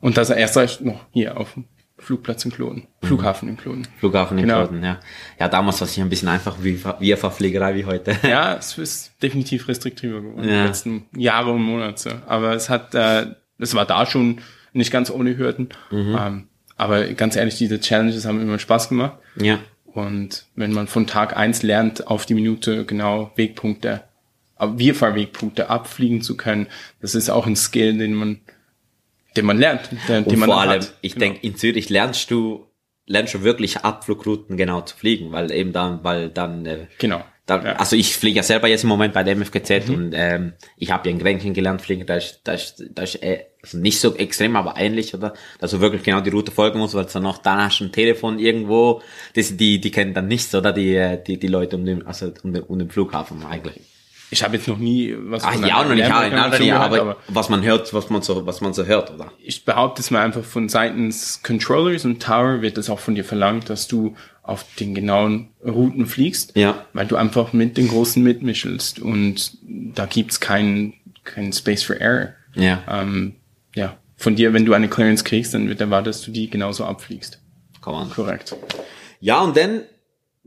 Und 0.00 0.16
das 0.16 0.30
erst 0.30 0.56
recht 0.56 0.80
noch 0.80 1.00
hier 1.12 1.36
auf 1.36 1.54
dem 1.54 1.64
Flugplatz 1.98 2.44
in 2.44 2.50
Kloten. 2.50 2.88
Flughafen 3.02 3.48
in 3.48 3.56
Kloten. 3.56 3.86
Flughafen 4.00 4.36
in 4.38 4.46
Genau. 4.46 4.66
Kloten, 4.66 4.82
ja. 4.82 4.98
Ja, 5.38 5.48
damals 5.48 5.80
war 5.80 5.86
es 5.86 5.94
hier 5.94 6.04
ein 6.04 6.10
bisschen 6.10 6.28
einfach 6.28 6.56
wie, 6.60 6.80
wie 6.98 7.14
Verpflegerei 7.16 7.76
wie 7.76 7.84
heute. 7.84 8.16
Ja, 8.28 8.54
es 8.56 8.76
ist 8.76 9.22
definitiv 9.22 9.68
restriktiver 9.68 10.20
geworden 10.20 10.48
Ja. 10.48 10.62
die 10.62 10.66
letzten 10.68 11.06
Jahre 11.16 11.52
und 11.52 11.62
Monate. 11.62 12.22
Aber 12.26 12.54
es 12.54 12.68
hat, 12.68 12.94
äh, 12.96 13.26
es 13.58 13.74
war 13.76 13.84
da 13.86 14.04
schon 14.06 14.40
nicht 14.72 14.90
ganz 14.90 15.10
ohne 15.10 15.36
Hürden. 15.36 15.68
Mhm. 15.92 16.16
Ähm, 16.20 16.48
aber 16.76 17.04
ganz 17.14 17.36
ehrlich, 17.36 17.56
diese 17.58 17.78
Challenges 17.78 18.26
haben 18.26 18.40
immer 18.40 18.58
Spaß 18.58 18.88
gemacht. 18.88 19.18
Ja. 19.36 19.60
Und 19.94 20.46
wenn 20.54 20.72
man 20.72 20.86
von 20.86 21.06
Tag 21.06 21.36
eins 21.36 21.62
lernt, 21.62 22.06
auf 22.06 22.26
die 22.26 22.34
Minute 22.34 22.84
genau 22.86 23.30
Wegpunkte, 23.36 24.04
Wirfahrwegpunkte 24.58 25.70
abfliegen 25.70 26.22
zu 26.22 26.36
können, 26.36 26.66
das 27.00 27.14
ist 27.14 27.30
auch 27.30 27.46
ein 27.46 27.56
Skill, 27.56 27.98
den 27.98 28.14
man, 28.14 28.40
den 29.36 29.44
man 29.44 29.58
lernt, 29.58 29.90
den, 30.08 30.24
den 30.24 30.32
Und 30.32 30.38
man 30.38 30.48
vor 30.48 30.60
allem, 30.60 30.70
hat. 30.82 30.94
ich 31.00 31.14
Genau. 31.14 31.24
denke, 31.26 31.46
in 31.46 31.56
Zürich 31.56 31.88
lernst 31.90 32.30
du, 32.30 32.66
lernst 33.06 33.34
du 33.34 33.42
wirklich 33.42 33.78
Abflugrouten 33.78 34.56
genau 34.56 34.80
zu 34.82 34.96
fliegen, 34.96 35.32
weil 35.32 35.50
eben 35.50 35.72
dann, 35.72 36.04
weil 36.04 36.28
dann, 36.30 36.64
äh, 36.66 36.86
Genau. 36.98 37.24
Da, 37.44 37.60
Ja. 37.62 37.72
Also 37.76 37.96
ich 37.96 38.16
fliege 38.16 38.36
ja 38.36 38.42
selber 38.44 38.68
jetzt 38.68 38.84
im 38.84 38.88
Moment 38.88 39.14
bei 39.14 39.24
der 39.24 39.34
MFGZ 39.34 39.88
und 39.88 40.12
ähm, 40.14 40.52
ich 40.76 40.92
habe 40.92 41.08
ja 41.08 41.12
in 41.12 41.18
Grenchen 41.18 41.54
gelernt 41.54 41.82
fliegen, 41.82 42.06
da 42.06 42.14
ist, 42.14 42.42
da 42.44 42.52
ist, 42.52 42.84
da 42.90 43.02
ist 43.02 43.16
äh, 43.22 43.46
also 43.62 43.78
nicht 43.78 44.00
so 44.00 44.14
extrem, 44.16 44.56
aber 44.56 44.74
ähnlich, 44.76 45.14
oder? 45.14 45.34
Dass 45.60 45.70
du 45.70 45.80
wirklich 45.80 46.02
genau 46.02 46.20
die 46.20 46.30
Route 46.30 46.50
folgen 46.50 46.78
musst, 46.80 46.94
weil 46.94 47.04
dann 47.04 47.22
noch 47.22 47.38
da 47.38 47.64
hast 47.66 47.78
du 47.80 47.84
ein 47.84 47.92
Telefon 47.92 48.38
irgendwo, 48.38 49.02
das, 49.34 49.56
die, 49.56 49.80
die 49.80 49.90
kennen 49.90 50.14
dann 50.14 50.26
nichts, 50.26 50.54
oder? 50.54 50.72
Die, 50.72 50.94
äh, 50.96 51.22
die, 51.22 51.38
die 51.38 51.46
Leute 51.46 51.76
um 51.76 51.84
den, 51.84 52.06
also 52.06 52.32
um 52.42 52.52
den, 52.52 52.62
um 52.64 52.78
den 52.78 52.90
Flughafen 52.90 53.44
eigentlich. 53.46 53.80
Ich 54.30 54.42
habe 54.42 54.56
jetzt 54.56 54.66
noch 54.66 54.78
nie 54.78 55.14
was 55.26 55.44
Ach 55.44 55.52
von 55.52 55.66
ja, 55.66 55.76
einer 55.80 55.90
noch 55.90 55.94
nicht, 55.94 56.08
ja, 56.08 56.28
gehört, 56.48 57.00
aber 57.00 57.16
was 57.28 57.50
man 57.50 57.62
hört, 57.62 57.92
was 57.92 58.08
man 58.08 58.22
so, 58.22 58.46
was 58.46 58.62
man 58.62 58.72
so 58.72 58.86
hört, 58.86 59.12
oder? 59.12 59.30
ich 59.44 59.64
behaupte 59.66 60.00
es 60.00 60.10
mal 60.10 60.24
einfach 60.24 60.42
von 60.42 60.70
seitens 60.70 61.42
Controllers 61.42 62.06
und 62.06 62.22
Tower 62.22 62.62
wird 62.62 62.78
es 62.78 62.88
auch 62.88 62.98
von 62.98 63.14
dir 63.14 63.24
verlangt, 63.24 63.68
dass 63.68 63.88
du 63.88 64.16
auf 64.42 64.64
den 64.80 64.94
genauen 64.94 65.50
Routen 65.62 66.06
fliegst, 66.06 66.56
Ja. 66.56 66.86
weil 66.94 67.06
du 67.06 67.16
einfach 67.16 67.52
mit 67.52 67.76
den 67.76 67.88
Großen 67.88 68.22
mitmischelst 68.22 69.00
und 69.00 69.58
da 69.62 70.06
gibt's 70.06 70.40
keinen 70.40 70.94
keinen 71.24 71.52
Space 71.52 71.82
for 71.84 71.96
Error. 71.96 72.30
Ja, 72.54 72.82
Ähm, 72.90 73.34
ja, 73.74 73.98
von 74.16 74.36
dir, 74.36 74.52
wenn 74.52 74.64
du 74.64 74.72
eine 74.72 74.88
Clearance 74.88 75.24
kriegst, 75.24 75.54
dann 75.54 75.68
wird 75.68 75.80
erwartet, 75.80 76.08
dass 76.08 76.22
du 76.22 76.30
die 76.30 76.48
genauso 76.48 76.84
abfliegst. 76.84 77.40
komm 77.80 77.96
an. 77.96 78.10
Korrekt. 78.10 78.54
Ja, 79.20 79.40
und 79.40 79.56
dann 79.56 79.82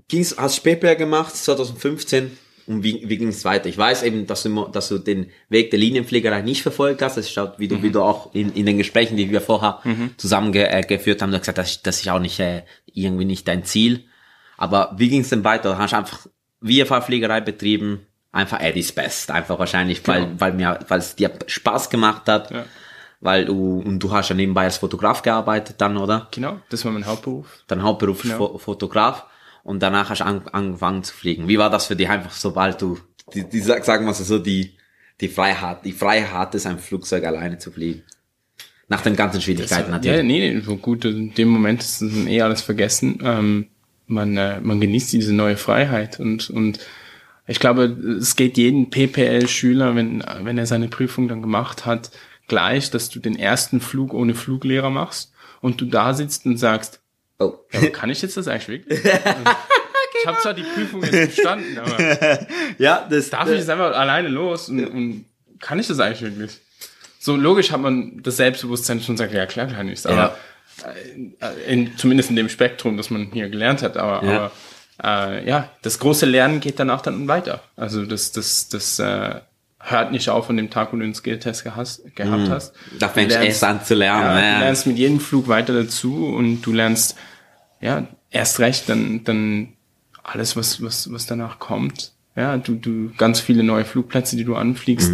ging's, 0.08 0.36
hast 0.38 0.56
Spätplayer 0.56 0.96
gemacht, 0.96 1.36
2015, 1.36 2.38
und 2.68 2.84
wie, 2.84 3.08
wie 3.08 3.18
ging's 3.18 3.46
weiter? 3.46 3.70
Ich 3.70 3.78
weiß 3.78 4.04
eben, 4.04 4.26
dass 4.26 4.44
du, 4.44 4.68
dass 4.68 4.90
du 4.90 4.98
den 4.98 5.30
Weg 5.50 5.70
der 5.70 5.80
Linienfliegerei 5.80 6.42
nicht 6.42 6.64
verfolgt 6.64 7.02
hast. 7.04 7.16
Das 7.16 7.30
schaut, 7.30 7.60
wie 7.60 7.68
du, 7.68 7.84
wie 7.84 7.92
du 7.92 8.02
auch 8.02 8.34
in, 8.34 8.54
in 8.54 8.66
den 8.66 8.78
Gesprächen, 8.80 9.18
die 9.18 9.30
wir 9.30 9.42
vorher 9.42 9.82
zusammen 10.18 10.52
ge, 10.52 10.64
äh, 10.64 10.82
haben, 10.82 11.32
du 11.32 11.38
hast 11.38 11.42
gesagt, 11.42 11.58
das, 11.60 11.84
das 11.84 12.02
ist 12.02 12.10
auch 12.10 12.20
nicht, 12.20 12.40
äh, 12.40 12.64
irgendwie 12.92 13.26
nicht 13.26 13.48
dein 13.48 13.66
Ziel. 13.66 14.06
Aber 14.58 14.96
wie 14.98 15.10
ging's 15.10 15.30
denn 15.30 15.44
weiter? 15.44 15.78
Hast 15.78 15.94
du 15.94 15.98
einfach 15.98 16.26
VFA-Fliegerei 16.64 17.42
betrieben? 17.42 18.08
Einfach 18.32 18.60
Eddie's 18.60 18.92
Best. 18.92 19.30
Einfach 19.30 19.60
wahrscheinlich, 19.60 20.06
weil, 20.08 20.30
weil 20.40 20.54
mir, 20.54 20.80
weil 20.88 21.00
es 21.00 21.16
dir 21.16 21.32
Spaß 21.46 21.92
gemacht 21.92 22.28
hat. 22.28 22.50
Ja. 22.50 22.66
Weil 23.22 23.46
du, 23.46 23.80
und 23.80 24.00
du 24.00 24.12
hast 24.12 24.30
ja 24.30 24.36
nebenbei 24.36 24.64
als 24.66 24.78
Fotograf 24.78 25.22
gearbeitet 25.22 25.76
dann, 25.80 25.98
oder? 25.98 26.28
Genau, 26.32 26.60
das 26.70 26.84
war 26.86 26.92
mein 26.92 27.06
Hauptberuf. 27.06 27.64
dein 27.68 27.82
Hauptberuf 27.82 28.24
ist 28.24 28.32
Genau. 28.32 28.50
Fo 28.50 28.58
Fotograf 28.58 29.26
und 29.64 29.82
danach 29.82 30.10
hast 30.10 30.20
du 30.20 30.26
an, 30.26 30.42
angefangen 30.52 31.04
zu 31.04 31.14
fliegen. 31.14 31.48
Wie 31.48 31.58
war 31.58 31.70
das 31.70 31.88
für 31.88 31.96
dich 31.96 32.10
einfach, 32.10 32.32
sobald 32.32 32.82
du, 32.82 33.00
die, 33.34 33.44
die 33.50 33.60
sag- 33.62 33.86
sagen 33.86 34.06
wir 34.06 34.14
so, 34.14 34.38
die, 34.38 34.74
die 35.22 35.28
Freiheit, 35.30 35.86
die 35.86 35.94
Freiheit 35.94 36.34
hattest, 36.34 36.68
ein 36.68 36.78
Flugzeug 36.80 37.24
alleine 37.24 37.58
zu 37.58 37.72
fliegen? 37.72 38.04
Nach 38.88 39.02
den 39.02 39.16
ganzen 39.16 39.42
Schwierigkeiten 39.42 39.90
Ja, 39.90 39.98
natürlich. 39.98 40.24
nee, 40.24 40.54
nee, 40.54 40.60
so 40.60 40.76
gut, 40.76 41.06
in 41.06 41.34
dem 41.34 41.48
Moment 41.48 41.82
ist 41.82 42.04
eh 42.04 42.42
alles 42.42 42.62
vergessen. 42.62 43.20
Ähm, 43.24 43.68
man, 44.06 44.38
äh, 44.38 44.60
man 44.62 44.80
genießt 44.80 45.14
diese 45.14 45.34
neue 45.34 45.58
Freiheit 45.58 46.20
und, 46.20 46.52
und 46.52 46.78
ich 47.48 47.60
glaube, 47.60 47.86
es 48.20 48.36
geht 48.36 48.58
jeden 48.58 48.92
PPL-Schüler, 48.92 49.96
wenn, 49.96 50.24
wenn 50.44 50.58
er 50.60 50.68
seine 50.68 50.88
Prüfung 50.90 51.28
dann 51.28 51.42
gemacht 51.42 51.86
hat, 51.88 52.12
gleich, 52.48 52.90
dass 52.92 53.10
du 53.10 53.20
den 53.20 53.38
ersten 53.38 53.82
Flug 53.82 54.14
ohne 54.14 54.36
Fluglehrer 54.36 54.90
machst 54.90 55.32
und 55.62 55.82
du 55.82 55.86
da 55.86 56.14
sitzt 56.14 56.46
und 56.46 56.58
sagst, 56.58 57.02
Oh. 57.38 57.54
ja, 57.74 57.90
kann 57.90 58.10
ich 58.10 58.22
jetzt 58.22 58.38
das 58.38 58.48
eigentlich 58.48 58.68
wirklich? 58.88 59.00
Ich 60.22 60.28
habe 60.28 60.40
zwar 60.42 60.54
die 60.54 60.64
Prüfung 60.64 61.04
jetzt 61.04 61.36
bestanden, 61.36 61.78
aber 61.78 62.48
Ja, 62.78 63.06
das 63.08 63.30
darf 63.30 63.50
ich 63.50 63.60
jetzt 63.60 63.70
einfach 63.70 63.94
alleine 63.96 64.30
los 64.30 64.70
und, 64.70 64.84
und 64.86 65.26
kann 65.60 65.78
ich 65.78 65.88
das 65.88 66.00
eigentlich 66.00 66.22
wirklich? 66.22 66.60
So 67.20 67.36
logisch 67.36 67.72
hat 67.72 67.82
man 67.82 68.24
das 68.24 68.38
Selbstbewusstsein 68.38 69.02
schon 69.02 69.18
sagt, 69.18 69.34
ja 69.34 69.46
klar 69.46 69.68
kann 69.68 69.90
ich's, 69.90 70.06
aber 70.06 70.38
äh, 71.42 71.72
in, 71.72 71.98
zumindest 71.98 72.30
in 72.30 72.38
dem 72.38 72.50
Spektrum, 72.50 72.96
das 72.98 73.10
man 73.10 73.30
hier 73.34 73.50
gelernt 73.50 73.82
hat, 73.84 73.98
aber, 73.98 74.26
Ja. 74.26 74.52
aber 74.98 75.34
äh, 75.34 75.48
ja, 75.48 75.70
das 75.82 76.00
große 76.00 76.26
Lernen 76.26 76.60
geht 76.62 76.80
danach 76.80 77.02
dann 77.02 77.28
weiter. 77.28 77.62
Also 77.76 78.06
das, 78.06 78.32
das, 78.32 78.70
das 78.70 78.98
äh, 79.00 79.42
hört 79.88 80.12
nicht 80.12 80.30
auf 80.30 80.50
an 80.50 80.58
dem 80.58 80.70
Tag, 80.70 80.92
wo 80.92 80.98
du 80.98 81.04
den 81.04 81.14
Skilltest 81.14 81.64
gehast, 81.64 82.16
gehabt 82.16 82.50
hast. 82.50 82.74
Mhm. 82.94 83.00
Da 83.00 83.10
fängst 83.10 83.36
Du 83.38 83.44
erst 83.44 83.64
an 83.64 83.84
zu 83.84 83.94
lernen. 83.96 84.24
Ja, 84.24 84.40
ja. 84.42 84.54
Du 84.56 84.60
lernst 84.62 84.88
mit 84.88 84.98
jedem 84.98 85.20
Flug 85.20 85.48
weiter 85.48 85.74
dazu 85.74 86.26
und 86.28 86.62
du 86.62 86.72
lernst 86.74 87.16
ja 87.82 88.08
erst 88.32 88.60
recht 88.60 88.90
dann 88.90 89.24
dann 89.24 89.70
alles 90.24 90.56
was 90.56 90.82
was 90.82 91.12
was 91.12 91.26
danach 91.28 91.60
kommt. 91.60 92.14
Ja, 92.36 92.58
du 92.58 92.76
du 92.76 93.12
ganz 93.18 93.40
viele 93.40 93.64
neue 93.64 93.86
Flugplätze, 93.86 94.36
die 94.36 94.44
du 94.44 94.56
anfliegst, 94.56 95.12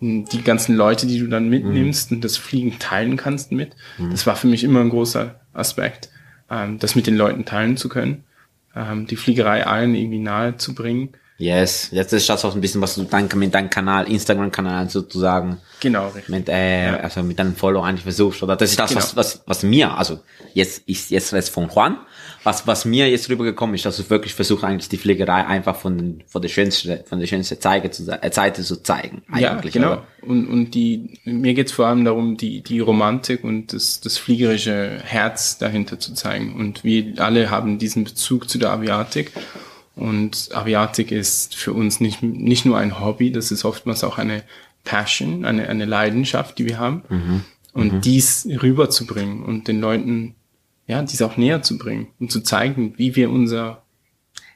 Mhm. 0.00 0.26
die 0.26 0.42
ganzen 0.42 0.76
Leute, 0.76 1.06
die 1.06 1.18
du 1.18 1.26
dann 1.28 1.48
mitnimmst 1.48 2.12
und 2.12 2.22
das 2.22 2.36
Fliegen 2.36 2.78
teilen 2.78 3.16
kannst 3.16 3.52
mit. 3.52 3.70
Mhm. 3.98 4.10
Das 4.10 4.26
war 4.26 4.36
für 4.36 4.46
mich 4.46 4.62
immer 4.64 4.80
ein 4.80 4.90
großer 4.90 5.40
Aspekt, 5.54 6.08
ähm, 6.50 6.78
das 6.78 6.94
mit 6.94 7.06
den 7.06 7.16
Leuten 7.16 7.44
teilen 7.44 7.76
zu 7.76 7.88
können, 7.88 8.24
ähm, 8.76 9.06
die 9.06 9.16
Fliegerei 9.16 9.66
allen 9.66 9.94
irgendwie 9.94 10.18
nahe 10.20 10.56
zu 10.56 10.74
bringen. 10.74 11.10
Yes, 11.40 11.90
jetzt 11.92 12.12
ist 12.12 12.28
das 12.28 12.44
auch 12.44 12.52
ein 12.52 12.60
bisschen, 12.60 12.80
was 12.80 12.96
du 12.96 13.04
dann 13.04 13.28
mit 13.36 13.54
deinem 13.54 13.70
Kanal, 13.70 14.10
Instagram-Kanal 14.10 14.90
sozusagen, 14.90 15.58
Genau, 15.78 16.08
richtig. 16.08 16.28
mit, 16.28 16.48
äh, 16.48 16.98
also 17.00 17.22
mit 17.22 17.38
deinem 17.38 17.54
Follow 17.54 17.80
eigentlich 17.80 18.02
versuchst, 18.02 18.42
oder? 18.42 18.56
Das 18.56 18.70
ist 18.70 18.78
das, 18.80 18.90
Genau. 18.90 19.00
was, 19.00 19.14
was, 19.14 19.42
was 19.46 19.62
mir, 19.62 19.96
also 19.96 20.18
jetzt 20.52 20.82
ist 20.86 21.10
jetzt 21.12 21.32
jetzt 21.32 21.50
von 21.50 21.68
Juan, 21.68 21.98
was, 22.42 22.66
was 22.66 22.84
mir 22.84 23.08
jetzt 23.08 23.28
rübergekommen 23.30 23.76
ist, 23.76 23.84
dass 23.84 23.98
du 23.98 24.10
wirklich 24.10 24.34
versuchst 24.34 24.64
eigentlich 24.64 24.88
die 24.88 24.96
Fliegerei 24.96 25.46
einfach 25.46 25.76
von, 25.76 26.24
von 26.26 26.42
der 26.42 26.48
schönsten, 26.48 27.04
von 27.04 27.20
der 27.20 27.28
schönsten 27.28 27.60
Zeige 27.60 27.92
zu, 27.92 28.10
äh, 28.10 28.32
Seite 28.32 28.62
zu 28.64 28.82
zeigen. 28.82 29.22
Ja, 29.36 29.52
Eigentlich, 29.52 29.74
genau. 29.74 29.92
oder? 29.92 30.06
Und, 30.22 30.48
und 30.48 30.70
die, 30.72 31.20
mir 31.24 31.54
geht's 31.54 31.70
vor 31.70 31.86
allem 31.86 32.04
darum, 32.04 32.36
die, 32.36 32.62
die 32.62 32.80
Romantik 32.80 33.44
und 33.44 33.72
das, 33.72 34.00
das 34.00 34.18
fliegerische 34.18 34.98
Herz 35.04 35.58
dahinter 35.58 36.00
zu 36.00 36.14
zeigen. 36.14 36.56
Und 36.56 36.82
wir 36.82 37.12
alle 37.18 37.50
haben 37.50 37.78
diesen 37.78 38.02
Bezug 38.02 38.50
zu 38.50 38.58
der 38.58 38.70
Aviatik. 38.70 39.30
Und 39.98 40.50
Aviatik 40.54 41.10
ist 41.10 41.56
für 41.56 41.72
uns 41.72 42.00
nicht, 42.00 42.22
nicht 42.22 42.64
nur 42.64 42.78
ein 42.78 43.00
Hobby, 43.00 43.32
das 43.32 43.50
ist 43.50 43.64
oftmals 43.64 44.04
auch 44.04 44.16
eine 44.16 44.42
Passion, 44.84 45.44
eine, 45.44 45.68
eine 45.68 45.84
Leidenschaft, 45.84 46.58
die 46.58 46.66
wir 46.66 46.78
haben. 46.78 47.02
Und 47.72 48.04
dies 48.04 48.46
rüberzubringen 48.46 49.42
und 49.44 49.68
den 49.68 49.80
Leuten, 49.80 50.34
ja, 50.86 51.02
dies 51.02 51.20
auch 51.20 51.36
näher 51.36 51.62
zu 51.62 51.76
bringen 51.76 52.08
und 52.20 52.32
zu 52.32 52.40
zeigen, 52.40 52.94
wie 52.96 53.14
wir 53.16 53.28
unser, 53.30 53.82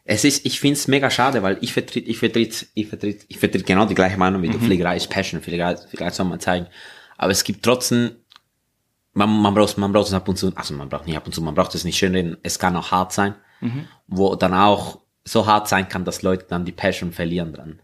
Es 0.05 0.25
ist, 0.25 0.47
ich 0.47 0.59
find's 0.59 0.89
mega 0.89 1.11
schade, 1.11 1.43
weil 1.43 1.59
ich 1.61 1.73
vertritt, 1.73 2.09
ich 2.09 2.19
vertritt, 2.19 2.67
ich 2.75 2.89
vertritt, 2.89 3.25
ich 3.29 3.39
vertritt 3.39 3.67
genau 3.67 3.85
die 3.87 3.95
gleiche 3.95 4.17
Meinung 4.19 4.43
wie 4.43 4.49
du. 4.49 4.59
Fliegerei 4.59 4.97
ist 4.97 5.11
Passion, 5.11 5.41
Fliegerei, 5.41 5.77
Fliegerei 5.77 6.11
soll 6.11 6.27
man 6.27 6.41
zeigen. 6.41 6.67
Aber 7.19 7.31
es 7.31 7.45
gibt 7.45 7.63
trotzdem, 7.63 8.13
man, 9.13 9.29
man 9.31 9.55
braucht, 9.55 9.77
man 9.79 9.93
braucht 9.93 10.09
es 10.09 10.15
ab 10.15 10.29
und 10.29 10.37
zu, 10.37 10.51
also 10.57 10.75
man 10.75 10.89
braucht 10.89 11.07
nicht 11.07 11.17
ab 11.17 11.27
und 11.27 11.33
zu, 11.33 11.43
man 11.43 11.55
braucht 11.55 11.75
es 11.75 11.85
nicht 11.85 11.99
schön 11.99 12.15
reden, 12.15 12.37
es 12.43 12.59
kann 12.59 12.75
auch 12.77 12.91
hart 12.91 13.13
sein, 13.13 13.35
wo 14.09 14.35
dann 14.35 14.55
auch 14.55 15.02
so 15.25 15.47
hart 15.47 15.69
sein 15.69 15.89
kann, 15.89 16.05
dass 16.05 16.23
Leute 16.23 16.47
dann 16.49 16.65
die 16.65 16.73
Passion 16.73 17.13
verlieren 17.13 17.53
dran. 17.53 17.81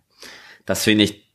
Das 0.66 0.85
finde 0.85 1.05
ich, 1.05 1.29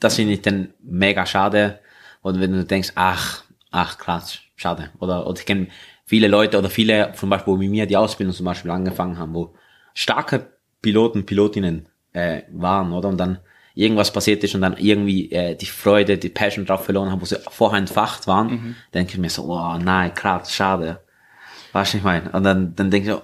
das 0.00 0.16
finde 0.16 0.34
ich 0.34 0.42
dann 0.42 0.72
mega 0.80 1.26
schade. 1.26 1.80
Und 2.22 2.40
wenn 2.40 2.52
du 2.52 2.64
denkst, 2.64 2.92
ach, 2.94 3.44
ach 3.70 3.98
krass, 3.98 4.38
schade. 4.56 4.90
Oder, 4.98 5.26
oder 5.26 5.38
ich 5.38 5.46
kenne 5.46 5.68
viele 6.04 6.28
Leute 6.28 6.58
oder 6.58 6.70
viele, 6.70 7.12
zum 7.14 7.30
Beispiel, 7.30 7.52
wo 7.52 7.56
mit 7.56 7.70
mir 7.70 7.86
die 7.86 7.96
Ausbildung 7.96 8.34
zum 8.34 8.46
Beispiel 8.46 8.70
angefangen 8.70 9.18
haben, 9.18 9.34
wo 9.34 9.54
starke 9.94 10.50
Piloten, 10.82 11.26
Pilotinnen 11.26 11.86
äh, 12.12 12.42
waren, 12.52 12.92
oder? 12.92 13.08
Und 13.08 13.18
dann 13.18 13.38
irgendwas 13.74 14.12
passiert 14.12 14.42
ist 14.44 14.54
und 14.54 14.62
dann 14.62 14.76
irgendwie 14.78 15.30
äh, 15.32 15.54
die 15.54 15.66
Freude, 15.66 16.16
die 16.16 16.28
Passion 16.30 16.64
drauf 16.64 16.84
verloren 16.84 17.10
haben, 17.10 17.20
wo 17.20 17.26
sie 17.26 17.38
vorher 17.50 17.78
entfacht 17.78 18.26
waren, 18.26 18.48
Mhm. 18.48 18.76
denke 18.94 19.12
ich 19.14 19.18
mir 19.18 19.28
so, 19.30 19.44
oh 19.44 19.76
nein, 19.78 20.14
krass, 20.14 20.54
schade. 20.54 21.00
Weißt 21.72 21.92
du, 21.94 21.98
ich 21.98 22.04
meine? 22.04 22.30
Und 22.30 22.44
dann, 22.44 22.74
dann 22.74 22.90
denke 22.90 23.08
ich 23.08 23.14
so, 23.14 23.22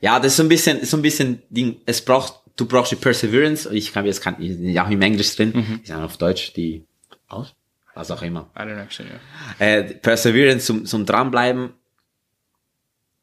ja, 0.00 0.18
das 0.18 0.32
ist 0.32 0.36
so 0.36 0.42
ein 0.42 0.48
bisschen, 0.48 0.84
so 0.84 0.96
ein 0.96 1.02
bisschen 1.02 1.42
Ding, 1.50 1.80
es 1.86 2.04
braucht, 2.04 2.40
du 2.56 2.66
brauchst 2.66 2.92
die 2.92 2.96
Perseverance, 2.96 3.68
ich 3.72 3.92
kann 3.92 4.04
jetzt, 4.06 4.20
kann, 4.20 4.36
ja 4.40 4.84
auch 4.86 4.90
im 4.90 5.02
Englisch 5.02 5.34
drin, 5.36 5.52
Mhm. 5.54 5.80
ich 5.82 5.88
sage 5.88 6.04
auf 6.04 6.16
Deutsch, 6.16 6.52
die, 6.54 6.84
aus, 7.28 7.54
was 7.94 8.10
auch 8.10 8.22
immer. 8.22 8.50
I 8.56 8.60
don't 8.60 8.80
actually, 8.82 9.10
ja. 9.58 9.66
Äh, 9.66 9.84
Perseverance 9.94 10.66
zum, 10.66 10.86
zum 10.86 11.06
dranbleiben, 11.06 11.70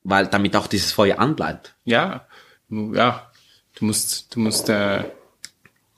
weil 0.04 0.28
damit 0.28 0.56
auch 0.56 0.68
dieses 0.68 0.92
Feuer 0.92 1.20
anbleibt. 1.20 1.76
ja, 1.86 2.28
ja, 2.70 3.32
du 3.76 3.86
musst, 3.86 4.36
du 4.36 4.40
musst, 4.40 4.68
äh, 4.70 5.04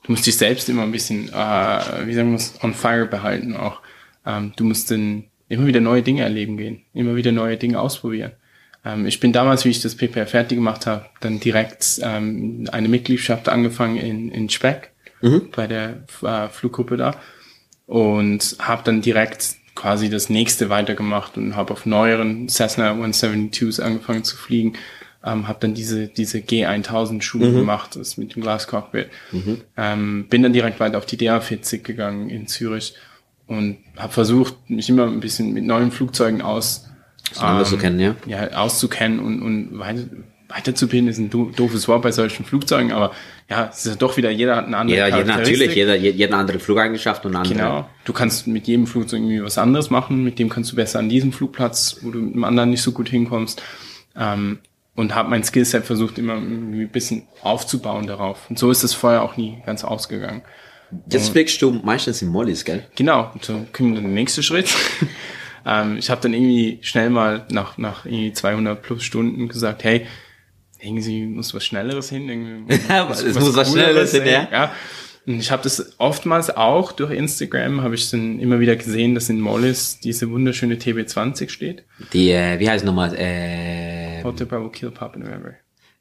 du 0.02 0.12
musst 0.12 0.26
dich 0.26 0.36
selbst 0.36 0.68
immer 0.68 0.82
ein 0.82 0.92
bisschen, 0.92 1.28
äh, 1.30 2.06
wie 2.06 2.12
sagen 2.14 2.36
wir 2.36 2.64
on 2.64 2.74
fire 2.74 3.06
behalten 3.06 3.56
auch. 3.56 3.80
Ähm, 4.26 4.52
du 4.56 4.64
musst 4.64 4.90
dann 4.90 5.24
immer 5.48 5.66
wieder 5.66 5.80
neue 5.80 6.02
Dinge 6.02 6.22
erleben 6.22 6.58
gehen, 6.58 6.82
immer 6.92 7.16
wieder 7.16 7.32
neue 7.32 7.56
Dinge 7.56 7.80
ausprobieren. 7.80 8.32
Ähm, 8.86 9.06
ich 9.06 9.20
bin 9.20 9.32
damals, 9.32 9.64
wie 9.64 9.70
ich 9.70 9.82
das 9.82 9.96
PPR 9.96 10.26
fertig 10.26 10.56
gemacht 10.56 10.86
habe, 10.86 11.06
dann 11.20 11.40
direkt 11.40 12.00
ähm, 12.02 12.68
eine 12.70 12.88
Mitgliedschaft 12.88 13.48
angefangen 13.48 13.96
in, 13.96 14.30
in 14.30 14.48
Speck 14.48 14.92
bei 15.54 15.66
der 15.66 16.04
äh, 16.22 16.48
Fluggruppe 16.48 16.96
da 16.96 17.16
und 17.86 18.56
habe 18.60 18.82
dann 18.84 19.00
direkt 19.02 19.56
quasi 19.74 20.08
das 20.08 20.30
nächste 20.30 20.70
weitergemacht 20.70 21.36
und 21.36 21.56
habe 21.56 21.72
auf 21.72 21.84
neueren 21.84 22.48
Cessna 22.48 22.92
172s 22.92 23.80
angefangen 23.80 24.24
zu 24.24 24.36
fliegen. 24.36 24.74
Ähm, 25.24 25.48
habe 25.48 25.58
dann 25.60 25.74
diese 25.74 26.06
diese 26.06 26.38
G1000 26.38 27.20
Schulung 27.22 27.52
gemacht, 27.54 27.96
das 27.96 28.16
mit 28.16 28.36
dem 28.36 28.42
Glascockpit. 28.42 29.08
Ähm, 29.76 30.26
bin 30.28 30.42
dann 30.42 30.52
direkt 30.52 30.78
weiter 30.78 30.98
auf 30.98 31.06
die 31.06 31.16
DA40 31.18 31.78
gegangen 31.78 32.30
in 32.30 32.46
Zürich 32.46 32.94
und 33.46 33.78
habe 33.96 34.12
versucht, 34.12 34.70
mich 34.70 34.88
immer 34.88 35.06
ein 35.06 35.20
bisschen 35.20 35.52
mit 35.52 35.64
neuen 35.64 35.90
Flugzeugen 35.90 36.42
aus 36.42 36.86
Anders 37.38 37.70
zu 37.70 37.78
kennen, 37.78 37.98
ja. 37.98 38.14
ja, 38.26 38.52
auszukennen 38.52 39.20
und, 39.20 39.42
und 39.42 39.78
weit, 39.78 40.08
weiterzubilden 40.48 41.08
ist 41.08 41.18
ein 41.18 41.30
do 41.30 41.50
doofes 41.54 41.88
Wort 41.88 42.02
bei 42.02 42.12
solchen 42.12 42.44
Flugzeugen, 42.44 42.92
aber 42.92 43.12
ja, 43.50 43.68
es 43.70 43.78
ist 43.78 43.86
ja 43.86 43.94
doch 43.94 44.16
wieder, 44.16 44.30
jeder 44.30 44.56
hat 44.56 44.66
eine 44.66 44.76
andere 44.76 44.98
Ja, 44.98 45.06
jeder, 45.08 45.36
natürlich, 45.36 45.74
jeder, 45.74 45.96
jeder, 45.96 46.16
jeder 46.16 46.36
andere 46.36 46.58
Flugeigenschaft 46.58 47.26
und 47.26 47.34
andere. 47.34 47.54
Genau. 47.54 47.90
Du 48.04 48.12
kannst 48.12 48.46
mit 48.46 48.66
jedem 48.66 48.86
Flugzeug 48.86 49.20
irgendwie 49.20 49.42
was 49.42 49.58
anderes 49.58 49.90
machen, 49.90 50.24
mit 50.24 50.38
dem 50.38 50.48
kannst 50.48 50.72
du 50.72 50.76
besser 50.76 51.00
an 51.00 51.08
diesem 51.08 51.32
Flugplatz, 51.32 51.98
wo 52.02 52.10
du 52.10 52.20
mit 52.20 52.34
dem 52.34 52.44
anderen 52.44 52.70
nicht 52.70 52.82
so 52.82 52.92
gut 52.92 53.08
hinkommst. 53.08 53.62
Ähm, 54.16 54.58
und 54.94 55.14
habe 55.14 55.28
mein 55.28 55.44
Skillset 55.44 55.84
versucht, 55.84 56.18
immer 56.18 56.34
irgendwie 56.34 56.82
ein 56.82 56.88
bisschen 56.88 57.28
aufzubauen 57.42 58.06
darauf. 58.06 58.48
Und 58.48 58.58
so 58.58 58.70
ist 58.70 58.82
das 58.82 58.94
vorher 58.94 59.22
auch 59.22 59.36
nie 59.36 59.58
ganz 59.66 59.84
ausgegangen. 59.84 60.42
Jetzt 61.10 61.30
fliegst 61.30 61.60
du 61.60 61.70
meistens 61.70 62.22
in 62.22 62.28
Mollis, 62.28 62.64
gell? 62.64 62.86
Genau, 62.96 63.30
und 63.34 63.44
so 63.44 63.66
kommt 63.72 63.96
dann 63.96 64.04
der 64.04 64.12
nächste 64.12 64.42
Schritt. 64.42 64.74
Ähm, 65.66 65.96
ich 65.98 66.08
habe 66.10 66.20
dann 66.20 66.32
irgendwie 66.32 66.78
schnell 66.82 67.10
mal 67.10 67.44
nach, 67.50 67.76
nach 67.76 68.04
irgendwie 68.06 68.32
200 68.32 68.80
plus 68.80 69.02
Stunden 69.02 69.48
gesagt, 69.48 69.84
hey, 69.84 70.06
irgendwie 70.80 71.26
muss 71.26 71.52
was 71.54 71.64
Schnelleres 71.64 72.08
hin. 72.10 72.28
Irgendwie 72.28 72.74
Es 73.28 73.34
muss 73.38 73.56
was 73.56 73.72
Schnelleres 73.72 74.12
hin, 74.12 74.26
ja. 74.26 74.48
ja. 74.50 74.72
Und 75.26 75.40
ich 75.40 75.50
habe 75.50 75.62
das 75.64 75.98
oftmals 75.98 76.56
auch 76.56 76.92
durch 76.92 77.10
Instagram, 77.10 77.82
habe 77.82 77.96
ich 77.96 78.08
dann 78.10 78.38
immer 78.38 78.60
wieder 78.60 78.76
gesehen, 78.76 79.16
dass 79.16 79.28
in 79.28 79.40
Mollis 79.40 79.98
diese 79.98 80.30
wunderschöne 80.30 80.76
TB20 80.76 81.48
steht. 81.48 81.82
Die, 82.12 82.30
äh, 82.30 82.60
wie 82.60 82.70
heißt 82.70 82.84
es 82.84 82.86
nochmal? 82.86 83.12
Äh, 83.16 84.22
Hotel 84.22 84.46
Bravo 84.46 84.68
Kill 84.68 84.92
Papa 84.92 85.18
November. 85.18 85.54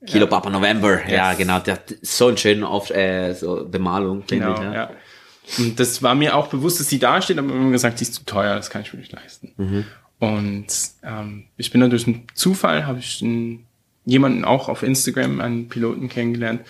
Kilo 0.05 0.27
Papa 0.27 0.51
November. 0.51 0.99
Ja, 1.09 1.29
Yes. 1.31 1.37
genau. 1.39 1.59
Der 1.59 1.73
hat 1.75 1.95
so 2.03 2.27
einen 2.27 2.37
schönen 2.37 2.63
auf, 2.63 2.91
äh, 2.91 3.33
so 3.33 3.67
Bemalung. 3.67 4.23
Genau, 4.27 4.53
ich, 4.53 4.59
ja. 4.61 4.91
Und 5.57 5.79
das 5.79 6.01
war 6.01 6.15
mir 6.15 6.35
auch 6.35 6.47
bewusst, 6.47 6.79
dass 6.79 6.89
sie 6.89 6.99
da 6.99 7.21
steht, 7.21 7.37
aber 7.37 7.53
immer 7.53 7.71
gesagt, 7.71 7.99
die 7.99 8.03
ist 8.03 8.13
zu 8.13 8.25
teuer, 8.25 8.55
das 8.55 8.69
kann 8.69 8.81
ich 8.81 8.93
mir 8.93 8.99
nicht 8.99 9.11
leisten. 9.11 9.53
Mhm. 9.57 9.85
Und 10.19 10.67
ähm, 11.03 11.45
ich 11.57 11.71
bin 11.71 11.81
dann 11.81 11.89
durch 11.89 12.07
einen 12.07 12.27
Zufall, 12.33 12.85
habe 12.85 12.99
ich 12.99 13.21
einen, 13.21 13.65
jemanden 14.05 14.45
auch 14.45 14.69
auf 14.69 14.83
Instagram, 14.83 15.41
einen 15.41 15.69
Piloten 15.69 16.09
kennengelernt, 16.09 16.61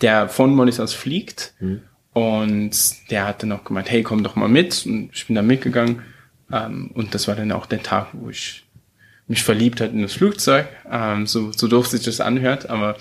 der 0.00 0.28
von 0.28 0.58
aus 0.60 0.94
fliegt. 0.94 1.54
Mhm. 1.60 1.82
Und 2.12 3.10
der 3.10 3.26
hat 3.26 3.42
dann 3.42 3.52
auch 3.52 3.64
gemeint, 3.64 3.90
hey, 3.90 4.02
komm 4.02 4.22
doch 4.22 4.36
mal 4.36 4.48
mit. 4.48 4.84
Und 4.86 5.10
ich 5.14 5.26
bin 5.26 5.36
da 5.36 5.42
mitgegangen. 5.42 6.02
Ähm, 6.50 6.90
und 6.94 7.14
das 7.14 7.28
war 7.28 7.34
dann 7.34 7.52
auch 7.52 7.66
der 7.66 7.82
Tag, 7.82 8.08
wo 8.12 8.28
ich 8.28 8.64
mich 9.26 9.42
verliebt 9.42 9.80
hat 9.80 9.92
in 9.92 10.02
das 10.02 10.14
Flugzeug. 10.14 10.66
Ähm, 10.90 11.26
so, 11.26 11.52
so 11.52 11.68
doof 11.68 11.86
sich 11.86 12.02
das 12.02 12.20
anhört, 12.20 12.68
aber 12.68 12.96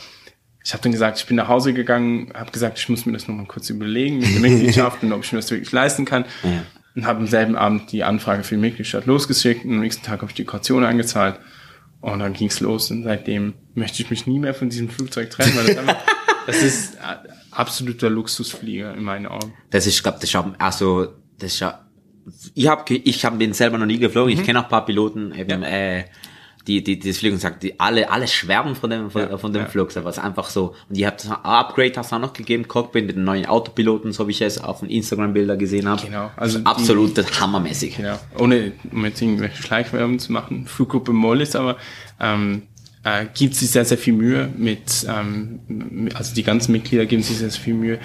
ich 0.63 0.73
habe 0.73 0.83
dann 0.83 0.91
gesagt, 0.91 1.17
ich 1.19 1.25
bin 1.25 1.37
nach 1.37 1.47
Hause 1.47 1.73
gegangen, 1.73 2.31
habe 2.35 2.51
gesagt, 2.51 2.77
ich 2.79 2.87
muss 2.89 3.05
mir 3.05 3.13
das 3.13 3.27
nochmal 3.27 3.45
kurz 3.47 3.69
überlegen 3.69 4.19
mit 4.19 4.33
der 4.33 4.41
Mitgliedschaft 4.41 5.01
und 5.03 5.11
ob 5.13 5.23
ich 5.23 5.31
mir 5.31 5.39
das 5.39 5.49
wirklich 5.51 5.71
leisten 5.71 6.05
kann. 6.05 6.25
Ja. 6.43 6.63
Und 6.95 7.05
habe 7.05 7.19
am 7.19 7.27
selben 7.27 7.55
Abend 7.55 7.91
die 7.91 8.03
Anfrage 8.03 8.43
für 8.43 8.55
die 8.55 8.61
Mitgliedschaft 8.61 9.07
losgeschickt 9.07 9.63
und 9.65 9.71
am 9.75 9.79
nächsten 9.79 10.03
Tag 10.03 10.21
habe 10.21 10.29
ich 10.31 10.35
die 10.35 10.43
Kaution 10.45 10.83
eingezahlt. 10.83 11.39
Und 12.01 12.19
dann 12.19 12.33
ging's 12.33 12.59
los 12.59 12.89
und 12.91 13.03
seitdem 13.03 13.53
möchte 13.75 14.01
ich 14.01 14.09
mich 14.09 14.25
nie 14.27 14.39
mehr 14.39 14.53
von 14.55 14.69
diesem 14.69 14.89
Flugzeug 14.89 15.29
trennen, 15.29 15.53
weil 15.55 15.67
das, 15.67 15.77
einfach, 15.77 15.97
das 16.47 16.61
ist 16.63 16.97
absoluter 17.51 18.09
Luxusflieger 18.09 18.93
in 18.95 19.03
meinen 19.03 19.27
Augen. 19.27 19.53
Das 19.69 19.85
ist, 19.87 20.01
glaub, 20.01 20.15
das 20.15 20.25
ist, 20.25 20.35
auch- 20.35 20.47
also, 20.59 21.07
das 21.39 21.53
ist 21.53 21.59
ja, 21.59 21.85
ich 22.53 22.67
habe, 22.67 22.93
ich 22.93 23.23
hab 23.25 23.37
den 23.39 23.53
selber 23.53 23.77
noch 23.77 23.85
nie 23.85 23.99
geflogen. 23.99 24.33
Ich 24.33 24.43
kenne 24.43 24.59
auch 24.59 24.63
ein 24.63 24.69
paar 24.69 24.85
Piloten, 24.85 25.33
eben, 25.33 25.57
Mhm. 25.59 25.63
Ja. 25.63 25.69
äh, 25.69 26.03
die, 26.67 26.83
die, 26.83 26.99
die 26.99 27.09
das 27.09 27.17
Fliegen 27.17 27.37
sagt, 27.37 27.63
die 27.63 27.79
alle, 27.79 28.11
alle 28.11 28.27
schwärmen 28.27 28.75
von 28.75 28.89
dem, 28.89 29.09
von, 29.09 29.21
Ja, 29.21 29.37
von 29.37 29.51
dem 29.51 29.63
ja. 29.63 29.67
Flug. 29.67 29.89
Was 29.95 30.19
einfach 30.19 30.49
so, 30.49 30.75
und 30.89 30.97
ihr 30.97 31.07
habt 31.07 31.25
ein 31.25 31.31
Upgrade 31.31 31.93
hast 31.97 32.11
du 32.11 32.15
auch 32.17 32.19
noch 32.19 32.33
gegeben, 32.33 32.67
Cockpit 32.67 33.05
mit 33.07 33.15
den 33.15 33.23
neuen 33.23 33.45
Autopiloten, 33.45 34.11
so 34.11 34.27
wie 34.27 34.31
ich 34.31 34.41
es 34.41 34.57
auf 34.63 34.81
den 34.81 34.89
Instagram-Bilder 34.89 35.57
gesehen 35.57 35.87
habe. 35.87 36.05
Genau, 36.05 36.29
also 36.37 36.59
die- 36.59 36.65
absolut 36.65 37.17
hammermäßig. 37.41 37.97
Genau. 37.97 38.19
Ohne 38.37 38.73
um 38.91 39.03
jetzt 39.05 39.21
irgendwelche 39.21 39.61
Schleichwerbung 39.61 40.19
zu 40.19 40.31
machen, 40.31 40.65
Fluggruppe 40.67 41.13
Mollis, 41.13 41.55
aber 41.55 41.77
ähm, 42.19 42.63
äh, 43.03 43.25
gibt 43.33 43.55
sich 43.55 43.71
sehr, 43.71 43.83
sehr 43.85 43.97
viel 43.97 44.13
Mühe 44.13 44.47
mit, 44.55 45.05
ähm, 45.09 46.09
also 46.13 46.35
die 46.35 46.43
ganzen 46.43 46.71
Mitglieder 46.73 47.05
geben 47.07 47.23
sich 47.23 47.37
sehr, 47.37 47.49
sehr 47.49 47.61
viel 47.61 47.73
Mühe. 47.73 47.99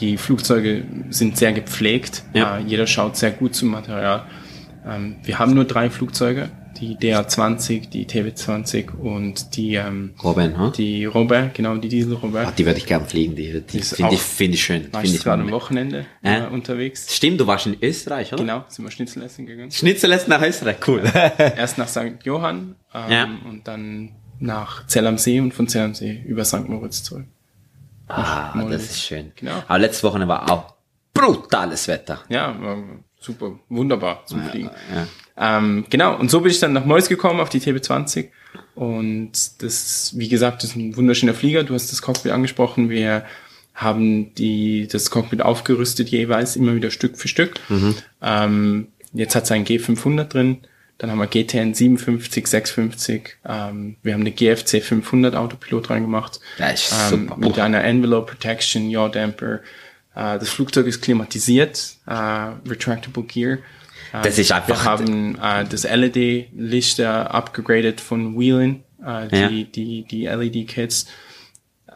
Die 0.00 0.16
Flugzeuge 0.18 0.84
sind 1.10 1.36
sehr 1.38 1.52
gepflegt. 1.52 2.22
Ja. 2.34 2.58
Äh, 2.58 2.62
jeder 2.62 2.86
schaut 2.86 3.16
sehr 3.16 3.30
gut 3.30 3.54
zum 3.54 3.70
Material. 3.70 4.24
Ähm, 4.86 5.16
wir 5.22 5.38
haben 5.38 5.54
nur 5.54 5.64
drei 5.64 5.90
Flugzeuge, 5.90 6.50
die 6.82 6.96
DA20, 6.96 7.88
die 7.90 8.06
TW20 8.06 8.96
und 8.96 9.54
die, 9.56 9.76
ähm, 9.76 10.14
Robin, 10.22 10.58
hm? 10.58 10.72
die 10.72 11.04
Robert, 11.04 11.54
genau, 11.54 11.76
die 11.76 11.88
Diesel 11.88 12.14
Robert. 12.14 12.48
Ah, 12.48 12.50
die 12.50 12.66
würde 12.66 12.78
ich 12.78 12.86
gern 12.86 13.06
fliegen, 13.06 13.36
die, 13.36 13.60
die 13.60 13.80
finde 13.82 14.14
ich, 14.14 14.20
finde 14.20 14.54
ich 14.56 14.64
schön. 14.64 14.92
War 14.92 15.02
Finde 15.02 15.16
ich 15.16 15.22
gerade 15.22 15.42
am 15.42 15.50
Wochenende 15.52 16.06
äh, 16.22 16.42
unterwegs. 16.46 17.14
Stimmt, 17.14 17.40
du 17.40 17.46
warst 17.46 17.66
in 17.66 17.76
Österreich, 17.80 18.32
oder? 18.32 18.42
Genau, 18.42 18.64
sind 18.66 18.84
wir 18.84 18.90
Schnitzel 18.90 19.22
essen 19.22 19.46
gegangen. 19.46 19.70
Schnitzel 19.70 20.10
lässt 20.10 20.26
nach 20.26 20.42
Österreich, 20.42 20.78
cool. 20.88 21.02
erst 21.38 21.78
nach 21.78 21.86
St. 21.86 22.24
Johann 22.24 22.74
ähm, 22.92 23.10
Ja. 23.12 23.28
und 23.48 23.68
dann 23.68 24.10
nach 24.40 24.84
Zell 24.88 25.06
am 25.06 25.18
See 25.18 25.38
und 25.38 25.54
von 25.54 25.68
Zell 25.68 25.84
am 25.84 25.94
See 25.94 26.20
über 26.26 26.44
St. 26.44 26.68
Moritz 26.68 27.04
zurück. 27.04 27.26
ah, 28.08 28.60
das 28.68 28.82
ist 28.82 29.02
schön. 29.04 29.30
Genau. 29.36 29.62
Aber 29.68 29.78
letzte 29.78 30.02
Woche 30.02 30.26
war 30.26 30.50
auch 30.50 30.74
brutales 31.14 31.86
Wetter. 31.86 32.22
Ja, 32.28 32.60
war 32.60 32.82
super, 33.22 33.58
wunderbar 33.68 34.24
zum 34.26 34.42
Fliegen. 34.42 34.70
Ja. 34.94 35.58
Ähm, 35.58 35.84
genau, 35.88 36.18
und 36.18 36.30
so 36.30 36.40
bin 36.40 36.50
ich 36.50 36.60
dann 36.60 36.72
nach 36.72 36.84
Mollis 36.84 37.08
gekommen, 37.08 37.40
auf 37.40 37.48
die 37.48 37.60
TB20. 37.60 38.28
Und 38.74 39.62
das, 39.62 40.12
wie 40.16 40.28
gesagt, 40.28 40.64
ist 40.64 40.76
ein 40.76 40.96
wunderschöner 40.96 41.34
Flieger. 41.34 41.64
Du 41.64 41.74
hast 41.74 41.92
das 41.92 42.02
Cockpit 42.02 42.32
angesprochen. 42.32 42.90
Wir 42.90 43.24
haben 43.74 44.34
die, 44.34 44.88
das 44.90 45.10
Cockpit 45.10 45.42
aufgerüstet 45.42 46.08
jeweils, 46.10 46.56
immer 46.56 46.74
wieder 46.74 46.90
Stück 46.90 47.16
für 47.16 47.28
Stück. 47.28 47.54
Ähm, 48.20 48.88
jetzt 49.12 49.34
hat 49.34 49.44
es 49.44 49.52
einen 49.52 49.64
G500 49.64 50.24
drin. 50.24 50.58
Dann 50.98 51.10
haben 51.10 51.18
wir 51.18 51.26
GTN 51.26 51.74
57, 51.74 52.46
650. 52.46 53.38
Ähm, 53.44 53.96
wir 54.02 54.14
haben 54.14 54.20
eine 54.20 54.30
GFC 54.30 54.82
500 54.82 55.34
Autopilot 55.34 55.90
reingemacht. 55.90 56.38
Das 56.58 56.92
ist 56.92 57.12
ähm, 57.12 57.28
super. 57.28 57.36
Mit 57.38 57.58
einer 57.58 57.82
Envelope 57.82 58.30
Protection, 58.32 58.88
Yaw 58.88 59.08
Damper. 59.08 59.60
Äh, 60.14 60.38
das 60.38 60.48
Flugzeug 60.50 60.86
ist 60.86 61.00
klimatisiert, 61.02 61.94
äh, 62.06 62.12
retractable 62.68 63.22
Gear. 63.24 63.58
Äh, 64.12 64.22
Das 64.22 64.38
ist 64.38 64.52
einfach- 64.52 64.68
Wir 64.68 64.84
haben 64.84 65.38
das 65.70 65.84
LED-Lichter 65.84 67.32
abgegradet 67.34 68.00
von 68.00 68.38
Wheeling, 68.38 68.82
äh, 69.04 69.28
die, 69.28 69.36
Ja. 69.36 69.48
die, 69.48 70.04
die 70.04 70.26
LED-Kits. 70.26 71.06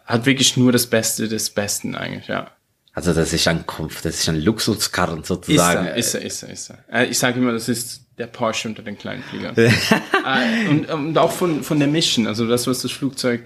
Hat 0.05 0.25
wirklich 0.25 0.57
nur 0.57 0.71
das 0.73 0.87
Beste 0.87 1.29
des 1.29 1.51
Besten 1.51 1.95
eigentlich, 1.97 2.29
ja. 2.29 2.51
Also 2.95 3.13
das 3.13 3.33
ist 3.35 3.47
ein 3.49 3.67
Kampf, 3.67 4.01
das 4.03 4.21
ist 4.21 4.29
ein 4.29 4.41
Luxuskarren 4.41 5.21
Ist 5.21 5.27
sozusagen. 5.27 5.87
er, 5.87 5.97
ist 5.97 6.15
er, 6.15 6.23
ist 6.23 6.43
er, 6.45 6.49
ist 6.51 6.71
er. 6.89 7.11
Ich 7.11 7.19
sage 7.19 7.39
immer, 7.41 7.53
das 7.53 7.69
ist 7.69 8.03
der 8.17 8.27
Porsche 8.29 8.69
unter 8.69 8.83
den 8.83 8.97
kleinen 8.97 9.23
Fliegern. 9.25 9.55
und, 10.71 10.89
und 10.89 11.19
auch 11.19 11.33
von, 11.33 11.63
von 11.63 11.79
der 11.79 11.89
Mission, 11.89 12.27
also 12.27 12.47
das, 12.49 12.67
was 12.67 12.81
das 12.81 12.93
Flugzeug, 12.93 13.43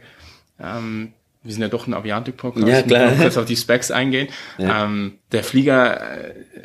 ähm, 0.61 1.13
wir 1.43 1.53
sind 1.53 1.63
ja 1.63 1.69
doch 1.69 1.87
ein 1.87 1.95
Aviatik-Podcast, 1.95 2.67
Ja, 2.69 2.83
klar. 2.83 3.13
kurz 3.19 3.37
auf 3.37 3.47
die 3.47 3.57
Specs 3.57 3.91
eingehen. 3.91 4.29
Ähm, 4.59 5.15
der 5.33 5.43
Flieger, 5.43 6.01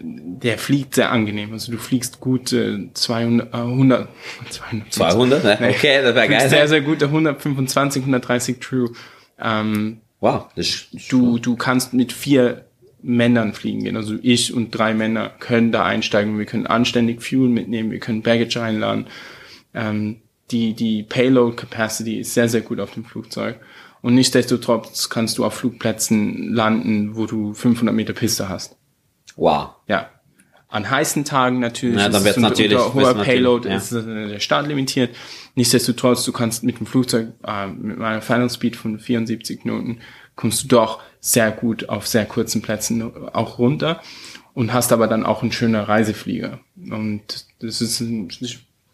der 0.02 0.58
fliegt 0.58 0.96
sehr 0.96 1.12
angenehm, 1.12 1.54
also 1.54 1.72
du 1.72 1.78
fliegst 1.78 2.20
gut 2.20 2.52
äh, 2.52 2.90
200, 2.94 3.54
äh, 3.54 3.58
100, 3.58 4.10
200, 4.50 4.94
200, 4.94 5.44
ne? 5.62 5.70
Okay, 5.70 6.02
das 6.02 6.16
wäre 6.16 6.28
geil. 6.28 6.50
sehr, 6.50 6.68
sehr 6.68 6.82
gut, 6.82 7.02
125, 7.02 8.02
130 8.04 8.60
True. 8.60 8.92
Ähm, 9.40 10.00
Wow, 10.22 10.48
das 10.56 10.88
ist, 10.92 11.12
du, 11.12 11.38
du 11.40 11.56
kannst 11.56 11.94
mit 11.94 12.12
vier 12.12 12.66
Männern 13.04 13.54
fliegen 13.54 13.84
gehen. 13.84 13.96
Also 13.98 14.16
ich 14.24 14.54
und 14.54 14.72
drei 14.72 14.94
Männer 14.96 15.30
können 15.40 15.72
da 15.72 15.86
einsteigen. 15.86 16.40
Wir 16.40 16.46
können 16.46 16.66
anständig 16.66 17.22
Fuel 17.22 17.50
mitnehmen, 17.50 17.92
wir 17.92 18.00
können 18.00 18.24
Baggage 18.24 18.58
einladen. 18.60 19.06
Ähm, 19.76 20.22
die, 20.52 20.74
die 20.74 21.04
Payload 21.04 21.56
Capacity 21.58 22.20
ist 22.20 22.34
sehr, 22.34 22.50
sehr 22.50 22.62
gut 22.62 22.80
auf 22.80 22.92
dem 22.92 23.06
Flugzeug. 23.06 23.58
Und 24.06 24.14
nichtsdestotrotz 24.14 25.10
kannst 25.10 25.40
du 25.40 25.46
auf 25.46 25.56
Flugplätzen 25.56 26.54
landen, 26.54 27.16
wo 27.16 27.26
du 27.26 27.56
500 27.56 27.96
Meter 27.96 28.14
Piste 28.14 28.50
hast. 28.50 28.78
wow. 29.36 29.70
Ja. 29.88 30.12
An 30.68 30.88
heißen 30.88 31.26
Tagen 31.26 31.58
natürlich. 31.60 31.98
Ja, 31.98 32.10
dann 32.10 32.22
unter, 32.22 32.40
natürlich- 32.40 32.78
unter 32.78 32.94
hoher 32.94 33.16
Payload 33.16 33.68
ja. 33.68 33.78
ist 33.78 33.94
äh, 33.94 34.28
der 34.28 34.40
Start 34.40 34.68
limitiert. 34.68 35.16
Nichtsdestotrotz, 35.56 36.24
du 36.24 36.32
kannst 36.34 36.64
mit 36.64 36.78
dem 36.78 36.86
Flugzeug, 36.86 37.30
äh, 37.48 37.66
mit 37.66 37.98
meiner 37.98 38.22
Final 38.22 38.52
Speed 38.52 38.76
von 38.76 39.00
74 39.00 39.62
Knoten, 39.62 40.02
kommst 40.36 40.66
du 40.66 40.68
doch 40.68 41.02
sehr 41.20 41.50
gut 41.50 41.90
auf 41.90 42.06
sehr 42.06 42.26
kurzen 42.26 42.62
Plätzen 42.62 43.12
auch 43.34 43.58
runter 43.58 44.04
und 44.54 44.72
hast 44.72 44.92
aber 44.92 45.08
dann 45.08 45.26
auch 45.26 45.42
einen 45.42 45.52
schönen 45.52 45.82
Reiseflieger. 45.82 46.60
Und 46.92 47.48
das 47.58 47.82
ist 47.82 48.02
ein, 48.02 48.30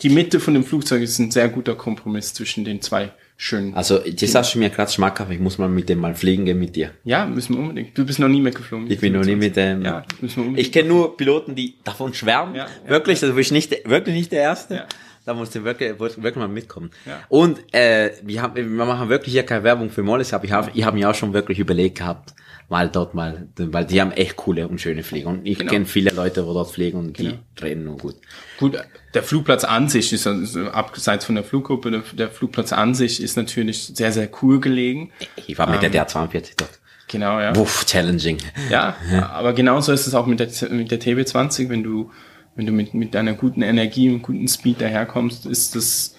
die 0.03 0.09
Mitte 0.09 0.39
von 0.39 0.53
dem 0.53 0.63
Flugzeug 0.63 1.01
ist 1.01 1.19
ein 1.19 1.31
sehr 1.31 1.49
guter 1.49 1.75
Kompromiss 1.75 2.33
zwischen 2.33 2.63
den 2.63 2.81
zwei 2.81 3.11
schönen. 3.41 3.73
Also, 3.73 3.97
das 3.97 4.35
hast 4.35 4.53
du 4.53 4.59
mir 4.59 4.69
gerade 4.69 4.91
schmackhaft, 4.91 5.31
ich 5.31 5.39
muss 5.39 5.57
mal 5.57 5.67
mit 5.67 5.89
dem 5.89 5.99
mal 5.99 6.13
fliegen 6.13 6.45
gehen 6.45 6.59
mit 6.59 6.75
dir. 6.75 6.91
Ja, 7.03 7.25
müssen 7.25 7.55
wir 7.55 7.61
unbedingt. 7.61 7.97
Du 7.97 8.05
bist 8.05 8.19
noch 8.19 8.27
nie 8.27 8.39
mehr 8.39 8.51
geflogen. 8.51 8.89
Ich 8.89 8.99
bin 8.99 9.13
noch 9.13 9.25
nie 9.25 9.35
mit 9.35 9.55
dem. 9.55 9.83
Ja, 9.83 10.03
müssen 10.21 10.37
wir 10.37 10.47
unbedingt. 10.47 10.67
ich 10.67 10.71
kenne 10.71 10.89
nur 10.89 11.17
Piloten, 11.17 11.55
die 11.55 11.75
davon 11.83 12.13
schwärmen. 12.13 12.55
Ja, 12.55 12.67
ja. 12.67 12.89
wirklich, 12.89 13.21
also 13.23 13.33
bin 13.33 13.41
ich 13.41 13.51
nicht, 13.51 13.71
wirklich 13.89 14.15
nicht 14.15 14.31
der 14.31 14.41
Erste. 14.41 14.75
Ja. 14.75 14.85
Da 15.25 15.33
musst 15.33 15.53
du 15.53 15.63
wirklich, 15.63 15.99
wirklich 15.99 16.35
mal 16.35 16.47
mitkommen. 16.47 16.91
Ja. 17.05 17.19
Und 17.29 17.59
äh, 17.73 18.11
wir, 18.23 18.41
haben, 18.41 18.55
wir 18.55 18.85
machen 18.85 19.09
wirklich 19.09 19.33
hier 19.33 19.43
keine 19.43 19.63
Werbung 19.63 19.89
für 19.89 20.03
Mollis, 20.03 20.33
aber 20.33 20.45
ich 20.45 20.51
habe 20.51 20.71
ich 20.73 20.83
hab 20.83 20.93
mir 20.93 21.09
auch 21.09 21.15
schon 21.15 21.33
wirklich 21.33 21.59
überlegt 21.59 21.97
gehabt, 21.97 22.33
mal 22.71 22.89
dort 22.89 23.13
mal, 23.13 23.47
weil 23.57 23.85
die 23.85 23.99
haben 24.01 24.11
echt 24.13 24.37
coole 24.37 24.67
und 24.67 24.79
schöne 24.81 25.03
Flieger. 25.03 25.27
Und 25.29 25.45
ich 25.45 25.59
Genau. 25.59 25.71
kenne 25.71 25.85
viele 25.85 26.09
Leute, 26.11 26.47
wo 26.47 26.53
dort 26.53 26.71
fliegen 26.71 26.97
und 26.97 27.13
Genau. 27.17 27.33
die 27.59 27.63
reden 27.63 27.83
nur 27.83 27.97
gut. 27.97 28.15
Gut, 28.57 28.77
der 29.13 29.23
Flugplatz 29.23 29.65
an 29.65 29.89
sich 29.89 30.11
ist, 30.13 30.25
also 30.25 30.67
abseits 30.71 31.25
von 31.25 31.35
der 31.35 31.43
Fluggruppe, 31.43 31.91
der, 31.91 32.03
der 32.13 32.29
Flugplatz 32.29 32.71
an 32.73 32.95
sich 32.95 33.21
ist 33.21 33.35
natürlich 33.35 33.87
sehr, 33.93 34.11
sehr 34.13 34.29
cool 34.41 34.59
gelegen. 34.61 35.11
Ich 35.47 35.57
war 35.59 35.67
mit 35.69 35.83
Ähm. 35.83 35.91
der 35.91 36.07
DR42 36.07 36.53
dort. 36.57 36.79
Genau, 37.09 37.41
ja. 37.41 37.53
Wuff, 37.57 37.85
challenging. 37.85 38.37
Ja, 38.69 38.95
aber 39.33 39.51
genauso 39.51 39.91
ist 39.91 40.07
es 40.07 40.15
auch 40.15 40.25
mit 40.25 40.39
der, 40.39 40.47
mit 40.71 40.91
der 40.91 40.99
TB20, 41.01 41.67
wenn 41.67 41.83
du, 41.83 42.09
wenn 42.55 42.65
du 42.65 42.71
mit, 42.71 42.93
mit 42.93 43.13
deiner 43.13 43.33
guten 43.33 43.61
Energie 43.63 44.09
und 44.09 44.21
guten 44.21 44.47
Speed 44.47 44.79
daherkommst, 44.79 45.45
ist 45.45 45.75
das 45.75 46.15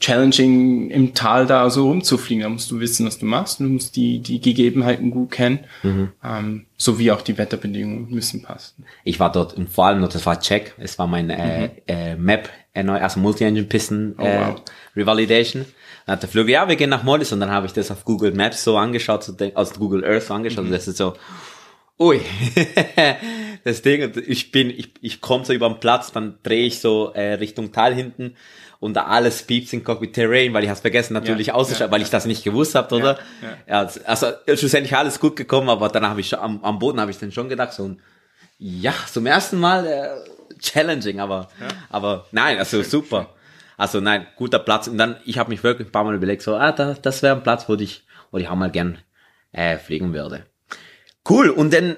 challenging 0.00 0.90
im 0.90 1.14
Tal 1.14 1.46
da 1.46 1.68
so 1.70 1.88
rumzufliegen. 1.88 2.42
Da 2.44 2.48
musst 2.48 2.70
du 2.70 2.78
wissen, 2.80 3.06
was 3.06 3.18
du 3.18 3.26
machst. 3.26 3.60
Du 3.60 3.64
musst 3.64 3.96
die, 3.96 4.20
die 4.20 4.40
Gegebenheiten 4.40 5.10
gut 5.10 5.30
kennen, 5.32 5.60
ähm, 5.84 6.66
sowie 6.76 7.10
auch 7.10 7.22
die 7.22 7.36
Wetterbedingungen 7.36 8.08
müssen 8.10 8.42
passen. 8.42 8.84
Ich 9.04 9.18
war 9.20 9.32
dort 9.32 9.54
und 9.54 9.68
vor 9.68 9.86
allem, 9.86 10.00
noch, 10.00 10.08
das 10.08 10.24
war 10.26 10.40
Check, 10.40 10.74
es 10.78 10.98
war 10.98 11.06
mein 11.06 11.30
äh, 11.30 11.70
äh, 11.86 12.16
Map, 12.16 12.48
neu, 12.74 12.98
also 13.00 13.18
Multi-Engine 13.20 13.66
Piston 13.66 14.14
Oh, 14.18 14.24
äh, 14.24 14.38
wow. 14.38 14.62
Revalidation. 14.96 15.64
Dann 16.06 16.12
hat 16.14 16.22
der 16.22 16.28
Flug, 16.30 16.48
ja, 16.48 16.68
wir 16.68 16.76
gehen 16.76 16.90
nach 16.90 17.02
Mollis 17.02 17.32
und 17.32 17.40
dann 17.40 17.50
habe 17.50 17.66
ich 17.66 17.72
das 17.72 17.90
auf 17.90 18.04
Google 18.04 18.32
Maps 18.32 18.62
so 18.64 18.76
angeschaut, 18.78 19.24
so, 19.24 19.32
denk- 19.32 19.56
aus 19.56 19.74
Google 19.74 20.04
Earth 20.04 20.22
so 20.24 20.34
angeschaut 20.34 20.60
Mhm. 20.64 20.70
und 20.70 20.72
das 20.76 20.86
ist 20.88 20.96
so, 20.96 21.14
ui, 21.98 22.20
das 23.64 23.82
Ding, 23.82 24.12
ich 24.26 24.50
bin, 24.52 24.70
ich, 24.70 24.90
ich 25.00 25.20
komme 25.20 25.44
so 25.44 25.52
über 25.52 25.68
den 25.68 25.80
Platz, 25.80 26.12
dann 26.12 26.38
drehe 26.42 26.64
ich 26.66 26.80
so 26.80 27.12
äh, 27.14 27.34
Richtung 27.34 27.72
Tal 27.72 27.94
hinten 27.94 28.34
und 28.80 28.94
da 28.94 29.06
alles 29.06 29.42
piept 29.42 29.72
in 29.72 29.82
Cockpit 29.82 30.12
Terrain, 30.14 30.52
weil 30.54 30.62
ich 30.64 30.70
habe 30.70 30.80
vergessen 30.80 31.14
natürlich 31.14 31.48
Ja, 31.48 31.54
auszuschalten, 31.54 31.88
ja, 31.88 31.92
weil 31.92 32.02
ich 32.02 32.10
das 32.10 32.26
nicht 32.26 32.44
gewusst 32.44 32.74
habe, 32.74 32.94
oder? 32.94 33.18
ja. 33.66 33.82
Ja, 33.84 33.90
also 34.04 34.28
schlussendlich 34.54 34.96
alles 34.96 35.18
gut 35.18 35.36
gekommen, 35.36 35.68
aber 35.68 35.88
dann 35.88 36.06
habe 36.06 36.20
ich 36.20 36.28
schon, 36.28 36.38
am, 36.38 36.62
am 36.62 36.78
Boden 36.78 37.00
habe 37.00 37.10
ich 37.10 37.18
dann 37.18 37.32
schon 37.32 37.48
gedacht, 37.48 37.72
so 37.72 37.84
ein, 37.88 38.00
ja, 38.58 38.94
zum 39.10 39.26
ersten 39.26 39.58
Mal 39.58 39.86
äh, 39.86 40.58
challenging, 40.60 41.20
aber, 41.20 41.48
aber 41.90 42.26
nein, 42.32 42.58
also 42.58 42.82
super. 42.82 43.34
Also 43.76 44.00
nein, 44.00 44.26
guter 44.36 44.58
Platz. 44.58 44.88
Und 44.88 44.98
dann, 44.98 45.16
ich 45.24 45.38
habe 45.38 45.50
mich 45.50 45.62
wirklich 45.62 45.88
ein 45.88 45.92
paar 45.92 46.02
Mal 46.04 46.14
überlegt, 46.16 46.42
so, 46.42 46.56
ah, 46.56 46.72
da, 46.72 46.94
das 46.94 47.22
wäre 47.22 47.36
ein 47.36 47.44
Platz, 47.44 47.68
wo 47.68 47.74
ich, 47.74 48.04
wo 48.32 48.38
ich 48.38 48.48
auch 48.48 48.56
mal 48.56 48.70
gern 48.72 48.98
äh, 49.52 49.78
fliegen 49.78 50.12
würde. 50.12 50.46
Cool. 51.28 51.50
Und 51.50 51.72
dann, 51.72 51.96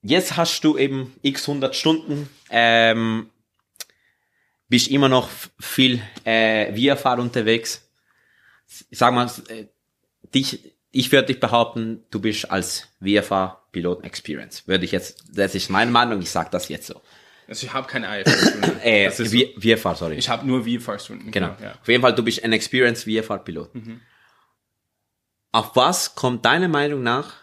jetzt 0.00 0.36
hast 0.38 0.62
du 0.64 0.78
eben 0.78 1.12
x 1.20 1.46
100 1.46 1.76
Stunden, 1.76 2.30
ähm, 2.50 3.28
bist 4.68 4.88
immer 4.88 5.08
noch 5.08 5.28
viel 5.60 6.00
äh, 6.24 6.72
VFR 6.74 7.18
unterwegs. 7.18 7.88
Ich 8.90 8.98
sag 8.98 9.14
mal, 9.14 9.30
äh, 9.48 9.66
dich, 10.34 10.74
ich 10.90 11.12
würde 11.12 11.28
dich 11.28 11.40
behaupten, 11.40 12.04
du 12.10 12.20
bist 12.20 12.50
als 12.50 12.88
VFR-Pilot 13.00 14.04
Experience. 14.04 14.66
Würde 14.66 14.84
ich 14.84 14.92
jetzt, 14.92 15.24
das 15.32 15.54
ist 15.54 15.70
meine 15.70 15.90
Meinung, 15.90 16.20
ich 16.20 16.30
sag 16.30 16.50
das 16.50 16.68
jetzt 16.68 16.86
so. 16.86 17.00
Also 17.48 17.66
ich 17.66 17.72
habe 17.72 17.86
keine 17.86 18.20
IFR-Stunden. 18.20 18.80
Äh, 18.82 19.10
so. 19.10 19.24
VFR, 19.24 19.94
sorry. 19.94 20.16
Ich 20.16 20.28
habe 20.28 20.46
nur 20.46 20.64
VFR-Stunden. 20.64 21.30
Genau. 21.30 21.54
Ja. 21.62 21.72
Auf 21.80 21.88
jeden 21.88 22.02
Fall, 22.02 22.14
du 22.14 22.22
bist 22.22 22.42
ein 22.42 22.52
Experienced 22.52 23.04
VFR-Pilot. 23.04 23.70
Auf 25.52 25.76
was 25.76 26.14
kommt 26.14 26.44
deiner 26.44 26.68
Meinung 26.68 27.02
nach, 27.02 27.34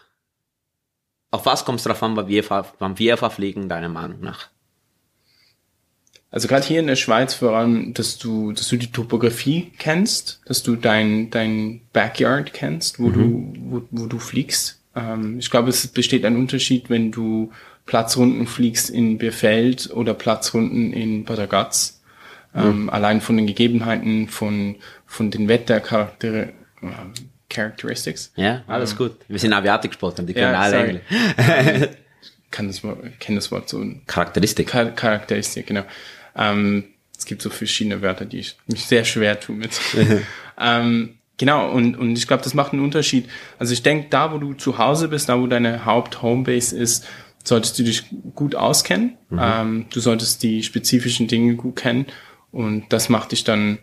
auf 1.30 1.46
was 1.46 1.64
kommt 1.64 1.80
es 1.80 1.84
drauf 1.84 2.02
an 2.02 2.14
beim 2.14 2.96
VFR-Fliegen 2.96 3.68
deiner 3.68 3.88
Meinung 3.88 4.20
nach? 4.20 4.50
Also 6.34 6.48
gerade 6.48 6.66
hier 6.66 6.80
in 6.80 6.88
der 6.88 6.96
Schweiz 6.96 7.32
vor 7.32 7.52
allem, 7.56 7.94
dass 7.94 8.18
du, 8.18 8.50
dass 8.50 8.66
du 8.66 8.76
die 8.76 8.90
Topografie 8.90 9.70
kennst, 9.78 10.40
dass 10.46 10.64
du 10.64 10.74
dein, 10.74 11.30
dein 11.30 11.82
Backyard 11.92 12.52
kennst, 12.52 12.98
wo 12.98 13.10
du, 13.10 13.52
wo, 13.56 13.82
wo 13.92 14.06
du 14.06 14.18
fliegst. 14.18 14.80
Ähm, 14.96 15.38
ich 15.38 15.48
glaube, 15.48 15.68
es 15.68 15.86
besteht 15.86 16.24
ein 16.24 16.36
Unterschied, 16.36 16.90
wenn 16.90 17.12
du 17.12 17.52
Platzrunden 17.86 18.48
fliegst 18.48 18.90
in 18.90 19.16
Bierfeld 19.16 19.92
oder 19.94 20.12
Platzrunden 20.12 20.92
in 20.92 21.24
Bad 21.24 21.38
Ragaz. 21.38 22.02
Ähm, 22.52 22.90
Allein 22.90 23.20
von 23.20 23.36
den 23.36 23.46
Gegebenheiten, 23.46 24.26
von, 24.26 24.74
von 25.06 25.30
den 25.30 25.46
Wettercharakter, 25.46 26.48
ähm, 26.82 27.12
Characteristics. 27.48 28.32
Ja, 28.34 28.64
alles 28.66 28.96
gut. 28.96 29.12
Wir 29.28 29.38
sind 29.38 29.52
Aviatiksportler, 29.52 30.24
die 30.24 30.34
können 30.34 30.52
Ja, 30.52 30.58
alle. 30.58 30.78
Englisch. 30.78 31.02
Kann 32.50 32.66
das 32.66 32.82
Wort, 32.82 32.98
kenn 33.20 33.36
das 33.36 33.52
Wort 33.52 33.68
so 33.68 33.84
Charakteristik. 34.08 34.70
Char 34.70 34.86
Charakteristik, 34.90 35.68
genau. 35.68 35.84
Ähm, 36.36 36.84
es 37.16 37.26
gibt 37.26 37.42
so 37.42 37.50
verschiedene 37.50 38.02
Wörter, 38.02 38.24
die 38.24 38.38
ich 38.38 38.56
mich 38.66 38.86
sehr 38.86 39.04
schwer 39.04 39.38
tue 39.38 39.54
mit. 39.54 39.80
ähm, 40.58 41.14
genau, 41.36 41.70
und, 41.70 41.96
und 41.96 42.16
ich 42.16 42.26
glaube, 42.26 42.42
das 42.42 42.54
macht 42.54 42.72
einen 42.72 42.82
Unterschied. 42.82 43.28
Also 43.58 43.72
ich 43.72 43.82
denke, 43.82 44.08
da, 44.10 44.32
wo 44.32 44.38
du 44.38 44.54
zu 44.54 44.78
Hause 44.78 45.08
bist, 45.08 45.28
da, 45.28 45.40
wo 45.40 45.46
deine 45.46 45.84
Haupt-Homebase 45.84 46.76
ist, 46.76 47.06
solltest 47.44 47.78
du 47.78 47.84
dich 47.84 48.04
gut 48.34 48.54
auskennen. 48.54 49.16
Ähm, 49.38 49.86
du 49.90 50.00
solltest 50.00 50.42
die 50.42 50.62
spezifischen 50.62 51.28
Dinge 51.28 51.54
gut 51.56 51.76
kennen. 51.76 52.06
Und 52.50 52.92
das 52.92 53.08
macht 53.08 53.32
dich 53.32 53.44
dann 53.44 53.78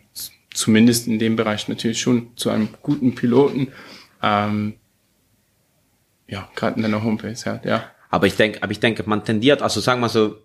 zumindest 0.53 1.07
in 1.07 1.19
dem 1.19 1.35
Bereich 1.35 1.67
natürlich 1.67 2.01
schon 2.01 2.35
zu 2.37 2.49
einem 2.49 2.69
guten 2.81 3.15
Piloten. 3.15 3.69
Ähm, 4.21 4.75
ja, 6.27 6.49
gerade 6.55 6.77
in 6.77 6.81
deiner 6.83 7.03
Homebase, 7.03 7.45
ja. 7.63 7.69
ja. 7.69 7.83
Aber 8.09 8.27
ich 8.27 8.35
denke, 8.35 8.61
aber 8.63 8.71
ich 8.71 8.79
denke, 8.79 9.03
man 9.05 9.23
tendiert, 9.23 9.61
also 9.61 9.79
sagen 9.79 10.01
wir 10.01 10.09
so, 10.09 10.37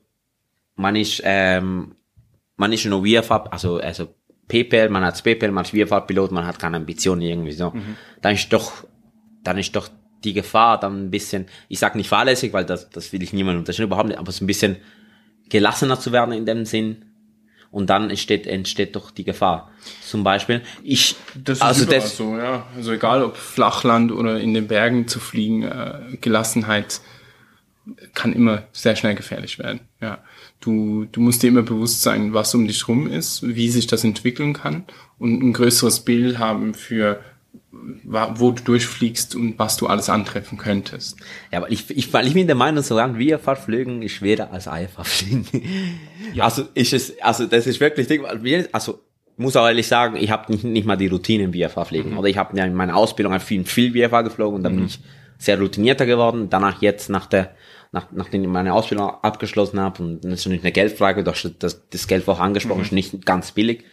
man 0.76 0.94
ist, 0.94 1.22
ähm, 1.24 1.95
man 2.56 2.72
ist 2.72 2.84
nur 2.86 3.04
VFR, 3.06 3.52
also, 3.52 3.78
also 3.78 4.08
PPL, 4.48 4.88
man 4.88 5.04
hat 5.04 5.22
PPL, 5.22 5.50
man 5.50 5.64
ist 5.64 5.70
VFR-Pilot, 5.70 6.32
man 6.32 6.46
hat 6.46 6.58
keine 6.58 6.76
Ambitionen 6.76 7.22
irgendwie 7.22 7.52
so. 7.52 7.72
Dann 8.22 8.34
ist 8.34 8.52
doch, 8.52 8.84
dann 9.42 9.58
ist 9.58 9.74
doch 9.74 9.88
die 10.24 10.32
Gefahr 10.32 10.78
dann 10.80 11.06
ein 11.06 11.10
bisschen, 11.10 11.46
ich 11.68 11.78
sag 11.78 11.94
nicht 11.94 12.08
fahrlässig, 12.08 12.52
weil 12.52 12.64
das, 12.64 12.90
das 12.90 13.12
will 13.12 13.22
ich 13.22 13.32
niemandem 13.32 13.60
unterstellen, 13.60 13.88
überhaupt 13.88 14.08
nicht, 14.08 14.18
aber 14.18 14.32
so 14.32 14.44
ein 14.44 14.46
bisschen 14.46 14.76
gelassener 15.48 15.98
zu 16.00 16.12
werden 16.12 16.32
in 16.32 16.46
dem 16.46 16.64
Sinn. 16.64 17.04
Und 17.70 17.90
dann 17.90 18.08
entsteht, 18.08 18.46
entsteht 18.46 18.96
doch 18.96 19.10
die 19.10 19.24
Gefahr. 19.24 19.70
Zum 20.00 20.24
Beispiel, 20.24 20.62
ich, 20.82 21.16
Das 21.34 21.58
ist 21.58 21.62
also 21.62 21.84
das, 21.84 22.16
so, 22.16 22.36
ja. 22.36 22.66
Also 22.74 22.92
egal 22.92 23.22
ob 23.22 23.36
Flachland 23.36 24.12
oder 24.12 24.40
in 24.40 24.54
den 24.54 24.66
Bergen 24.66 25.08
zu 25.08 25.20
fliegen, 25.20 25.64
äh, 25.64 26.16
Gelassenheit 26.20 27.00
kann 28.14 28.32
immer 28.32 28.62
sehr 28.72 28.96
schnell 28.96 29.14
gefährlich 29.14 29.58
werden. 29.58 29.80
Ja. 30.00 30.18
Du, 30.60 31.06
du 31.12 31.20
musst 31.20 31.42
dir 31.42 31.48
immer 31.48 31.62
bewusst 31.62 32.02
sein, 32.02 32.32
was 32.32 32.54
um 32.54 32.66
dich 32.66 32.88
rum 32.88 33.06
ist, 33.06 33.46
wie 33.46 33.68
sich 33.68 33.86
das 33.86 34.04
entwickeln 34.04 34.52
kann 34.54 34.84
und 35.18 35.42
ein 35.42 35.52
größeres 35.52 36.00
Bild 36.00 36.38
haben 36.38 36.74
für 36.74 37.20
wo 37.92 38.52
du 38.52 38.62
durchfliegst 38.62 39.34
und 39.34 39.58
was 39.58 39.76
du 39.76 39.86
alles 39.86 40.08
antreffen 40.08 40.58
könntest. 40.58 41.18
Ja, 41.52 41.58
aber 41.58 41.70
ich, 41.70 41.90
ich, 41.90 42.12
weil 42.12 42.26
ich 42.26 42.34
bin 42.34 42.46
der 42.46 42.56
Meinung, 42.56 42.82
solange 42.82 43.18
wir 43.18 43.38
fliegen, 43.38 44.02
ist 44.02 44.12
schwerer 44.12 44.50
als 44.52 44.66
IFA 44.66 45.04
fliegen. 45.04 45.46
Also 46.38 46.64
ist 46.74 46.92
es, 46.92 47.20
also 47.20 47.46
das 47.46 47.66
ist 47.66 47.80
wirklich 47.80 48.06
Ding, 48.06 48.24
also 48.72 49.00
muss 49.36 49.56
auch 49.56 49.66
ehrlich 49.66 49.86
sagen, 49.86 50.16
ich 50.16 50.30
habe 50.30 50.50
nicht, 50.52 50.64
nicht 50.64 50.86
mal 50.86 50.96
die 50.96 51.08
Routine 51.08 51.44
im 51.44 51.52
VFA 51.52 51.84
fliegen. 51.84 52.16
Oder 52.16 52.28
ich 52.28 52.38
habe 52.38 52.56
ja 52.56 52.64
in 52.64 52.74
meiner 52.74 52.96
Ausbildung 52.96 53.38
viel, 53.40 53.64
viel 53.64 53.92
VFA 53.92 54.22
geflogen 54.22 54.56
und 54.56 54.62
dann 54.62 54.76
bin 54.76 54.86
ich 54.86 55.00
sehr 55.38 55.58
routinierter 55.58 56.06
geworden. 56.06 56.48
Danach 56.48 56.80
jetzt 56.80 57.10
nach 57.10 57.26
der, 57.26 57.54
nach, 57.96 58.08
nachdem 58.12 58.42
ich 58.42 58.48
meine 58.48 58.74
Ausbildung 58.74 59.08
abgeschlossen 59.22 59.80
habe 59.80 60.02
und 60.02 60.20
das 60.22 60.40
ist 60.40 60.46
nicht 60.46 60.62
eine 60.62 60.72
Geldfrage, 60.72 61.24
das, 61.24 61.48
das, 61.58 61.88
das 61.88 62.06
Geld 62.06 62.26
war 62.26 62.34
auch 62.34 62.40
angesprochen, 62.40 62.82
ist 62.82 62.92
nicht 62.92 63.24
ganz 63.24 63.52
billig. 63.52 63.84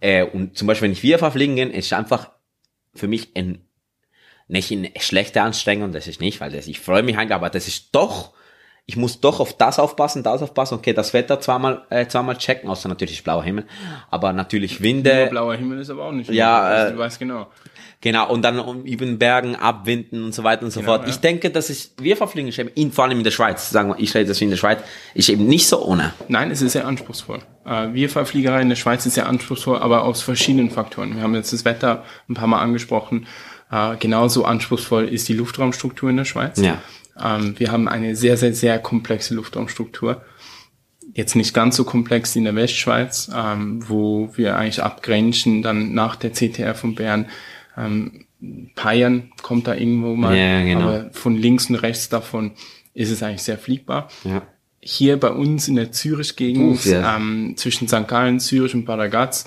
Äh, 0.00 0.24
und 0.24 0.56
zum 0.56 0.68
Beispiel, 0.68 0.88
wenn 0.88 0.92
ich 0.92 1.00
VFA 1.00 1.32
fliegen 1.32 1.56
gehe, 1.56 1.66
ist 1.66 1.92
einfach 1.92 2.30
für 2.94 3.08
mich 3.08 3.36
ein 3.36 3.62
nicht 4.48 4.70
eine 4.70 4.92
schlechte 5.00 5.42
Anstrengung, 5.42 5.90
das 5.90 6.06
ist 6.06 6.20
nicht, 6.20 6.40
weil 6.40 6.52
das, 6.52 6.68
ich 6.68 6.78
freue 6.78 7.02
mich 7.02 7.18
eigentlich, 7.18 7.34
aber 7.34 7.50
das 7.50 7.66
ist 7.66 7.88
doch, 7.92 8.32
ich 8.84 8.96
muss 8.96 9.20
doch 9.20 9.40
auf 9.40 9.56
das 9.56 9.80
aufpassen, 9.80 10.22
das 10.22 10.40
aufpassen, 10.40 10.74
okay, 10.74 10.92
das 10.92 11.12
Wetter 11.12 11.40
zweimal, 11.40 11.84
äh, 11.90 12.06
zweimal 12.06 12.38
checken, 12.38 12.70
außer 12.70 12.88
natürlich 12.88 13.24
blauer 13.24 13.42
Himmel, 13.42 13.66
aber 14.08 14.32
natürlich 14.32 14.80
Winde, 14.80 15.16
Nur 15.16 15.26
blauer 15.30 15.56
Himmel 15.56 15.80
ist 15.80 15.90
aber 15.90 16.04
auch 16.04 16.12
nicht. 16.12 16.30
Ja, 16.30 16.86
äh, 16.86 16.92
du 16.92 16.98
weißt 16.98 17.18
genau. 17.18 17.48
Genau, 18.06 18.30
und 18.30 18.42
dann 18.42 18.60
um 18.60 18.84
über 18.84 19.04
den 19.04 19.18
Bergen 19.18 19.56
abwinden 19.56 20.22
und 20.22 20.32
so 20.32 20.44
weiter 20.44 20.64
und 20.64 20.70
so 20.70 20.78
Genau, 20.80 20.92
fort. 20.92 21.02
ja. 21.02 21.08
Ich 21.08 21.18
denke, 21.18 21.50
dass 21.50 21.70
ich, 21.70 21.90
wir 21.98 22.16
verfliegen, 22.16 22.52
eben 22.56 22.70
in, 22.76 22.92
vor 22.92 23.04
allem 23.04 23.18
in 23.18 23.24
der 23.24 23.32
Schweiz, 23.32 23.68
sagen 23.70 23.88
wir, 23.88 23.98
ich 23.98 24.14
rede 24.14 24.26
das 24.28 24.40
in 24.40 24.50
der 24.50 24.56
Schweiz, 24.56 24.78
ist 25.14 25.28
eben 25.28 25.46
nicht 25.46 25.66
so 25.66 25.84
ohne. 25.84 26.12
Nein, 26.28 26.52
es 26.52 26.62
ist 26.62 26.72
sehr 26.72 26.86
anspruchsvoll. 26.86 27.40
Äh, 27.64 28.08
VFA-Fliegerei 28.08 28.62
in 28.62 28.68
der 28.68 28.76
Schweiz 28.76 29.04
ist 29.06 29.14
sehr 29.14 29.26
anspruchsvoll, 29.28 29.78
aber 29.78 30.04
aus 30.04 30.22
verschiedenen 30.22 30.70
Faktoren. 30.70 31.16
Wir 31.16 31.22
haben 31.22 31.34
jetzt 31.34 31.52
das 31.52 31.64
Wetter 31.64 32.04
ein 32.28 32.34
paar 32.34 32.46
Mal 32.46 32.60
angesprochen. 32.60 33.26
Äh, 33.72 33.96
genauso 33.96 34.44
anspruchsvoll 34.44 35.08
ist 35.08 35.28
die 35.28 35.34
Luftraumstruktur 35.34 36.08
in 36.08 36.16
der 36.18 36.24
Schweiz. 36.24 36.60
Ja. 36.60 36.78
Ähm, 37.20 37.56
wir 37.58 37.72
haben 37.72 37.88
eine 37.88 38.14
sehr, 38.14 38.36
sehr, 38.36 38.54
sehr 38.54 38.78
komplexe 38.78 39.34
Luftraumstruktur. 39.34 40.22
Jetzt 41.12 41.34
nicht 41.34 41.54
ganz 41.54 41.74
so 41.74 41.82
komplex 41.82 42.34
wie 42.36 42.38
in 42.38 42.44
der 42.44 42.54
Westschweiz, 42.54 43.30
ähm, 43.34 43.80
wo 43.88 44.30
wir 44.36 44.56
eigentlich 44.56 44.82
abgrenzen, 44.82 45.62
dann 45.62 45.92
nach 45.92 46.14
der 46.14 46.32
CTR 46.32 46.76
von 46.76 46.94
Bern. 46.94 47.26
Ähm, 47.76 48.26
Payern 48.74 49.32
kommt 49.42 49.66
da 49.66 49.74
irgendwo 49.74 50.14
mal, 50.14 50.36
Ja, 50.36 50.62
genau. 50.62 50.88
aber 50.88 51.10
von 51.12 51.36
links 51.36 51.68
und 51.70 51.76
rechts 51.76 52.08
davon 52.08 52.52
ist 52.94 53.10
es 53.10 53.22
eigentlich 53.22 53.42
sehr 53.42 53.58
fliegbar 53.58 54.08
Ja. 54.24 54.42
hier 54.80 55.18
bei 55.18 55.30
uns 55.30 55.68
in 55.68 55.76
der 55.76 55.92
Zürich-Gegend, 55.92 56.84
ja. 56.84 57.16
ähm, 57.16 57.54
zwischen 57.56 57.88
St. 57.88 58.06
Gallen, 58.08 58.40
Zürich 58.40 58.74
und 58.74 58.84
Bad 58.84 58.98
Ragaz, 59.00 59.46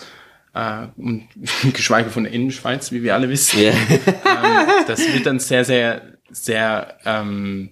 äh, 0.54 0.88
und 0.98 1.28
geschweige 1.74 2.10
von 2.10 2.24
der 2.24 2.34
Innenschweiz, 2.34 2.92
wie 2.92 3.04
wir 3.04 3.14
alle 3.16 3.30
wissen, 3.30 3.60
Ja. 3.62 3.72
ähm, 3.96 4.68
das 4.88 5.00
wird 5.14 5.26
dann 5.26 5.40
sehr, 5.40 5.64
sehr 5.66 6.02
sehr 6.32 6.98
ähm, 7.06 7.72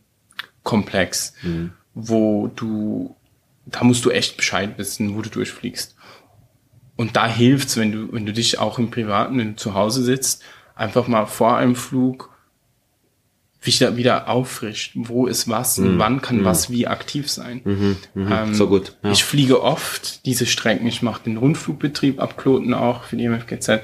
komplex, 0.64 1.34
Mhm. 1.44 1.72
wo 1.94 2.48
du, 2.56 3.16
da 3.68 3.84
musst 3.84 4.04
du 4.06 4.10
echt 4.12 4.38
Bescheid 4.38 4.78
wissen, 4.78 5.16
wo 5.16 5.22
du 5.22 5.30
durchfliegst. 5.30 5.96
Und 6.98 7.16
da 7.16 7.28
hilft's, 7.28 7.78
wenn 7.78 7.92
du, 7.92 8.12
wenn 8.12 8.26
du 8.26 8.34
dich 8.34 8.60
auch 8.60 8.80
im 8.80 8.92
Privaten, 8.92 9.38
wenn 9.38 9.52
du 9.52 9.56
zu 9.56 9.74
Hause 9.74 10.04
sitzt, 10.04 10.44
einfach 10.76 11.08
mal 11.08 11.26
vor 11.26 11.56
einem 11.56 11.76
Flug 11.76 12.32
wieder, 13.62 13.98
wieder 13.98 14.30
auffrischt. 14.30 14.94
Wo 14.96 15.28
ist 15.28 15.48
was 15.48 15.78
und 15.80 16.00
wann 16.00 16.22
kann 16.22 16.46
was 16.46 16.70
wie 16.70 16.88
aktiv 16.88 17.30
sein? 17.30 17.62
Ähm, 17.66 17.98
Mhm. 18.14 18.54
So 18.54 18.68
gut, 18.68 18.96
ja. 19.04 19.12
Ich 19.12 19.24
fliege 19.24 19.62
oft 19.62 20.26
diese 20.26 20.46
Strecken. 20.46 20.88
Ich 20.88 21.02
mache 21.02 21.24
den 21.24 21.38
Rundflugbetrieb 21.38 22.20
ab 22.20 22.38
Kloten 22.38 22.74
auch 22.74 23.04
für 23.04 23.18
die 23.18 23.28
MFGZ. 23.28 23.82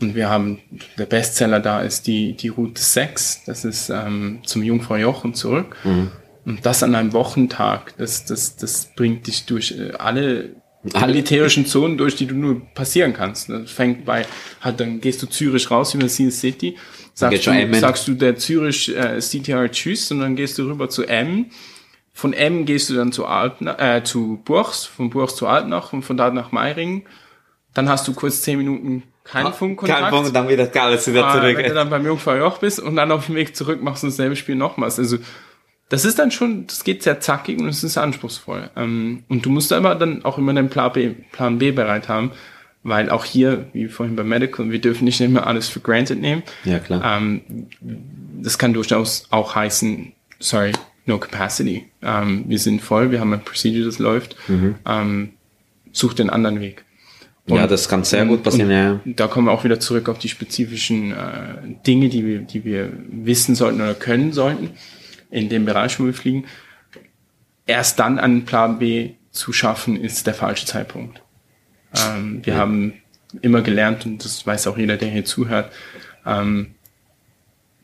Und 0.00 0.14
wir 0.14 0.28
haben, 0.30 0.60
der 0.96 1.06
Bestseller 1.06 1.60
da 1.60 1.80
ist 1.80 2.06
die, 2.06 2.34
die 2.34 2.48
Route 2.48 2.80
6. 2.80 3.44
Das 3.46 3.64
ist 3.64 3.90
ähm, 3.90 4.40
zum 4.44 4.62
Jungfrau 4.62 4.96
Joch 4.96 5.24
und 5.24 5.36
zurück. 5.36 5.76
Mhm. 5.84 6.10
Und 6.44 6.64
das 6.64 6.82
an 6.82 6.94
einem 6.94 7.12
Wochentag, 7.12 7.94
das, 7.98 8.24
das, 8.24 8.56
das 8.56 8.90
bringt 8.96 9.26
dich 9.26 9.44
durch 9.46 9.72
äh, 9.72 9.92
alle 10.92 11.12
militärischen 11.12 11.66
Zonen 11.66 11.98
durch, 11.98 12.16
die 12.16 12.26
du 12.26 12.34
nur 12.34 12.60
passieren 12.74 13.12
kannst. 13.12 13.48
Das 13.48 13.70
fängt 13.70 14.04
bei, 14.04 14.24
halt, 14.60 14.80
dann 14.80 15.00
gehst 15.00 15.22
du 15.22 15.26
Zürich 15.26 15.70
raus 15.70 15.94
über 15.94 16.08
Seal 16.08 16.30
City, 16.30 16.76
sagst 17.14 17.46
du, 17.46 17.74
sagst 17.74 18.08
du 18.08 18.14
der 18.14 18.36
Zürich 18.36 18.94
äh, 18.96 19.18
CTR 19.18 19.70
Tschüss 19.70 20.10
und 20.12 20.20
dann 20.20 20.36
gehst 20.36 20.58
du 20.58 20.64
rüber 20.68 20.88
zu 20.88 21.04
M. 21.04 21.46
Von 22.12 22.32
M 22.32 22.64
gehst 22.64 22.90
du 22.90 22.94
dann 22.94 23.12
zu 23.12 23.26
Altnach, 23.26 23.78
äh, 23.78 24.02
zu 24.02 24.40
Burgs, 24.44 24.84
von 24.84 25.10
Burgs 25.10 25.36
zu 25.36 25.46
Altnach 25.46 25.92
und 25.92 26.02
von 26.02 26.16
da 26.16 26.30
nach 26.30 26.52
Meiringen. 26.52 27.04
Dann 27.74 27.88
hast 27.88 28.08
du 28.08 28.14
kurz 28.14 28.42
zehn 28.42 28.58
Minuten 28.58 29.04
keinen 29.24 29.52
Funkkontakt. 29.52 30.00
Kein 30.00 30.10
Punkt, 30.10 30.34
dann 30.34 30.48
wieder 30.48 30.70
alles 30.82 31.06
wieder 31.06 31.26
Ah, 31.26 31.34
zurück. 31.34 31.56
Wenn 31.56 31.66
du 31.66 31.74
dann 31.74 31.90
beim 31.90 32.04
Jungfrau 32.06 32.34
Joch 32.34 32.58
bist 32.58 32.80
und 32.80 32.96
dann 32.96 33.12
auf 33.12 33.26
dem 33.26 33.34
Weg 33.34 33.54
zurück 33.54 33.82
machst 33.82 34.02
du 34.02 34.06
dasselbe 34.06 34.36
Spiel 34.36 34.54
nochmals. 34.54 34.98
Also 34.98 35.18
das 35.88 36.04
ist 36.04 36.18
dann 36.18 36.30
schon, 36.30 36.66
das 36.66 36.84
geht 36.84 37.02
sehr 37.02 37.20
zackig 37.20 37.58
und 37.58 37.68
es 37.68 37.82
ist 37.82 37.96
anspruchsvoll. 37.96 38.70
Ähm, 38.76 39.24
und 39.28 39.46
du 39.46 39.50
musst 39.50 39.72
aber 39.72 39.94
dann 39.94 40.24
auch 40.24 40.38
immer 40.38 40.52
deinen 40.52 40.68
Plan 40.68 40.92
B, 40.92 41.14
Plan 41.32 41.58
B 41.58 41.72
bereit 41.72 42.08
haben, 42.08 42.32
weil 42.82 43.10
auch 43.10 43.24
hier, 43.24 43.66
wie 43.72 43.88
vorhin 43.88 44.14
beim 44.14 44.28
Medical, 44.28 44.70
wir 44.70 44.80
dürfen 44.80 45.04
nicht 45.04 45.20
immer 45.20 45.46
alles 45.46 45.68
für 45.68 45.80
granted 45.80 46.20
nehmen. 46.20 46.42
Ja, 46.64 46.78
klar. 46.78 47.18
Ähm, 47.18 47.40
das 48.42 48.58
kann 48.58 48.74
durchaus 48.74 49.26
auch 49.30 49.54
heißen, 49.54 50.12
sorry, 50.38 50.72
no 51.06 51.18
capacity. 51.18 51.86
Ähm, 52.02 52.44
wir 52.46 52.58
sind 52.58 52.82
voll, 52.82 53.10
wir 53.10 53.20
haben 53.20 53.32
ein 53.32 53.42
Procedure, 53.42 53.86
das 53.86 53.98
läuft. 53.98 54.36
Ähm, 54.84 55.30
such 55.90 56.12
den 56.12 56.28
anderen 56.28 56.60
Weg. 56.60 56.84
ja, 57.46 57.66
das 57.66 57.88
kann 57.88 58.04
sehr 58.04 58.26
gut 58.26 58.42
passieren, 58.42 58.70
ja. 58.70 59.00
Da 59.06 59.26
kommen 59.26 59.46
wir 59.46 59.52
auch 59.52 59.64
wieder 59.64 59.80
zurück 59.80 60.10
auf 60.10 60.18
die 60.18 60.28
spezifischen 60.28 61.12
äh, 61.12 61.76
Dinge, 61.86 62.10
die 62.10 62.26
wir, 62.26 62.40
die 62.40 62.64
wir 62.64 62.92
wissen 63.10 63.54
sollten 63.54 63.80
oder 63.80 63.94
können 63.94 64.34
sollten 64.34 64.70
in 65.30 65.48
dem 65.48 65.64
Bereich, 65.64 65.98
wo 66.00 66.04
wir 66.04 66.14
fliegen. 66.14 66.46
Erst 67.66 67.98
dann 67.98 68.18
einen 68.18 68.44
Plan 68.44 68.78
B 68.78 69.14
zu 69.30 69.52
schaffen, 69.52 69.96
ist 69.96 70.26
der 70.26 70.34
falsche 70.34 70.66
Zeitpunkt. 70.66 71.22
Ähm, 71.94 72.44
wir 72.44 72.56
haben 72.56 72.94
immer 73.42 73.62
gelernt, 73.62 74.06
und 74.06 74.24
das 74.24 74.46
weiß 74.46 74.66
auch 74.66 74.78
jeder, 74.78 74.96
der 74.96 75.10
hier 75.10 75.24
zuhört, 75.24 75.72
ähm, 76.24 76.74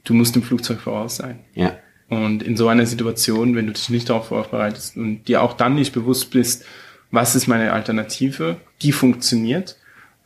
du 0.04 0.14
musst 0.14 0.36
im 0.36 0.42
Flugzeug 0.42 0.80
voraus 0.80 1.16
sein. 1.16 1.40
Ja. 1.54 1.76
Und 2.08 2.42
in 2.42 2.56
so 2.56 2.68
einer 2.68 2.86
Situation, 2.86 3.54
wenn 3.54 3.66
du 3.66 3.72
dich 3.72 3.88
nicht 3.90 4.08
darauf 4.08 4.28
vorbereitest 4.28 4.96
und 4.96 5.24
dir 5.24 5.42
auch 5.42 5.54
dann 5.54 5.74
nicht 5.74 5.92
bewusst 5.92 6.30
bist, 6.30 6.64
was 7.10 7.34
ist 7.34 7.46
meine 7.46 7.72
Alternative, 7.72 8.56
die 8.82 8.92
funktioniert, 8.92 9.76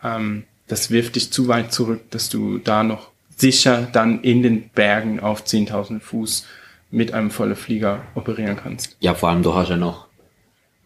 ähm, 0.03 0.45
das 0.67 0.91
wirft 0.91 1.17
dich 1.17 1.33
zu 1.33 1.49
weit 1.49 1.73
zurück, 1.73 2.11
dass 2.11 2.29
du 2.29 2.59
da 2.59 2.83
noch 2.83 3.11
sicher 3.37 3.89
dann 3.93 4.21
in 4.23 4.43
den 4.43 4.69
Bergen 4.71 5.21
auf 5.21 5.45
10.000 5.45 6.01
Fuß 6.01 6.47
mit 6.91 7.13
einem 7.13 7.31
vollen 7.31 7.57
Flieger 7.57 8.03
operieren 8.15 8.57
kannst. 8.57 8.97
Ja, 9.01 9.15
vor 9.15 9.29
allem 9.29 9.43
du 9.43 9.55
hast 9.55 9.69
ja 9.71 9.77
noch, 9.77 10.07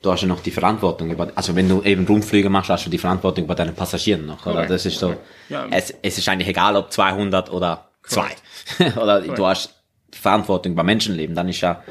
du 0.02 0.10
hast 0.10 0.22
ja 0.22 0.28
noch 0.28 0.40
die 0.40 0.50
Verantwortung 0.50 1.10
über, 1.10 1.28
also 1.34 1.54
wenn 1.54 1.68
du 1.68 1.82
eben 1.82 2.06
Rundflüge 2.06 2.50
machst, 2.50 2.70
hast 2.70 2.86
du 2.86 2.90
die 2.90 2.98
Verantwortung 2.98 3.44
über 3.44 3.54
deine 3.54 3.72
Passagiere 3.72 4.20
noch, 4.20 4.44
oder? 4.46 4.54
Korrekt. 4.54 4.70
Das 4.70 4.86
ist 4.86 4.98
so, 4.98 5.14
Ja. 5.48 5.66
es, 5.70 5.94
es 6.02 6.18
ist 6.18 6.28
eigentlich 6.28 6.48
egal, 6.48 6.76
ob 6.76 6.90
200 6.92 7.50
oder 7.52 7.88
zwei. 8.02 8.30
oder 8.96 9.20
du 9.20 9.28
Korrekt. 9.34 9.40
hast 9.40 9.74
Verantwortung 10.12 10.72
über 10.72 10.82
Menschenleben, 10.82 11.34
dann 11.36 11.48
ist 11.48 11.60
ja, 11.60 11.82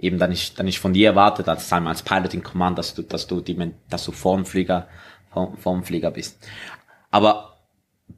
eben 0.00 0.18
dann 0.18 0.32
ist, 0.32 0.58
dann 0.58 0.66
ist 0.66 0.78
von 0.78 0.92
dir 0.92 1.08
erwartet, 1.10 1.48
als, 1.48 1.72
als 1.72 2.02
Pilot 2.02 2.34
in 2.34 2.42
Command, 2.42 2.78
dass 2.78 2.94
du, 2.94 3.02
dass 3.02 3.26
du 3.26 3.40
die, 3.40 3.72
dass 3.88 4.04
du 4.04 4.12
vorm 4.12 4.44
Flieger, 4.44 4.88
vorm, 5.32 5.56
vorm 5.56 5.84
Flieger 5.84 6.10
bist. 6.10 6.38
Aber 7.10 7.56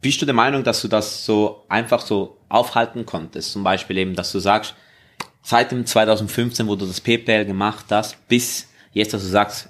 bist 0.00 0.20
du 0.22 0.26
der 0.26 0.34
Meinung, 0.34 0.64
dass 0.64 0.80
du 0.80 0.88
das 0.88 1.26
so 1.26 1.64
einfach 1.68 2.00
so 2.00 2.38
aufhalten 2.48 3.04
konntest? 3.04 3.52
Zum 3.52 3.62
Beispiel 3.62 3.98
eben, 3.98 4.14
dass 4.14 4.32
du 4.32 4.38
sagst, 4.38 4.74
seit 5.42 5.72
dem 5.72 5.84
2015, 5.84 6.66
wo 6.68 6.76
du 6.76 6.86
das 6.86 7.00
PPL 7.00 7.44
gemacht 7.44 7.86
hast, 7.90 8.16
bis 8.28 8.68
jetzt, 8.92 9.12
dass 9.12 9.22
du 9.22 9.28
sagst, 9.28 9.68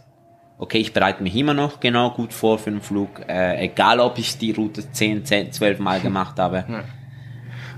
okay, 0.58 0.78
ich 0.78 0.92
bereite 0.92 1.22
mich 1.22 1.35
immer 1.35 1.54
noch 1.54 1.80
genau 1.80 2.11
gut 2.11 2.32
vor 2.32 2.58
für 2.58 2.70
den 2.70 2.82
Flug, 2.82 3.20
äh, 3.28 3.64
egal 3.64 3.98
ob 3.98 4.18
ich 4.18 4.38
die 4.38 4.52
Route 4.52 4.90
10, 4.92 5.24
10, 5.24 5.52
12 5.52 5.78
Mal 5.80 6.00
gemacht 6.00 6.38
habe. 6.38 6.64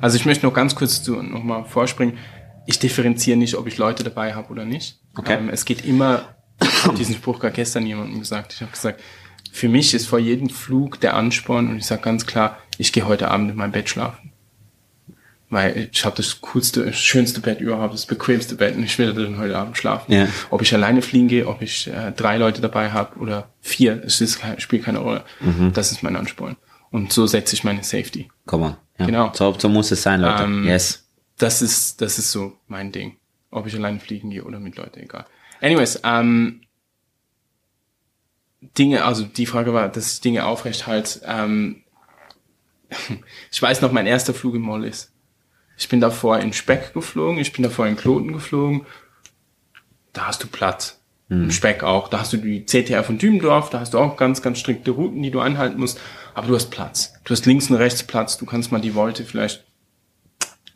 Also 0.03 0.17
ich 0.17 0.27
möchte 0.27 0.45
noch 0.45 0.53
ganz 0.53 0.75
kurz 0.75 1.03
zu, 1.03 1.23
noch 1.23 1.43
mal 1.43 1.65
vorspringen. 1.65 2.19
Ich 2.67 2.79
differenziere 2.79 3.39
nicht, 3.39 3.55
ob 3.55 3.67
ich 3.67 3.79
Leute 3.79 4.05
dabei 4.05 4.35
habe 4.35 4.51
oder 4.51 4.67
nicht. 4.67 4.99
Okay. 5.17 5.37
Ähm, 5.39 5.49
es 5.49 5.65
geht 5.65 5.85
immer, 5.87 6.35
diesen 6.99 7.15
Spruch 7.15 7.41
gerade 7.41 7.55
gestern 7.55 7.87
jemandem 7.87 8.19
gesagt. 8.19 8.53
Ich 8.53 8.61
habe 8.61 8.73
gesagt, 8.73 9.01
für 9.51 9.69
mich 9.69 9.95
ist 9.95 10.07
vor 10.07 10.19
jedem 10.19 10.51
Flug 10.51 11.01
der 11.01 11.15
Ansporn 11.15 11.71
und 11.71 11.79
ich 11.79 11.87
sage 11.87 12.03
ganz 12.03 12.27
klar, 12.27 12.59
ich 12.77 12.93
gehe 12.93 13.07
heute 13.07 13.31
Abend 13.31 13.51
in 13.51 13.57
mein 13.57 13.73
Bett 13.73 13.89
schlafen. 13.89 14.34
Weil 15.51 15.89
ich 15.93 16.05
habe 16.05 16.17
das 16.17 16.41
coolste, 16.41 16.93
schönste 16.93 17.41
Bett 17.41 17.61
überhaupt, 17.61 17.95
das 17.95 18.07
bequemste 18.07 18.57
Bett 18.57 18.77
und 18.77 18.83
ich 18.83 18.99
will 18.99 19.13
dann 19.13 19.39
heute 19.39 19.57
Abend 19.57 19.77
schlafen. 19.77 20.13
Ja. 20.13 20.29
Ob 20.51 20.63
ich 20.63 20.75
alleine 20.75 21.03
fliegen 21.03 21.29
gehe, 21.29 21.47
ob 21.47 21.63
ich 21.63 21.87
äh, 21.87 22.13
drei 22.13 22.39
Leute 22.39 22.61
dabei 22.61 22.91
habe 22.91 23.19
oder 23.19 23.51
vier, 23.61 24.03
es 24.05 24.21
ist, 24.21 24.41
spielt 24.59 24.85
keine 24.85 24.99
Rolle. 24.99 25.23
Das 25.73 25.93
ist 25.93 26.03
mein 26.03 26.17
Ansporn. 26.17 26.57
Und 26.91 27.13
so 27.13 27.27
setze 27.27 27.55
ich 27.55 27.65
meine 27.65 27.83
Safety. 27.83 28.31
Komm 28.47 28.63
on. 28.63 28.77
Ja. 28.99 29.07
Genau. 29.07 29.33
So, 29.35 29.55
so 29.59 29.69
muss 29.69 29.91
es 29.91 30.03
sein, 30.03 30.21
Leute. 30.21 30.45
Ähm, 30.45 30.65
yes. 30.65 31.09
das 31.39 31.61
ist, 31.63 32.01
das 32.01 32.19
ist 32.19 32.31
so 32.31 32.57
mein 32.69 32.93
Ding. 32.93 33.17
Ob 33.51 33.67
ich 33.67 33.75
alleine 33.75 34.01
fliegen 34.01 34.31
gehe 34.31 34.45
oder 34.45 34.61
mit 34.61 34.77
Leuten, 34.77 35.01
egal. 35.01 35.27
Anyways, 35.61 36.01
ähm, 36.05 36.63
Dinge, 38.79 39.05
also 39.05 39.25
die 39.25 39.47
Frage 39.47 39.75
war, 39.75 39.89
dass 39.89 40.15
ich 40.15 40.21
Dinge 40.21 40.47
aufrecht 40.47 40.87
halt, 40.87 41.21
ähm, 41.25 41.83
ich 43.51 43.61
weiß 43.61 43.81
noch, 43.81 43.93
mein 43.93 44.07
erster 44.07 44.35
Flug 44.35 44.55
in 44.55 44.63
Mollis. 44.63 45.13
Ich 45.77 45.89
bin 45.89 46.01
davor 46.01 46.39
in 46.39 46.53
Speck 46.53 46.95
geflogen, 46.95 47.39
ich 47.39 47.53
bin 47.53 47.63
davor 47.63 47.87
in 47.87 47.97
Kloten 47.97 48.33
geflogen. 48.33 48.87
Da 50.13 50.27
hast 50.27 50.43
du 50.43 50.47
Platz. 50.47 51.01
Im 51.31 51.51
Speck 51.51 51.83
auch. 51.83 52.09
Da 52.09 52.21
hast 52.21 52.33
du 52.33 52.37
die 52.37 52.65
CTR 52.65 53.03
von 53.03 53.19
Dübendorf, 53.19 53.71
da 53.71 53.81
hast 53.81 53.95
du 53.95 53.99
auch 53.99 54.17
ganz, 54.17 54.43
ganz 54.43 54.59
strikte 54.59 54.91
Routen, 54.91 55.23
die 55.23 55.31
du 55.31 55.41
anhalten 55.41 55.81
musst. 55.81 55.99
Aber 56.35 56.47
du 56.47 56.55
hast 56.55 56.71
Platz. 56.71 57.15
Du 57.25 57.33
hast 57.33 57.47
links 57.47 57.71
und 57.71 57.77
rechts 57.77 58.03
Platz. 58.03 58.37
Du 58.37 58.47
kannst 58.47 58.71
mal 58.71 58.81
die 58.81 58.95
Wolte 58.95 59.25
vielleicht 59.25 59.65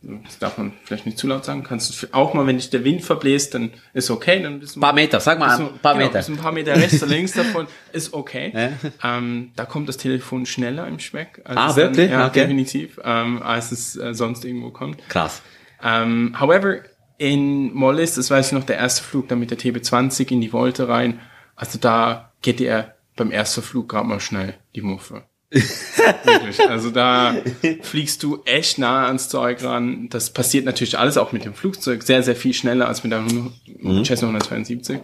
das 0.01 0.39
darf 0.39 0.59
man 0.59 0.73
vielleicht 0.85 1.07
nicht 1.07 1.19
zu 1.19 1.27
laut 1.27 1.45
sagen, 1.45 1.65
kannst 1.65 2.03
du 2.03 2.07
auch 2.13 2.33
mal, 2.33 2.47
wenn 2.47 2.57
dich 2.57 2.71
der 2.71 2.85
Wind 2.85 3.03
verbläst, 3.03 3.55
dann 3.55 3.73
ist 3.95 4.11
okay, 4.11 4.41
dann 4.43 4.61
bist 4.61 4.77
du 4.77 4.79
Ein 4.79 4.83
paar 4.83 4.93
Meter, 4.93 5.19
sag 5.19 5.39
mal, 5.41 5.49
ein 5.59 5.79
paar 5.81 5.95
genau, 5.95 6.07
Meter. 6.07 6.25
ein 6.27 6.37
paar 6.37 6.53
Meter 6.53 6.77
rechts 6.77 7.03
oder 7.03 7.13
links 7.13 7.33
davon, 7.33 7.67
ist 7.93 8.15
okay. 8.15 8.71
Ähm, 9.03 9.51
da 9.57 9.65
kommt 9.65 9.89
das 9.89 9.97
Telefon 9.97 10.47
schneller 10.47 10.87
im 10.87 11.01
Speck. 11.01 11.41
Als 11.45 11.57
Ah, 11.57 11.71
es 11.71 11.77
wirklich? 11.77 12.11
Dann, 12.11 12.21
ja, 12.21 12.27
Okay. 12.29 12.41
definitiv, 12.43 13.01
ähm, 13.03 13.43
als 13.43 13.73
es 13.73 13.97
äh, 13.97 14.15
sonst 14.15 14.45
irgendwo 14.45 14.71
kommt. 14.71 14.99
Krass. 15.09 15.43
Ähm, 15.83 16.37
however, 16.41 16.79
in 17.19 17.75
Mollis, 17.75 18.15
das 18.15 18.31
weiß 18.31 18.47
ich 18.49 18.53
noch, 18.53 18.65
der 18.65 18.77
erste 18.77 19.03
Flug 19.03 19.27
dann 19.29 19.41
mit 19.41 19.51
der 19.51 19.59
TB20 19.59 20.31
in 20.31 20.41
die 20.41 20.53
Wolte 20.53 20.89
rein, 20.89 21.19
also 21.57 21.77
da 21.79 22.33
geht 22.43 22.61
er 22.61 22.95
beim 23.17 23.33
ersten 23.33 23.63
Flug 23.63 23.89
gerade 23.89 24.07
mal 24.07 24.21
schnell 24.21 24.55
die 24.77 24.81
Muffe. 24.83 25.25
Wirklich. 25.51 26.61
Also 26.69 26.91
da 26.91 27.35
fliegst 27.83 28.23
du 28.23 28.43
echt 28.45 28.79
nah 28.79 29.07
ans 29.07 29.29
Zeug 29.29 29.63
ran. 29.63 30.09
Das 30.11 30.31
passiert 30.31 30.65
natürlich 30.65 30.99
alles 30.99 31.17
auch 31.17 31.33
mit 31.33 31.45
dem 31.45 31.55
Flugzeug 31.55 32.03
sehr, 32.03 32.23
sehr 32.23 32.37
viel 32.37 32.53
schneller 32.53 32.87
als 32.87 33.03
mit 33.03 33.13
einem 33.13 33.53
Cessna 34.05 34.29
172. 34.29 35.01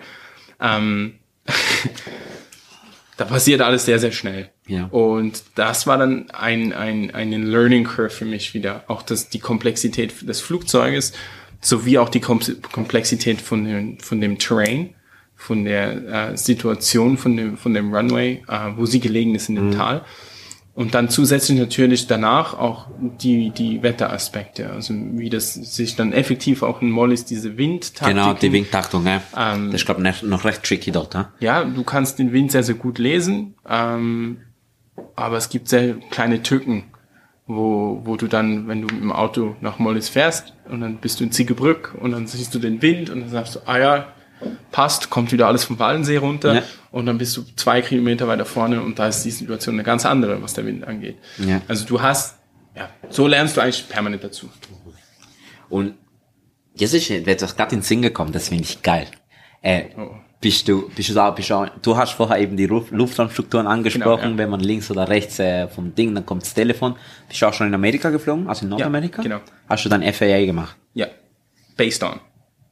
Ähm, 0.60 1.14
da 3.16 3.24
passiert 3.24 3.62
alles 3.62 3.86
sehr, 3.86 3.98
sehr 3.98 4.12
schnell. 4.12 4.50
Ja. 4.66 4.86
Und 4.86 5.42
das 5.54 5.86
war 5.86 5.98
dann 5.98 6.30
ein, 6.30 6.72
ein, 6.72 7.14
eine 7.14 7.38
Learning 7.38 7.84
Curve 7.84 8.10
für 8.10 8.24
mich 8.24 8.54
wieder. 8.54 8.84
Auch 8.88 9.02
das, 9.02 9.30
die 9.30 9.40
Komplexität 9.40 10.28
des 10.28 10.40
Flugzeuges, 10.40 11.12
sowie 11.60 11.98
auch 11.98 12.10
die 12.10 12.20
Kom 12.20 12.40
Komplexität 12.72 13.40
von 13.40 13.64
dem, 13.64 13.98
von 13.98 14.20
dem 14.20 14.38
Terrain, 14.38 14.94
von 15.36 15.64
der 15.64 16.32
äh, 16.32 16.36
Situation 16.36 17.16
von 17.16 17.36
dem, 17.36 17.56
von 17.56 17.72
dem 17.72 17.94
Runway, 17.94 18.42
äh, 18.48 18.70
wo 18.76 18.84
sie 18.86 19.00
gelegen 19.00 19.34
ist 19.34 19.48
in 19.48 19.56
dem 19.56 19.72
Tal. 19.72 20.04
Und 20.74 20.94
dann 20.94 21.08
zusätzlich 21.08 21.56
natürlich 21.56 22.08
danach 22.08 22.58
auch 22.58 22.88
die, 22.98 23.50
die 23.50 23.84
Wetteraspekte, 23.84 24.70
also 24.70 24.92
wie 24.92 25.30
das 25.30 25.54
sich 25.54 25.94
dann 25.94 26.12
effektiv 26.12 26.64
auch 26.64 26.82
in 26.82 26.90
Mollis 26.90 27.24
diese 27.24 27.56
Windtaktik. 27.56 28.16
Genau, 28.16 28.34
die 28.34 28.50
Windtaktung, 28.50 29.06
ja. 29.06 29.22
Ähm, 29.36 29.70
das 29.70 29.82
ist, 29.82 29.86
glaube 29.86 30.06
ich, 30.08 30.22
noch 30.24 30.44
recht 30.44 30.64
tricky 30.64 30.90
dort, 30.90 31.14
ja. 31.14 31.32
Ja, 31.38 31.64
du 31.64 31.84
kannst 31.84 32.18
den 32.18 32.32
Wind 32.32 32.50
sehr, 32.50 32.64
sehr 32.64 32.74
gut 32.74 32.98
lesen, 32.98 33.54
ähm, 33.68 34.38
aber 35.14 35.36
es 35.36 35.48
gibt 35.48 35.68
sehr 35.68 35.94
kleine 36.10 36.42
Tücken, 36.42 36.86
wo, 37.46 38.00
wo 38.04 38.16
du 38.16 38.26
dann, 38.26 38.66
wenn 38.66 38.82
du 38.82 38.88
dem 38.88 39.12
Auto 39.12 39.54
nach 39.60 39.78
Mollis 39.78 40.08
fährst 40.08 40.54
und 40.68 40.80
dann 40.80 40.96
bist 40.96 41.20
du 41.20 41.24
in 41.24 41.30
Ziegebrück 41.30 41.94
und 42.00 42.10
dann 42.10 42.26
siehst 42.26 42.52
du 42.52 42.58
den 42.58 42.82
Wind 42.82 43.10
und 43.10 43.20
dann 43.20 43.30
sagst 43.30 43.54
du, 43.54 43.60
ah 43.66 43.78
ja, 43.78 44.08
passt, 44.72 45.10
kommt 45.10 45.32
wieder 45.32 45.46
alles 45.46 45.64
vom 45.64 45.78
Wallensee 45.78 46.16
runter 46.18 46.54
Ja. 46.56 46.62
und 46.90 47.06
dann 47.06 47.18
bist 47.18 47.36
du 47.36 47.44
zwei 47.56 47.80
Kilometer 47.82 48.26
weiter 48.28 48.44
vorne 48.44 48.82
und 48.82 48.98
da 48.98 49.08
ist 49.08 49.22
die 49.24 49.30
Situation 49.30 49.74
eine 49.76 49.84
ganz 49.84 50.04
andere, 50.04 50.42
was 50.42 50.54
der 50.54 50.66
Wind 50.66 50.84
angeht. 50.86 51.16
Ja. 51.38 51.60
Also 51.68 51.86
du 51.86 52.00
hast, 52.02 52.36
ja, 52.76 52.88
so 53.10 53.26
lernst 53.26 53.56
du 53.56 53.60
eigentlich 53.60 53.88
permanent 53.88 54.22
dazu. 54.24 54.48
Und 55.68 55.94
jetzt 56.74 56.94
ist 56.94 57.08
mir 57.10 57.22
das 57.36 57.56
gerade 57.56 57.74
in 57.74 57.78
den 57.80 57.84
Sinn 57.84 58.02
gekommen, 58.02 58.32
das 58.32 58.48
finde 58.48 58.64
ich 58.64 58.82
geil. 58.82 59.06
Äh, 59.62 59.84
Oh. 59.96 60.10
bist 60.40 60.68
du, 60.68 60.90
bist 60.90 61.08
du 61.08 61.14
da, 61.14 61.30
bist 61.30 61.48
du, 61.48 61.66
du 61.80 61.96
hast 61.96 62.12
vorher 62.12 62.38
eben 62.38 62.56
die 62.56 62.66
Luft- 62.66 62.90
Luftraumstrukturen 62.90 63.66
angesprochen, 63.66 64.20
Genau, 64.22 64.32
ja. 64.32 64.38
wenn 64.38 64.50
man 64.50 64.60
links 64.60 64.90
oder 64.90 65.08
rechts 65.08 65.38
äh, 65.38 65.68
vom 65.68 65.94
Ding, 65.94 66.14
dann 66.14 66.26
kommt 66.26 66.42
das 66.42 66.52
Telefon. 66.52 66.96
Bist 67.28 67.40
du 67.40 67.46
auch 67.46 67.54
schon 67.54 67.68
in 67.68 67.74
Amerika 67.74 68.10
geflogen, 68.10 68.46
also 68.48 68.64
in 68.64 68.68
Nordamerika? 68.70 69.22
genau. 69.22 69.40
Hast 69.68 69.84
du 69.86 69.88
dann 69.88 70.02
FAA 70.12 70.44
gemacht? 70.44 70.76
Ja, 70.92 71.06
based 71.76 72.02
on. 72.02 72.20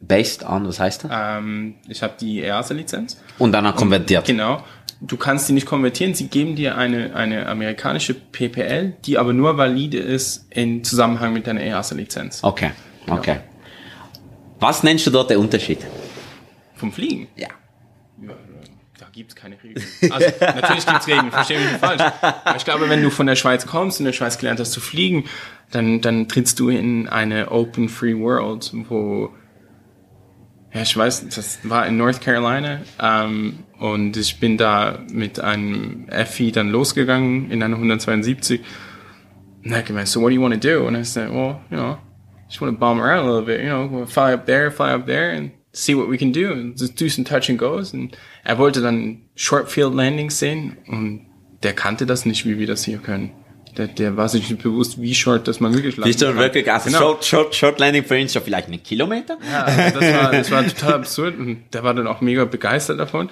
Based 0.02 0.44
on, 0.44 0.66
was 0.66 0.80
heißt 0.80 1.04
das? 1.04 1.10
Ähm, 1.14 1.76
ich 1.88 2.02
habe 2.02 2.14
die 2.20 2.40
EASA-Lizenz. 2.40 3.22
Und 3.38 3.52
dann 3.52 3.74
konvertiert. 3.76 4.26
Genau. 4.26 4.62
Du 5.00 5.16
kannst 5.16 5.48
die 5.48 5.52
nicht 5.52 5.66
konvertieren. 5.66 6.14
Sie 6.14 6.28
geben 6.28 6.54
dir 6.56 6.76
eine, 6.76 7.14
eine 7.14 7.46
amerikanische 7.46 8.14
PPL, 8.14 8.94
die 9.04 9.18
aber 9.18 9.32
nur 9.32 9.56
valide 9.56 9.98
ist 9.98 10.46
in 10.50 10.84
Zusammenhang 10.84 11.32
mit 11.32 11.46
deiner 11.46 11.60
EASA-Lizenz. 11.60 12.42
Okay, 12.42 12.72
okay. 13.08 13.38
Was 14.58 14.82
nennst 14.82 15.06
du 15.06 15.10
dort 15.10 15.30
den 15.30 15.38
Unterschied? 15.38 15.78
Vom 16.76 16.92
Fliegen? 16.92 17.28
Ja. 17.36 17.48
Ja, 18.20 18.34
da 18.98 19.06
gibt's 19.12 19.34
keine 19.34 19.56
Regeln. 19.62 19.84
Also, 20.12 20.30
natürlich 20.40 20.86
gibt's 20.86 21.06
Regeln, 21.08 21.30
verstehe 21.32 21.58
mich 21.58 21.68
nicht 21.68 21.80
falsch. 21.80 22.02
Aber 22.20 22.56
ich 22.56 22.64
glaube, 22.64 22.88
wenn 22.88 23.02
du 23.02 23.10
von 23.10 23.26
der 23.26 23.34
Schweiz 23.34 23.66
kommst 23.66 23.98
und 23.98 24.06
in 24.06 24.10
der 24.10 24.12
Schweiz 24.12 24.38
gelernt 24.38 24.60
hast 24.60 24.70
zu 24.70 24.80
fliegen, 24.80 25.24
dann, 25.72 26.00
dann 26.00 26.28
trittst 26.28 26.60
du 26.60 26.68
in 26.68 27.08
eine 27.08 27.50
Open 27.50 27.88
Free 27.88 28.16
World, 28.16 28.70
wo, 28.88 29.30
ja, 30.74 30.82
ich 30.82 30.96
weiß, 30.96 31.28
das 31.28 31.58
war 31.64 31.86
in 31.86 31.96
North 31.96 32.20
Carolina, 32.20 32.80
ähm, 33.00 33.64
und 33.78 34.16
ich 34.16 34.38
bin 34.38 34.56
da 34.56 35.00
mit 35.12 35.40
einem 35.40 36.06
FI 36.08 36.52
dann 36.52 36.70
losgegangen 36.70 37.50
in 37.50 37.62
einer 37.62 37.76
172. 37.76 38.60
And 39.64 39.74
I 39.74 39.82
gemeint, 39.82 40.08
so 40.08 40.20
what 40.20 40.30
do 40.30 40.34
you 40.34 40.40
want 40.40 40.54
to 40.54 40.60
do? 40.60 40.86
And 40.86 40.96
I 40.96 41.04
said, 41.04 41.30
well, 41.30 41.60
you 41.70 41.76
know, 41.76 41.98
just 42.48 42.60
want 42.60 42.74
to 42.74 42.78
bomb 42.78 43.00
around 43.00 43.26
a 43.26 43.30
little 43.30 43.44
bit, 43.44 43.60
you 43.60 43.68
know, 43.68 44.06
fly 44.06 44.32
up 44.32 44.46
there, 44.46 44.70
fly 44.70 44.92
up 44.92 45.06
there 45.06 45.32
and 45.32 45.50
see 45.72 45.94
what 45.94 46.08
we 46.08 46.16
can 46.16 46.32
do 46.32 46.52
and 46.52 46.76
just 46.76 46.96
do 46.96 47.08
some 47.08 47.24
touch 47.24 47.48
and 47.48 47.58
goes. 47.58 47.92
Und 47.92 48.16
er 48.44 48.58
wollte 48.58 48.80
dann 48.80 49.22
Short 49.34 49.70
Field 49.70 49.94
Landings 49.94 50.38
sehen 50.38 50.76
und 50.86 51.26
der 51.62 51.74
kannte 51.74 52.06
das 52.06 52.24
nicht, 52.24 52.46
wie 52.46 52.58
wir 52.58 52.66
das 52.66 52.84
hier 52.84 52.98
können. 52.98 53.32
Der, 53.76 53.86
der 53.86 54.16
war 54.16 54.28
sich 54.28 54.50
nicht 54.50 54.62
bewusst, 54.62 55.00
wie 55.00 55.14
short 55.14 55.48
das 55.48 55.58
man 55.60 55.72
wirklich 55.72 55.96
landen 55.96 56.08
Bist 56.10 56.20
du 56.20 56.26
kann. 56.26 56.36
wirklich, 56.38 56.70
also 56.70 56.86
Genau. 56.86 56.98
Short, 56.98 57.24
Short, 57.24 57.54
Short 57.54 57.78
Landing 57.80 58.04
für 58.04 58.18
ihn 58.18 58.28
schon 58.28 58.42
vielleicht 58.42 58.68
einen 58.68 58.82
Kilometer? 58.82 59.38
Ja, 59.50 59.62
also 59.64 60.00
das 60.00 60.14
war, 60.14 60.32
das 60.32 60.50
war 60.50 60.66
total 60.66 60.92
absurd 60.94 61.38
und 61.38 61.62
der 61.72 61.82
war 61.82 61.94
dann 61.94 62.06
auch 62.06 62.20
mega 62.20 62.44
begeistert 62.44 63.00
davon. 63.00 63.30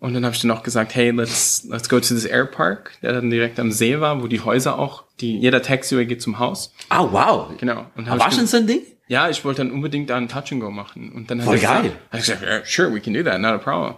Und 0.00 0.14
dann 0.14 0.24
habe 0.24 0.34
ich 0.34 0.40
dann 0.40 0.50
auch 0.52 0.62
gesagt, 0.62 0.94
hey, 0.94 1.10
let's, 1.10 1.66
let's 1.68 1.88
go 1.88 1.98
to 1.98 2.14
this 2.14 2.24
air 2.24 2.44
park, 2.46 2.92
der 3.02 3.12
dann 3.12 3.30
direkt 3.30 3.58
am 3.58 3.72
See 3.72 3.98
war, 4.00 4.22
wo 4.22 4.28
die 4.28 4.40
Häuser 4.40 4.78
auch, 4.78 5.02
die, 5.20 5.36
jeder 5.38 5.60
Taxiway 5.60 6.06
geht 6.06 6.22
zum 6.22 6.38
Haus. 6.38 6.72
Ah, 6.88 7.06
wow. 7.10 7.48
Genau. 7.58 7.84
Und 7.96 8.08
war 8.08 8.30
schon 8.30 8.46
so 8.46 8.58
ein 8.58 8.66
Ding? 8.66 8.82
ja, 9.08 9.28
ich 9.28 9.44
wollte 9.44 9.62
dann 9.64 9.72
unbedingt 9.72 10.08
da 10.10 10.16
einen 10.16 10.28
Touch 10.28 10.52
and 10.52 10.60
Go 10.60 10.70
machen. 10.70 11.10
Und 11.12 11.30
dann 11.30 11.40
hat 11.40 11.46
Voll 11.46 11.58
geil. 11.58 11.92
gesagt, 12.12 12.42
sure, 12.66 12.94
we 12.94 13.00
can 13.00 13.12
do 13.14 13.22
that, 13.22 13.40
not 13.40 13.52
a 13.54 13.58
problem. 13.58 13.94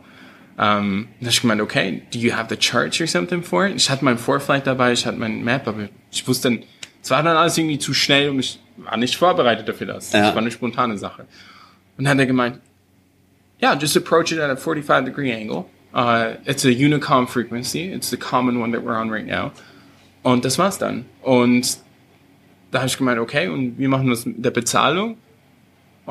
Um, 0.60 1.08
dann 1.20 1.26
hab 1.26 1.28
ich 1.32 1.40
gemeint, 1.40 1.62
okay, 1.62 2.02
do 2.12 2.18
you 2.18 2.32
have 2.32 2.48
the 2.50 2.56
charts 2.56 3.00
or 3.00 3.06
something 3.06 3.42
for 3.42 3.66
it? 3.66 3.76
Ich 3.76 3.88
hatte 3.88 4.04
mein 4.04 4.18
Vorflight 4.18 4.66
dabei, 4.66 4.92
ich 4.92 5.06
hatte 5.06 5.16
mein 5.16 5.42
Map, 5.42 5.66
aber 5.66 5.88
ich 6.12 6.28
wusste 6.28 6.50
dann, 6.50 6.64
es 7.02 7.10
war 7.10 7.22
dann 7.22 7.34
alles 7.34 7.56
irgendwie 7.56 7.78
zu 7.78 7.94
schnell 7.94 8.28
und 8.28 8.40
ich 8.40 8.60
war 8.76 8.98
nicht 8.98 9.16
vorbereitet 9.16 9.66
dafür 9.66 9.86
das. 9.86 10.12
Ja. 10.12 10.20
Das 10.20 10.34
war 10.34 10.42
eine 10.42 10.50
spontane 10.50 10.98
Sache. 10.98 11.22
Und 11.96 12.04
dann 12.04 12.08
hat 12.08 12.18
er 12.18 12.26
gemeint, 12.26 12.60
yeah, 13.62 13.74
just 13.74 13.96
approach 13.96 14.32
it 14.32 14.38
at 14.38 14.50
a 14.50 14.56
45 14.56 15.06
degree 15.06 15.32
angle. 15.32 15.64
Uh, 15.94 16.36
it's 16.44 16.66
a 16.66 16.68
unicom 16.68 17.26
frequency. 17.26 17.90
It's 17.90 18.10
the 18.10 18.18
common 18.18 18.60
one 18.60 18.72
that 18.72 18.84
we're 18.84 19.00
on 19.00 19.08
right 19.10 19.26
now. 19.26 19.52
Und 20.22 20.44
das 20.44 20.58
war's 20.58 20.76
dann. 20.76 21.06
Und 21.22 21.78
da 22.70 22.80
habe 22.80 22.88
ich 22.88 22.98
gemeint, 22.98 23.18
okay, 23.18 23.48
und 23.48 23.78
wir 23.78 23.88
machen 23.88 24.10
das 24.10 24.26
mit 24.26 24.44
der 24.44 24.50
Bezahlung. 24.50 25.16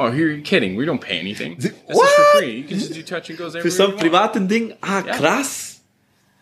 Oh, 0.02 0.08
you're 0.14 0.42
kidding. 0.42 0.78
We 0.78 0.86
don't 0.86 1.02
pay 1.02 1.20
anything. 1.20 1.58
This 1.58 1.72
is 1.72 1.74
What? 1.96 2.08
for 2.08 2.38
free. 2.40 2.60
You 2.60 2.64
can 2.68 2.78
just 2.80 2.94
do 2.96 3.02
touch 3.02 3.30
and 3.30 3.38
goes 3.38 3.52
Für 3.54 3.60
everywhere 3.60 3.72
so 3.72 3.84
ein 3.84 3.90
you 3.90 3.94
want. 3.96 4.02
privaten 4.02 4.48
Ding? 4.48 4.74
Ah, 4.82 5.02
krass. 5.02 5.82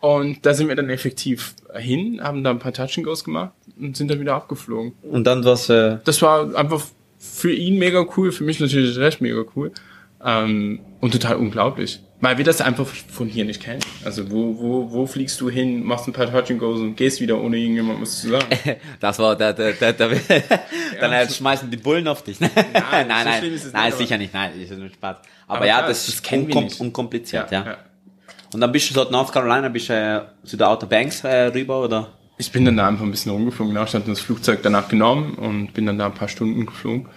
Und 0.00 0.46
da 0.46 0.54
sind 0.54 0.68
wir 0.68 0.76
dann 0.76 0.90
effektiv 0.90 1.54
hin, 1.74 2.20
haben 2.22 2.44
da 2.44 2.50
ein 2.50 2.60
paar 2.60 2.72
Touch 2.72 2.96
and 2.98 3.04
Goes 3.04 3.24
gemacht 3.24 3.50
und 3.80 3.96
sind 3.96 4.08
dann 4.08 4.20
wieder 4.20 4.34
abgeflogen. 4.36 4.92
Und 5.02 5.24
dann 5.24 5.44
was, 5.44 5.68
äh, 5.70 5.98
Das 6.04 6.22
war 6.22 6.54
einfach 6.54 6.84
für 7.18 7.52
ihn 7.52 7.78
mega 7.80 8.06
cool, 8.16 8.30
für 8.30 8.44
mich 8.44 8.60
natürlich 8.60 8.96
recht 8.96 9.20
mega 9.20 9.42
cool. 9.56 9.72
Ähm, 10.24 10.78
und 11.00 11.10
total 11.12 11.34
unglaublich. 11.36 12.00
Weil 12.20 12.36
wir 12.36 12.44
das 12.44 12.60
einfach 12.60 12.86
von 12.86 13.28
hier 13.28 13.44
nicht 13.44 13.62
kennen. 13.62 13.80
Also 14.04 14.28
wo, 14.30 14.58
wo, 14.58 14.90
wo 14.90 15.06
fliegst 15.06 15.40
du 15.40 15.48
hin, 15.48 15.84
machst 15.84 16.08
ein 16.08 16.12
paar 16.12 16.26
Touch 16.26 16.50
and 16.50 16.58
Goes 16.58 16.80
und 16.80 16.96
gehst 16.96 17.20
wieder 17.20 17.40
ohne 17.40 17.56
irgendjemand 17.58 18.00
was 18.00 18.20
zu 18.20 18.30
sagen. 18.30 18.46
das 19.00 19.20
war 19.20 19.36
der, 19.36 19.52
der, 19.52 19.72
der, 19.74 19.92
der 19.92 20.08
dann 21.00 21.12
äh, 21.12 21.30
schmeißen 21.30 21.70
die 21.70 21.76
Bullen 21.76 22.08
auf 22.08 22.22
dich. 22.24 22.40
nein, 22.40 22.50
nein, 22.52 23.06
so 23.06 23.06
nein, 23.06 23.24
es 23.24 23.32
nein, 23.44 23.52
nicht, 23.52 23.74
aber- 23.74 23.92
sicher 23.92 24.18
nicht, 24.18 24.34
nein, 24.34 24.60
ist 24.60 24.72
nur 24.76 24.88
Spaß. 24.88 25.16
Aber, 25.46 25.58
Aber 25.58 25.66
ja, 25.66 25.76
klar, 25.76 25.88
das 25.88 26.08
ist 26.08 26.22
kennen 26.24 26.48
wir 26.48 26.54
unkom 26.56 26.64
nicht. 26.64 26.80
unkompliziert, 26.80 27.52
ja. 27.52 27.76
Und 28.52 28.60
dann 28.60 28.72
bist 28.72 28.90
du 28.90 28.94
dort 28.94 29.12
North 29.12 29.30
Carolina, 29.32 29.68
bist 29.68 29.88
du 29.88 29.92
äh, 29.92 30.46
zu 30.46 30.56
der 30.56 30.70
Outer 30.70 30.86
Banks 30.86 31.22
äh, 31.22 31.44
rüber, 31.46 31.84
oder? 31.84 32.08
Ich 32.38 32.50
bin 32.50 32.64
dann 32.64 32.76
da 32.76 32.88
einfach 32.88 33.04
ein 33.04 33.10
bisschen 33.10 33.30
rumgeflogen. 33.30 33.74
Genau, 33.74 33.84
ich 33.86 33.94
hatte 33.94 34.08
das 34.08 34.20
Flugzeug 34.20 34.60
danach 34.62 34.88
genommen 34.88 35.34
und 35.34 35.72
bin 35.74 35.86
dann 35.86 35.98
da 35.98 36.06
ein 36.06 36.14
paar 36.14 36.28
Stunden 36.28 36.66
geflogen. 36.66 37.08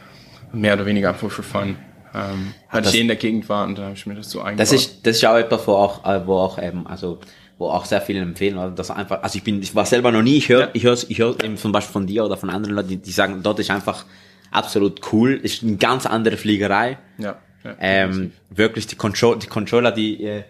Mehr 0.54 0.74
oder 0.74 0.86
weniger 0.86 1.10
einfach 1.10 1.32
für 1.32 1.43
fun. 1.43 1.76
Ähm, 2.14 2.53
weil 2.72 2.82
das- 2.82 2.93
ich 2.93 2.99
in 3.01 3.07
der 3.07 3.16
Gegend 3.18 3.47
war 3.49 3.66
und 3.66 3.78
da 3.78 3.84
habe 3.84 3.93
ich 3.95 4.05
mir 4.05 4.16
das 4.16 4.30
so 4.30 4.39
eingebaut. 4.41 4.59
Das 4.59 4.74
ist, 4.74 5.05
das 5.05 5.18
ist 5.18 5.26
auch 5.26 5.36
etwas, 5.38 5.66
wo 5.68 5.74
auch, 5.74 6.05
äh, 6.05 6.26
wo 6.28 6.36
auch 6.38 6.62
eben, 6.62 6.86
also, 6.88 7.20
wo 7.57 7.70
auch 7.70 7.86
sehr 7.86 8.01
viele 8.01 8.20
empfehlen, 8.20 8.57
oder? 8.57 8.72
dass 8.72 8.91
einfach, 8.91 9.24
also 9.24 9.38
ich 9.38 9.43
bin, 9.43 9.62
ich 9.62 9.74
war 9.76 9.86
selber 9.86 10.12
noch 10.12 10.22
nie, 10.22 10.38
ich 10.38 10.49
höre, 10.49 10.62
Ja. 10.62 10.70
ich 10.74 10.84
höre, 10.84 10.97
ich 11.07 11.20
höre 11.20 11.41
eben 11.43 11.57
zum 11.57 11.72
Beispiel 11.72 11.93
von 11.93 12.07
dir 12.07 12.26
oder 12.26 12.36
von 12.38 12.49
anderen 12.49 12.76
Leuten, 12.76 12.89
die, 12.89 12.97
die 12.97 13.12
sagen, 13.12 13.41
dort 13.43 13.59
ist 13.59 13.72
einfach 13.72 14.05
absolut 14.51 14.99
cool, 15.14 15.34
ist 15.41 15.64
eine 15.64 15.78
ganz 15.78 16.05
andere 16.05 16.38
Fliegerei. 16.38 16.97
ja, 17.18 17.38
ja, 17.64 17.76
Ähm, 17.80 18.32
wirklich 18.49 18.88
die, 18.88 18.95
Control, 18.95 19.38
die 19.39 19.47
Controller, 19.47 19.91
die, 19.91 20.24
äh, 20.24 20.43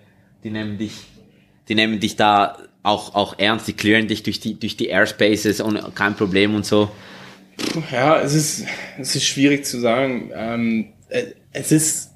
die 0.43 0.49
nehmen 0.49 0.77
dich, 0.77 0.93
die 1.67 1.75
nehmen 1.75 1.99
dich 1.99 2.15
da 2.15 2.57
auch, 2.83 3.13
auch 3.13 3.37
ernst, 3.37 3.67
die 3.67 3.73
clearen 3.73 4.07
dich 4.07 4.23
durch 4.23 4.39
die, 4.39 4.57
durch 4.59 4.77
die 4.77 4.87
Airspaces 4.87 5.61
und 5.61 5.93
kein 5.93 6.15
Problem 6.15 6.55
und 6.55 6.65
so. 6.65 6.89
Ja, 7.91 8.19
es 8.21 8.33
ist, 8.33 8.65
es 8.97 9.15
ist 9.15 9.25
schwierig 9.25 9.65
zu 9.65 9.79
sagen. 9.79 10.31
Ähm, 10.33 10.87
äh, 11.09 11.25
es 11.51 11.71
ist, 11.71 12.11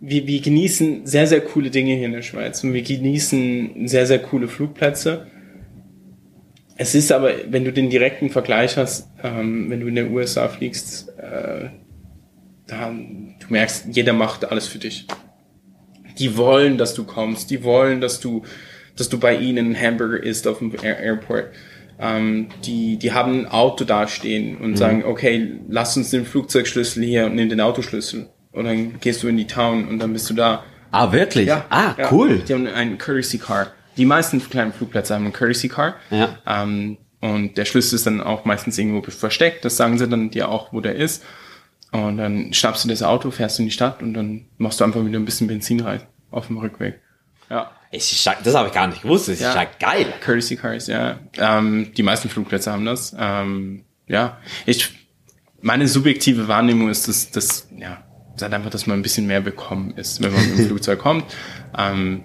wir, 0.00 0.26
wir 0.26 0.40
genießen 0.40 1.06
sehr, 1.06 1.26
sehr 1.26 1.40
coole 1.40 1.70
Dinge 1.70 1.94
hier 1.94 2.06
in 2.06 2.12
der 2.12 2.22
Schweiz 2.22 2.62
und 2.62 2.72
wir 2.72 2.82
genießen 2.82 3.88
sehr, 3.88 4.06
sehr 4.06 4.18
coole 4.18 4.48
Flugplätze. 4.48 5.26
Es 6.76 6.94
ist 6.94 7.10
aber, 7.10 7.32
wenn 7.48 7.64
du 7.64 7.72
den 7.72 7.88
direkten 7.88 8.28
Vergleich 8.28 8.76
hast, 8.76 9.08
ähm, 9.22 9.70
wenn 9.70 9.80
du 9.80 9.86
in 9.86 9.94
den 9.94 10.12
USA 10.12 10.48
fliegst, 10.48 11.08
äh, 11.18 11.70
da, 12.66 12.90
du 12.90 13.46
merkst, 13.48 13.86
jeder 13.92 14.12
macht 14.12 14.50
alles 14.50 14.66
für 14.66 14.78
dich. 14.78 15.06
Die 16.18 16.36
wollen, 16.36 16.76
dass 16.76 16.94
du 16.94 17.04
kommst, 17.04 17.50
die 17.50 17.62
wollen, 17.62 18.00
dass 18.00 18.20
du, 18.20 18.42
dass 18.96 19.08
du 19.08 19.18
bei 19.18 19.36
ihnen 19.36 19.66
einen 19.66 19.80
Hamburger 19.80 20.22
isst 20.22 20.46
auf 20.46 20.58
dem 20.58 20.72
Air 20.82 20.98
Airport. 20.98 21.46
Ähm, 21.98 22.48
die, 22.64 22.98
die 22.98 23.12
haben 23.12 23.40
ein 23.40 23.46
Auto 23.46 23.84
dastehen 23.84 24.58
und 24.58 24.76
sagen, 24.76 25.04
okay, 25.04 25.60
lass 25.68 25.96
uns 25.96 26.10
den 26.10 26.26
Flugzeugschlüssel 26.26 27.02
hier 27.02 27.26
und 27.26 27.34
nimm 27.34 27.48
den 27.48 27.60
Autoschlüssel. 27.60 28.28
Und 28.52 28.64
dann 28.64 29.00
gehst 29.00 29.22
du 29.22 29.28
in 29.28 29.36
die 29.36 29.46
Town 29.46 29.88
und 29.88 29.98
dann 29.98 30.12
bist 30.12 30.28
du 30.28 30.34
da. 30.34 30.64
Ah, 30.90 31.12
wirklich? 31.12 31.46
ah, 31.70 31.94
ja. 31.98 32.12
cool. 32.12 32.42
Die 32.46 32.54
haben 32.54 32.66
einen 32.66 32.98
Courtesy 32.98 33.38
Car. 33.38 33.68
Die 33.96 34.04
meisten 34.04 34.40
kleinen 34.46 34.72
Flugplätze 34.72 35.14
haben 35.14 35.24
einen 35.24 35.32
Courtesy 35.32 35.68
Car. 35.68 35.96
Ja. 36.10 36.38
Ähm, 36.46 36.98
und 37.20 37.56
der 37.56 37.64
Schlüssel 37.64 37.96
ist 37.96 38.06
dann 38.06 38.20
auch 38.20 38.44
meistens 38.44 38.78
irgendwo 38.78 39.02
versteckt. 39.10 39.64
Das 39.64 39.76
sagen 39.76 39.98
sie 39.98 40.08
dann 40.08 40.30
dir 40.30 40.48
auch, 40.48 40.72
wo 40.72 40.80
der 40.80 40.96
ist. 40.96 41.24
Und 41.92 42.18
dann 42.18 42.52
schnappst 42.52 42.84
du 42.84 42.88
das 42.88 43.02
Auto, 43.02 43.30
fährst 43.30 43.58
in 43.58 43.66
die 43.66 43.70
Stadt 43.70 44.02
und 44.02 44.14
dann 44.14 44.46
machst 44.58 44.80
du 44.80 44.84
einfach 44.84 45.04
wieder 45.04 45.18
ein 45.18 45.24
bisschen 45.24 45.46
Benzin 45.46 45.80
rein 45.80 46.02
auf 46.30 46.48
dem 46.48 46.58
Rückweg. 46.58 47.00
Ja. 47.50 47.70
Es 47.92 48.10
ist, 48.12 48.26
das 48.44 48.54
habe 48.54 48.68
ich 48.68 48.74
gar 48.74 48.86
nicht 48.88 49.02
gewusst, 49.02 49.28
das 49.28 49.40
Ja. 49.40 49.50
ist 49.50 49.54
ja 49.54 49.66
geil. 49.78 50.12
Courtesy 50.24 50.56
Cars, 50.56 50.86
ja. 50.88 51.18
Ähm, 51.38 51.92
die 51.96 52.02
meisten 52.02 52.28
Flugplätze 52.28 52.72
haben 52.72 52.84
das. 52.84 53.14
Ähm, 53.18 53.84
ja, 54.08 54.38
ich, 54.66 54.90
meine 55.62 55.88
subjektive 55.88 56.48
Wahrnehmung 56.48 56.88
ist, 56.90 57.08
dass, 57.08 57.30
dass 57.30 57.68
ja, 57.76 58.02
halt 58.40 58.52
einfach, 58.52 58.70
dass 58.70 58.86
man 58.86 58.98
ein 58.98 59.02
bisschen 59.02 59.26
mehr 59.26 59.40
bekommen 59.40 59.92
ist, 59.96 60.22
wenn 60.22 60.32
man 60.32 60.48
mit 60.50 60.58
dem 60.58 60.66
Flugzeug 60.68 60.98
kommt. 60.98 61.24
Ähm, 61.78 62.24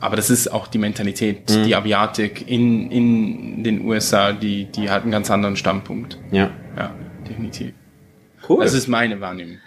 aber 0.00 0.14
das 0.14 0.30
ist 0.30 0.52
auch 0.52 0.68
die 0.68 0.78
Mentalität, 0.78 1.50
die 1.50 1.74
Aviatik 1.74 2.48
in, 2.48 2.90
in 2.92 3.64
den 3.64 3.84
USA, 3.84 4.32
die, 4.32 4.66
die 4.66 4.88
hat 4.88 5.02
einen 5.02 5.10
ganz 5.10 5.28
anderen 5.30 5.56
Standpunkt. 5.56 6.18
Ja. 6.30 6.50
Ja, 6.76 6.94
definitiv. 7.28 7.74
Cool. 8.48 8.62
Das 8.62 8.74
ist 8.74 8.86
meine 8.86 9.20
Wahrnehmung. 9.20 9.58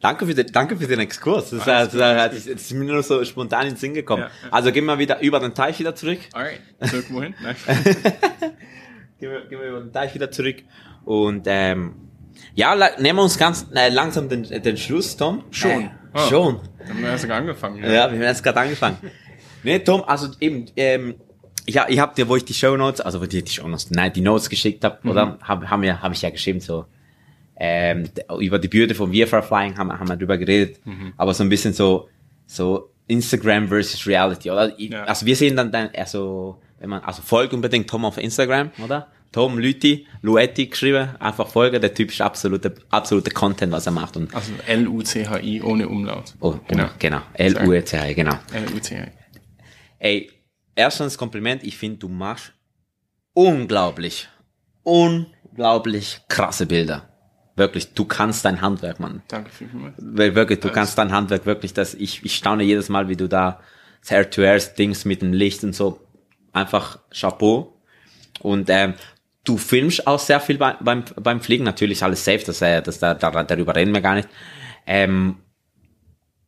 Danke 0.00 0.26
für 0.26 0.34
den, 0.34 0.46
danke 0.50 0.76
für 0.76 0.86
den 0.86 1.00
Exkurs. 1.00 1.50
Das, 1.50 1.64
das, 1.64 1.92
das, 1.92 2.46
ist 2.46 2.72
mir 2.72 2.84
nur 2.84 3.02
so 3.02 3.22
spontan 3.24 3.62
in 3.62 3.68
den 3.74 3.76
Sinn 3.76 3.92
gekommen. 3.92 4.22
Ja, 4.22 4.28
ja. 4.28 4.52
Also 4.52 4.72
gehen 4.72 4.86
wir 4.86 4.98
wieder 4.98 5.20
über 5.20 5.40
den 5.40 5.54
Teich 5.54 5.78
wieder 5.78 5.94
zurück. 5.94 6.20
Alright, 6.32 6.60
zurück 6.88 7.06
wohin? 7.10 7.34
Gehen 9.20 9.32
wir, 9.32 9.40
gehen 9.42 9.60
wir 9.60 9.68
über 9.68 9.80
den 9.80 9.92
Teich 9.92 10.14
wieder 10.14 10.30
zurück. 10.30 10.56
Und 11.04 11.42
ähm, 11.46 11.94
ja, 12.54 12.74
nehmen 12.98 13.18
wir 13.18 13.22
uns 13.22 13.36
ganz 13.36 13.66
äh, 13.74 13.90
langsam 13.90 14.30
den, 14.30 14.44
den 14.44 14.78
Schluss, 14.78 15.14
Tom. 15.14 15.44
Schon. 15.50 15.90
Ah. 16.14 16.26
Schon. 16.26 16.60
Dann 16.78 16.88
haben 16.88 17.02
wir 17.02 17.10
erst 17.10 17.30
angefangen. 17.30 17.84
Ja, 17.84 17.90
wir 17.90 18.02
haben 18.02 18.22
jetzt 18.22 18.42
gerade 18.42 18.60
angefangen. 18.60 18.96
nee, 19.62 19.78
Tom, 19.80 20.02
also 20.04 20.28
eben, 20.40 20.66
ähm, 20.74 21.16
ja, 21.68 21.84
ich 21.88 21.98
hab 21.98 22.14
dir, 22.14 22.28
wo 22.28 22.36
ich 22.36 22.46
die 22.46 22.54
Show 22.54 22.78
Notes, 22.78 23.02
also 23.02 23.20
wo 23.20 23.26
die, 23.26 23.44
die 23.44 23.52
Show 23.52 23.68
Notes, 23.68 23.90
nein, 23.90 24.10
die 24.12 24.22
Notes 24.22 24.48
geschickt 24.48 24.82
habe, 24.84 25.06
oder? 25.06 25.38
Hab, 25.42 25.64
haben 25.68 25.82
wir, 25.82 26.00
habe 26.00 26.14
ich 26.14 26.22
ja 26.22 26.30
geschrieben, 26.30 26.60
so, 26.60 26.86
ähm, 27.62 28.08
über 28.40 28.58
die 28.58 28.68
Bürde 28.68 28.94
von 28.94 29.12
VFR 29.12 29.42
Flying 29.42 29.76
haben, 29.76 29.88
wir- 29.88 29.98
haben 30.00 30.08
wir 30.08 30.16
drüber 30.16 30.38
geredet, 30.38 30.80
aber 31.18 31.34
so 31.34 31.42
ein 31.44 31.48
bisschen 31.50 31.72
so, 31.74 32.08
so 32.46 32.90
Instagram 33.06 33.68
versus 33.68 34.06
Reality, 34.06 34.50
oder? 34.50 34.72
Ja. 34.80 35.04
Also 35.04 35.26
wir 35.26 35.36
sehen 35.36 35.56
dann, 35.56 35.70
dann, 35.70 35.90
also, 35.94 36.60
wenn 36.78 36.88
man, 36.90 37.02
also 37.02 37.20
folgt 37.22 37.52
unbedingt 37.52 37.88
Tom 37.90 38.04
auf 38.06 38.16
Instagram, 38.18 38.70
oder? 38.82 39.08
Tom 39.32 39.58
Lüti, 39.58 40.06
Luetti 40.22 40.66
geschrieben, 40.66 41.10
einfach 41.20 41.46
folgen, 41.46 41.80
der 41.80 41.92
Typ 41.94 42.10
ist 42.10 42.20
absolute, 42.20 42.74
absolute 42.88 43.30
Content, 43.30 43.70
was 43.72 43.86
er 43.86 43.92
macht 43.92 44.16
und, 44.16 44.34
Also 44.34 44.52
L-U-C-H-I 44.66 45.62
ohne 45.62 45.86
Umlaut. 45.88 46.34
oh, 46.40 46.54
genau, 46.66 46.88
genau, 46.98 47.20
L-U-E-T, 47.34 48.14
genau. 48.14 48.34
L-U-C-H-I. 48.52 49.10
Ey, 49.98 50.30
erstens 50.74 51.18
Kompliment, 51.18 51.62
ich 51.62 51.76
finde, 51.76 51.98
du 51.98 52.08
machst 52.08 52.52
unglaublich, 53.34 54.28
unglaublich 54.82 56.20
krasse 56.28 56.66
Bilder. 56.66 57.08
Wirklich, 57.60 57.92
du 57.92 58.06
kannst 58.06 58.46
dein 58.46 58.62
Handwerk, 58.62 59.00
Mann. 59.00 59.20
Danke 59.28 59.50
vielmals. 59.50 59.92
Weil 59.98 60.34
Wirklich, 60.34 60.60
du 60.60 60.70
kannst 60.70 60.96
dein 60.96 61.12
Handwerk 61.12 61.44
wirklich, 61.44 61.74
das, 61.74 61.92
ich, 61.92 62.24
ich 62.24 62.34
staune 62.34 62.62
jedes 62.62 62.88
Mal, 62.88 63.10
wie 63.10 63.16
du 63.16 63.28
da 63.28 63.60
das 64.00 64.12
Air-to-Air-Dings 64.12 65.04
mit 65.04 65.20
dem 65.20 65.34
Licht 65.34 65.62
und 65.62 65.74
so, 65.74 66.00
einfach 66.54 67.00
Chapeau. 67.12 67.76
Und 68.40 68.70
ähm, 68.70 68.94
du 69.44 69.58
filmst 69.58 70.06
auch 70.06 70.18
sehr 70.18 70.40
viel 70.40 70.56
beim, 70.56 70.76
beim, 70.80 71.04
beim 71.16 71.42
Fliegen, 71.42 71.64
natürlich 71.64 72.02
alles 72.02 72.24
safe, 72.24 72.42
das, 72.46 72.62
äh, 72.62 72.80
das, 72.80 72.98
da, 72.98 73.12
da, 73.12 73.42
darüber 73.42 73.76
reden 73.76 73.92
wir 73.92 74.00
gar 74.00 74.14
nicht. 74.14 74.30
Ähm, 74.86 75.36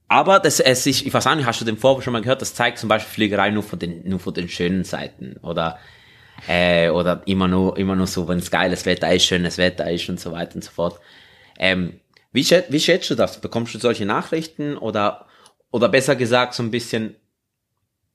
aber 0.08 0.40
das, 0.40 0.60
es 0.60 0.86
ist, 0.86 1.04
ich 1.04 1.12
weiß 1.12 1.26
auch 1.26 1.34
nicht, 1.34 1.44
hast 1.44 1.60
du 1.60 1.66
den 1.66 1.76
Vorwurf 1.76 2.04
schon 2.04 2.14
mal 2.14 2.22
gehört, 2.22 2.40
das 2.40 2.54
zeigt 2.54 2.78
zum 2.78 2.88
Beispiel 2.88 3.12
Fliegerei 3.12 3.50
nur 3.50 3.64
von 3.64 3.78
den, 3.78 4.08
nur 4.08 4.18
von 4.18 4.32
den 4.32 4.48
schönen 4.48 4.84
Seiten 4.84 5.36
oder, 5.42 5.78
äh, 6.48 6.88
oder 6.90 7.22
immer 7.26 7.48
nur, 7.48 7.78
immer 7.78 7.96
nur 7.96 8.06
so, 8.06 8.28
wenn 8.28 8.38
es 8.38 8.50
geiles 8.50 8.86
Wetter 8.86 9.12
ist, 9.12 9.24
schönes 9.24 9.58
Wetter 9.58 9.90
ist 9.90 10.08
und 10.08 10.20
so 10.20 10.32
weiter 10.32 10.56
und 10.56 10.64
so 10.64 10.70
fort. 10.70 10.98
Ähm, 11.58 12.00
wie, 12.32 12.44
schät, 12.44 12.66
wie 12.70 12.80
schätzt 12.80 13.10
du 13.10 13.14
das? 13.14 13.40
Bekommst 13.40 13.74
du 13.74 13.78
solche 13.78 14.06
Nachrichten 14.06 14.76
oder, 14.76 15.26
oder 15.70 15.88
besser 15.88 16.16
gesagt 16.16 16.54
so 16.54 16.62
ein 16.62 16.70
bisschen, 16.70 17.14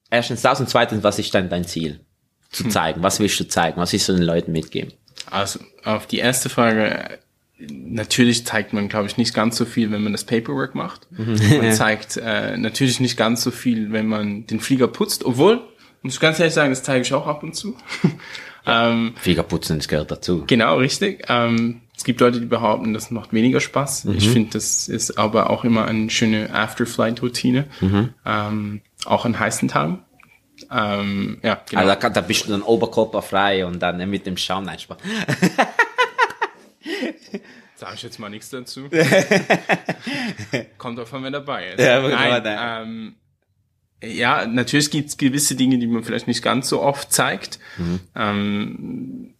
erstens 0.10 0.42
das 0.42 0.60
und 0.60 0.70
zweitens, 0.70 1.04
was 1.04 1.20
ist 1.20 1.34
dann 1.34 1.50
dein 1.50 1.66
Ziel? 1.66 2.02
Zu 2.50 2.70
zeigen, 2.70 3.04
was 3.04 3.20
willst 3.20 3.40
du 3.40 3.48
zeigen? 3.48 3.80
Was 3.80 3.92
willst 3.92 4.08
du 4.08 4.14
den 4.14 4.24
Leuten 4.24 4.54
mitgeben? 4.54 4.94
Also, 5.30 5.60
auf 5.84 6.08
die 6.08 6.20
erste 6.20 6.48
Frage, 6.48 7.20
natürlich 7.60 8.46
zeigt 8.46 8.74
man, 8.74 8.88
glaube 8.88 9.08
ich, 9.08 9.18
nicht 9.18 9.34
ganz 9.34 9.58
so 9.58 9.66
viel, 9.66 9.92
wenn 9.92 10.04
man 10.04 10.14
das 10.14 10.24
Paperwork 10.24 10.76
macht. 10.76 11.08
Man 11.12 11.72
zeigt 11.74 12.18
äh, 12.18 12.56
natürlich 12.58 13.00
nicht 13.00 13.18
ganz 13.18 13.42
so 13.44 13.52
viel, 13.52 13.92
wenn 13.92 14.08
man 14.08 14.46
den 14.48 14.60
Flieger 14.60 14.88
putzt, 14.88 15.26
obwohl, 15.26 15.62
muss 16.02 16.20
ganz 16.20 16.40
ehrlich 16.40 16.54
sagen, 16.54 16.70
das 16.70 16.84
zeige 16.84 17.02
ich 17.02 17.14
auch 17.14 17.28
ab 17.28 17.44
und 17.44 17.56
zu. 17.56 17.76
ähm, 18.66 19.14
Fliegerputzen, 19.18 19.78
das 19.78 19.88
gehört 19.88 20.12
dazu. 20.12 20.44
genau, 20.48 20.78
richtig. 20.78 21.26
Ähm, 21.30 21.82
es 21.96 22.04
gibt 22.04 22.20
Leute, 22.22 22.40
die 22.40 22.46
behaupten, 22.46 22.94
das 22.94 23.10
macht 23.12 23.34
weniger 23.34 23.60
Spaß. 23.60 24.06
Ich 24.16 24.30
finde, 24.30 24.52
das 24.52 24.88
ist 24.88 25.18
aber 25.18 25.50
auch 25.50 25.64
immer 25.64 25.86
eine 25.86 26.10
schöne 26.12 26.54
After-Flight-Routine, 26.54 27.66
ähm, 28.26 28.82
auch 29.06 29.26
an 29.26 29.40
heißen 29.40 29.68
Tagen. 29.68 30.04
Ähm, 30.72 31.40
ja, 31.44 31.62
genau. 31.70 31.82
Also 31.82 31.90
da, 31.94 31.96
kann- 31.96 32.14
da 32.14 32.22
bist 32.22 32.46
du 32.46 32.52
dann 32.52 32.62
oberkörperfrei 32.62 33.66
und 33.66 33.80
dann 33.80 34.08
mit 34.10 34.26
dem 34.28 34.38
Schaum, 34.38 34.66
nein, 34.66 34.78
Spaß. 34.80 34.98
Sag 37.76 37.94
ich 37.94 38.04
jetzt 38.04 38.18
mal 38.20 38.30
nichts 38.30 38.50
dazu. 38.50 38.90
Kommt 40.80 40.98
davon, 40.98 41.22
wer 41.24 41.32
dabei 41.32 41.68
ist. 41.74 41.80
Ja, 41.80 42.00
genau, 42.02 42.16
Nein, 42.16 42.58
ähm, 42.60 43.16
ja, 44.04 44.46
natürlich 44.46 44.92
gibt 44.92 45.10
es 45.10 45.18
gewisse 45.18 45.56
Dinge, 45.56 45.78
die 45.80 45.88
man 45.88 46.04
vielleicht 46.04 46.28
nicht 46.28 46.44
ganz 46.44 46.70
so 46.70 46.82
oft 46.82 47.12
zeigt. 47.12 47.60
Mhm. 47.78 48.00
Ähm, 48.16 49.34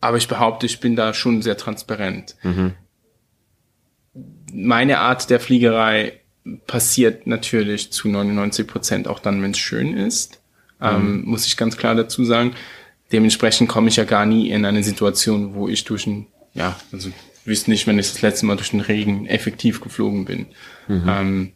aber 0.00 0.16
ich 0.16 0.28
behaupte, 0.28 0.66
ich 0.66 0.80
bin 0.80 0.96
da 0.96 1.14
schon 1.14 1.42
sehr 1.42 1.56
transparent. 1.56 2.36
Mhm. 2.42 2.74
Meine 4.52 4.98
Art 4.98 5.28
der 5.30 5.40
Fliegerei 5.40 6.20
passiert 6.66 7.26
natürlich 7.26 7.92
zu 7.92 8.08
99 8.08 8.66
Prozent 8.66 9.08
auch 9.08 9.18
dann, 9.18 9.42
wenn 9.42 9.50
es 9.50 9.58
schön 9.58 9.96
ist. 9.96 10.40
Ähm, 10.80 11.20
Mhm. 11.20 11.24
muss 11.26 11.46
ich 11.46 11.56
ganz 11.56 11.76
klar 11.76 11.94
dazu 11.94 12.24
sagen. 12.24 12.54
Dementsprechend 13.12 13.68
komme 13.68 13.88
ich 13.88 13.96
ja 13.96 14.04
gar 14.04 14.26
nie 14.26 14.50
in 14.50 14.64
eine 14.64 14.82
Situation, 14.82 15.54
wo 15.54 15.68
ich 15.68 15.84
durch 15.84 16.06
ein, 16.06 16.26
ja, 16.54 16.78
also 16.92 17.10
wüsste 17.44 17.70
nicht, 17.70 17.86
wenn 17.86 17.98
ich 17.98 18.10
das 18.10 18.22
letzte 18.22 18.46
Mal 18.46 18.56
durch 18.56 18.70
den 18.70 18.80
Regen 18.80 19.26
effektiv 19.26 19.80
geflogen 19.80 20.24
bin. 20.24 20.46
Ähm, 20.88 21.52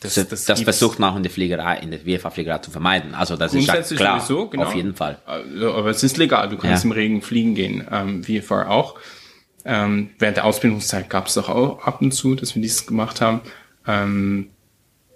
das, 0.00 0.14
Das, 0.14 0.28
das, 0.28 0.46
gibt's- 0.46 0.62
versucht 0.62 0.98
man 0.98 1.12
auch 1.12 1.16
in 1.16 1.22
der 1.22 1.32
Fliegerei, 1.32 1.78
in 1.78 1.90
der 1.90 2.04
WFA-Fliegerei 2.06 2.58
zu 2.58 2.70
vermeiden. 2.70 3.14
Also 3.14 3.36
das 3.36 3.52
ist 3.54 3.66
ja 3.66 3.74
klar, 3.82 4.20
sowieso, 4.20 4.48
genau. 4.48 4.64
auf 4.64 4.74
jeden 4.74 4.94
Fall. 4.94 5.18
Also, 5.26 5.74
aber 5.74 5.90
es 5.90 6.02
ist 6.02 6.16
legal, 6.16 6.48
du 6.48 6.56
kannst 6.56 6.84
Ja. 6.84 6.88
im 6.88 6.92
Regen 6.92 7.22
fliegen 7.22 7.54
gehen, 7.54 7.86
ähm, 7.90 8.22
vorher 8.42 8.70
auch. 8.70 8.94
Ähm, 9.64 10.10
während 10.18 10.36
der 10.36 10.44
Ausbildungszeit 10.44 11.10
gab 11.10 11.26
es 11.26 11.34
doch 11.34 11.48
auch 11.48 11.82
ab 11.84 12.00
und 12.00 12.12
zu, 12.12 12.34
dass 12.36 12.54
wir 12.54 12.62
dies 12.62 12.86
gemacht 12.86 13.20
haben. 13.20 13.40
Ähm, 13.86 14.50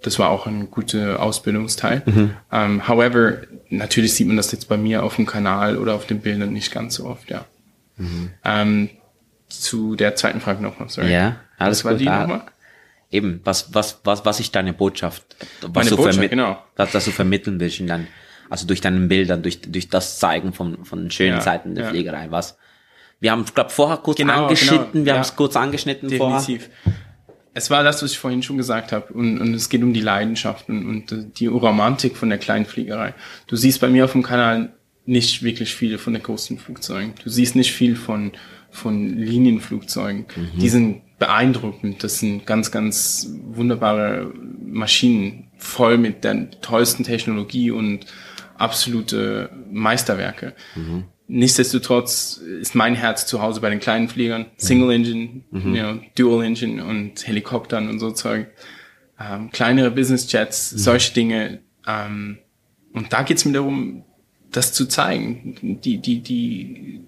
das 0.03 0.19
war 0.19 0.31
auch 0.31 0.47
ein 0.49 0.69
guter 0.71 1.23
Ausbildungsteil. 1.23 2.03
Mhm. 2.05 2.31
Ähm, 2.51 2.89
however, 2.89 3.39
natürlich 3.71 4.15
sieht 4.15 4.27
man 4.27 4.37
das 4.37 4.51
jetzt 4.51 4.69
bei 4.69 4.77
mir 4.77 5.05
auf 5.05 5.15
dem 5.15 5.27
Kanal 5.27 5.79
oder 5.79 5.95
auf 5.95 6.07
den 6.07 6.21
Bildern 6.21 6.53
nicht 6.53 6.73
ganz 6.73 6.97
so 6.97 7.07
oft, 7.07 7.31
ja. 7.31 7.45
Ähm, 8.45 8.91
zu 9.49 9.95
der 9.95 10.17
zweiten 10.17 10.41
Frage 10.41 10.61
nochmal, 10.63 10.89
sorry. 10.89 11.13
Ja, 11.13 11.37
alles 11.57 11.79
Was 11.79 11.85
war 11.85 11.93
gut. 11.93 12.01
die 12.01 12.07
nochmal? 12.07 12.43
Eben, 13.13 13.41
was, 13.45 13.75
was, 13.75 14.01
was, 14.05 14.25
was 14.25 14.41
ist 14.41 14.55
deine 14.55 14.73
Botschaft? 14.73 15.37
Was 15.61 15.71
Meine 15.73 15.91
du 15.91 15.97
Botschaft, 15.97 16.31
genau. 16.31 16.59
Was, 16.77 16.95
was 16.95 17.05
du 17.05 17.11
vermitteln 17.11 17.61
willst 17.61 17.79
in 17.79 17.87
dein, 17.87 18.09
also 18.49 18.67
durch 18.67 18.81
deinen 18.81 19.07
Bildern, 19.07 19.43
durch, 19.43 19.61
durch 19.61 19.89
das 19.89 20.19
Zeigen 20.19 20.53
von, 20.53 20.85
von 20.85 21.11
schönen 21.11 21.37
Ja, 21.37 21.41
Seiten 21.43 21.75
der 21.75 21.85
ja. 21.85 21.91
Fliegerei, 21.91 22.31
was? 22.31 22.57
Wir 23.21 23.31
haben, 23.31 23.45
glaube 23.55 23.71
vorher 23.71 23.99
kurz 23.99 24.17
Genau, 24.17 24.45
angeschnitten, 24.45 24.93
genau, 24.93 25.05
wir 25.05 25.13
ja. 25.13 25.15
haben 25.15 25.23
es 25.23 25.37
kurz 25.37 25.55
angeschnitten 25.55 26.11
vorher. 26.11 26.41
Definitiv. 26.41 26.71
Es 27.55 27.71
war 27.71 27.85
das, 27.85 28.03
was 28.03 28.13
ich 28.13 28.19
vorhin 28.19 28.43
schon 28.43 28.57
gesagt 28.57 28.93
habe. 28.93 29.13
Und, 29.13 29.39
und 29.39 29.55
es 29.55 29.69
geht 29.69 29.83
um 29.83 29.93
die 29.93 30.01
Leidenschaft 30.01 30.71
und, 30.71 30.87
und 30.89 31.39
die 31.39 31.47
Romantik 31.47 32.17
von 32.17 32.31
der 32.31 32.39
Kleinfliegerei. 32.39 33.15
Du 33.47 33.57
siehst 33.57 33.81
bei 33.81 33.89
mir 33.89 34.07
auf 34.07 34.13
dem 34.13 34.23
Kanal 34.23 34.73
nicht 35.05 35.43
wirklich 35.43 35.75
viele 35.75 35.99
von 35.99 36.15
den 36.15 36.23
großen 36.23 36.59
Flugzeugen. 36.59 37.15
Du 37.23 37.29
siehst 37.29 37.55
nicht 37.55 37.73
viel 37.73 37.95
von, 37.95 38.33
von 38.71 39.19
Linienflugzeugen. 39.19 40.27
Die 40.57 40.69
sind 40.69 41.03
beeindruckend. 41.23 42.03
Das 42.03 42.19
sind 42.19 42.47
ganz, 42.47 42.73
ganz 42.73 43.31
wunderbare 43.45 44.33
Maschinen, 44.61 45.53
voll 45.57 45.97
mit 45.97 46.25
der 46.25 46.51
tollsten 46.63 47.05
Technologie 47.05 47.71
und 47.71 48.07
absolute 48.59 49.49
Meisterwerke. 49.71 50.55
Nichtsdestotrotz 51.29 52.39
ist 52.39 52.75
mein 52.75 52.97
Herz 52.97 53.25
zu 53.27 53.41
Hause 53.41 53.61
bei 53.61 53.71
den 53.71 53.79
kleinen 53.79 54.09
Fliegern, 54.09 54.47
Single 54.57 54.91
Engine, 54.91 55.45
you 55.53 55.61
know, 55.61 56.01
Dual 56.17 56.45
Engine 56.45 56.85
und 56.85 57.25
Helikoptern 57.25 57.89
und 57.89 58.01
so 58.01 58.11
Zeug. 58.11 58.49
Ähm, 59.21 59.53
kleinere 59.53 59.93
Business 59.93 60.31
Jets, 60.33 60.71
solche 60.71 61.15
Dinge. 61.15 61.61
Ähm, 61.87 62.39
und 62.93 63.13
da 63.13 63.23
geht's 63.23 63.45
mir 63.45 63.53
darum, 63.53 64.05
das 64.51 64.73
zu 64.73 64.87
zeigen. 64.87 65.79
Die, 65.85 65.99
die, 65.99 66.21
die, 66.21 67.05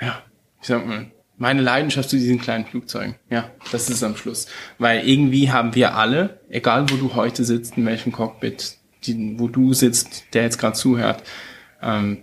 ja, 0.00 0.24
ich 0.60 0.66
sag 0.66 0.84
mal, 0.84 1.12
meine 1.36 1.62
Leidenschaft 1.62 2.10
zu 2.10 2.16
diesen 2.16 2.40
kleinen 2.40 2.64
Flugzeugen. 2.64 3.16
Ja, 3.30 3.50
das 3.72 3.90
ist 3.90 4.02
am 4.02 4.16
Schluss. 4.16 4.46
Weil 4.78 5.06
irgendwie 5.08 5.50
haben 5.50 5.74
wir 5.74 5.96
alle, 5.96 6.40
egal 6.48 6.90
wo 6.90 6.96
du 6.96 7.14
heute 7.14 7.44
sitzt, 7.44 7.76
in 7.76 7.86
welchem 7.86 8.12
Cockpit, 8.12 8.76
die, 9.04 9.38
wo 9.38 9.48
du 9.48 9.74
sitzt, 9.74 10.24
der 10.32 10.44
jetzt 10.44 10.58
gerade 10.58 10.76
zuhört, 10.76 11.22
ähm, 11.82 12.18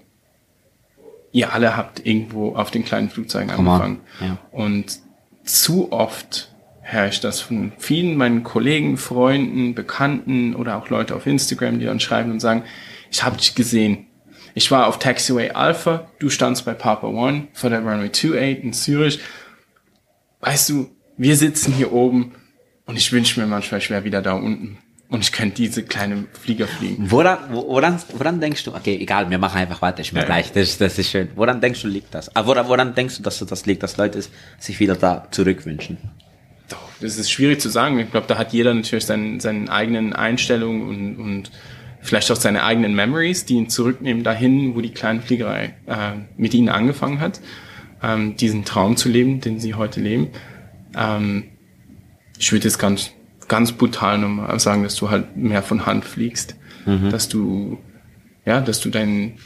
ihr 1.32 1.54
alle 1.54 1.76
habt 1.76 2.06
irgendwo 2.06 2.56
auf 2.56 2.72
den 2.72 2.84
kleinen 2.86 3.10
Flugzeugen 3.10 3.50
Come 3.54 3.70
angefangen. 3.70 4.00
Ja. 4.20 4.38
Und 4.52 5.00
zu 5.44 5.92
oft 5.92 6.54
höre 6.82 7.08
ich 7.08 7.20
das 7.20 7.40
von 7.40 7.72
vielen 7.78 8.18
meinen 8.18 8.44
Kollegen, 8.44 8.98
Freunden, 8.98 9.76
Bekannten 9.76 10.56
oder 10.56 10.78
auch 10.78 10.90
Leute 10.90 11.16
auf 11.16 11.26
Instagram, 11.26 11.80
die 11.80 11.86
dann 11.86 12.00
schreiben 12.00 12.32
und 12.32 12.40
sagen, 12.40 12.64
ich 13.10 13.24
habe 13.24 13.38
dich 13.38 13.56
gesehen. 13.56 14.08
Ich 14.54 14.70
war 14.72 14.88
auf 14.88 15.00
Taxiway 15.00 15.52
Alpha, 15.52 16.08
du 16.20 16.30
standst 16.30 16.66
bei 16.66 16.74
Papa 16.74 17.08
One 17.08 17.48
vor 17.54 17.70
der 17.70 17.80
Runway 17.80 18.10
28 18.10 18.64
in 18.64 18.74
Zürich. 18.74 19.20
Weißt 20.42 20.70
du, 20.70 20.90
wir 21.18 21.36
sitzen 21.38 21.74
hier 21.74 21.94
oben 21.94 22.34
und 22.86 22.98
ich 22.98 23.12
wünsche 23.12 23.40
mir 23.40 23.46
manchmal, 23.48 23.80
ich 23.80 23.90
wäre 23.90 24.04
wieder 24.04 24.22
da 24.22 24.34
unten 24.34 24.78
und 25.10 25.22
ich 25.24 25.32
könnte 25.32 25.56
diese 25.56 25.84
kleine 25.84 26.26
Flieger 26.42 26.68
fliegen. 26.68 27.10
Woran, 27.12 27.38
wo- 27.52 27.68
woran, 27.68 28.02
woran 28.18 28.40
denkst 28.42 28.64
du, 28.64 28.74
okay, 28.74 28.98
egal, 29.00 29.30
wir 29.30 29.38
machen 29.38 29.58
einfach 29.60 29.82
weiter, 29.82 30.02
ich 30.02 30.12
mir 30.14 30.20
Ja. 30.22 30.26
gleich, 30.26 30.52
das, 30.52 30.78
das 30.78 30.98
ist 30.98 31.12
schön. 31.12 31.30
Woran 31.36 31.62
denkst 31.62 31.82
du, 31.84 31.88
liegt 31.88 32.14
das? 32.14 32.36
Ah, 32.36 32.46
woran, 32.46 32.68
woran 32.68 32.96
denkst 32.96 33.18
du, 33.18 33.24
dass 33.24 33.40
das 33.40 33.66
liegt, 33.66 33.84
dass 33.84 33.98
Leute 33.98 34.22
sich 34.60 34.80
wieder 34.80 34.96
da 34.96 35.28
zurückwünschen? 35.32 35.98
Doch, 36.70 36.90
das 37.02 37.18
ist 37.18 37.30
schwierig 37.30 37.62
zu 37.62 37.70
sagen. 37.70 38.00
Ich 38.00 38.10
glaube, 38.12 38.28
da 38.28 38.38
hat 38.38 38.52
jeder 38.54 38.74
natürlich 38.74 39.06
seinen, 39.06 39.40
seinen 39.40 39.70
eigenen 39.70 40.14
Einstellungen 40.14 40.88
und, 40.88 41.16
und 41.18 41.52
vielleicht 42.02 42.32
auch 42.32 42.36
seine 42.36 42.64
eigenen 42.64 42.96
Memories, 42.96 43.46
die 43.46 43.56
ihn 43.56 43.70
zurücknehmen 43.70 44.24
dahin, 44.24 44.76
wo 44.76 44.82
die 44.82 44.92
kleine 44.92 45.22
Fliegerei 45.22 45.76
äh, 45.86 46.12
mit 46.38 46.54
ihnen 46.54 46.70
angefangen 46.70 47.20
hat, 47.20 47.42
ähm, 48.04 48.36
diesen 48.36 48.66
Traum 48.66 48.98
zu 48.98 49.10
leben, 49.10 49.42
den 49.42 49.60
sie 49.60 49.76
heute 49.76 50.00
leben. 50.02 50.30
Ähm, 50.98 51.44
ich 52.38 52.52
würde 52.52 52.66
jetzt 52.66 52.80
ganz, 52.80 53.12
ganz 53.48 53.72
brutal 53.74 54.18
nochmal 54.18 54.60
sagen, 54.60 54.84
dass 54.84 54.96
du 54.96 55.10
halt 55.10 55.36
mehr 55.38 55.62
von 55.64 55.86
Hand 55.86 56.06
fliegst, 56.06 56.56
dass 57.12 57.30
du, 57.30 57.78
ja, 58.46 58.60
dass 58.60 58.80
du 58.80 58.90
dein, 58.90 59.38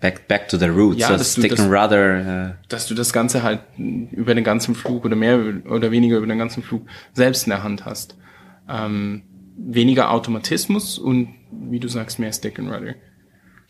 Back, 0.00 0.28
back 0.28 0.46
to 0.48 0.58
the 0.58 0.66
roots. 0.66 1.00
Ja, 1.00 1.08
so 1.08 1.16
dass 1.16 1.34
du 1.34 1.40
stick 1.40 1.50
das- 1.52 1.60
and 1.60 1.72
rather. 1.72 2.50
Äh, 2.50 2.54
dass 2.68 2.86
du 2.86 2.94
das 2.94 3.12
Ganze 3.12 3.42
halt 3.42 3.60
über 3.76 4.34
den 4.36 4.44
ganzen 4.44 4.76
Flug 4.76 5.04
oder 5.04 5.16
mehr 5.16 5.40
oder 5.68 5.90
weniger 5.90 6.18
über 6.18 6.26
den 6.28 6.38
ganzen 6.38 6.62
Flug 6.62 6.86
selbst 7.14 7.46
in 7.46 7.50
der 7.50 7.64
Hand 7.64 7.84
hast. 7.84 8.16
Ähm, 8.68 9.22
weniger 9.58 10.10
Automatismus 10.10 10.98
und 10.98 11.34
wie 11.50 11.80
du 11.80 11.88
sagst, 11.88 12.18
mehr 12.18 12.32
Stick 12.32 12.58
and 12.58 12.70
Rudder. 12.70 12.94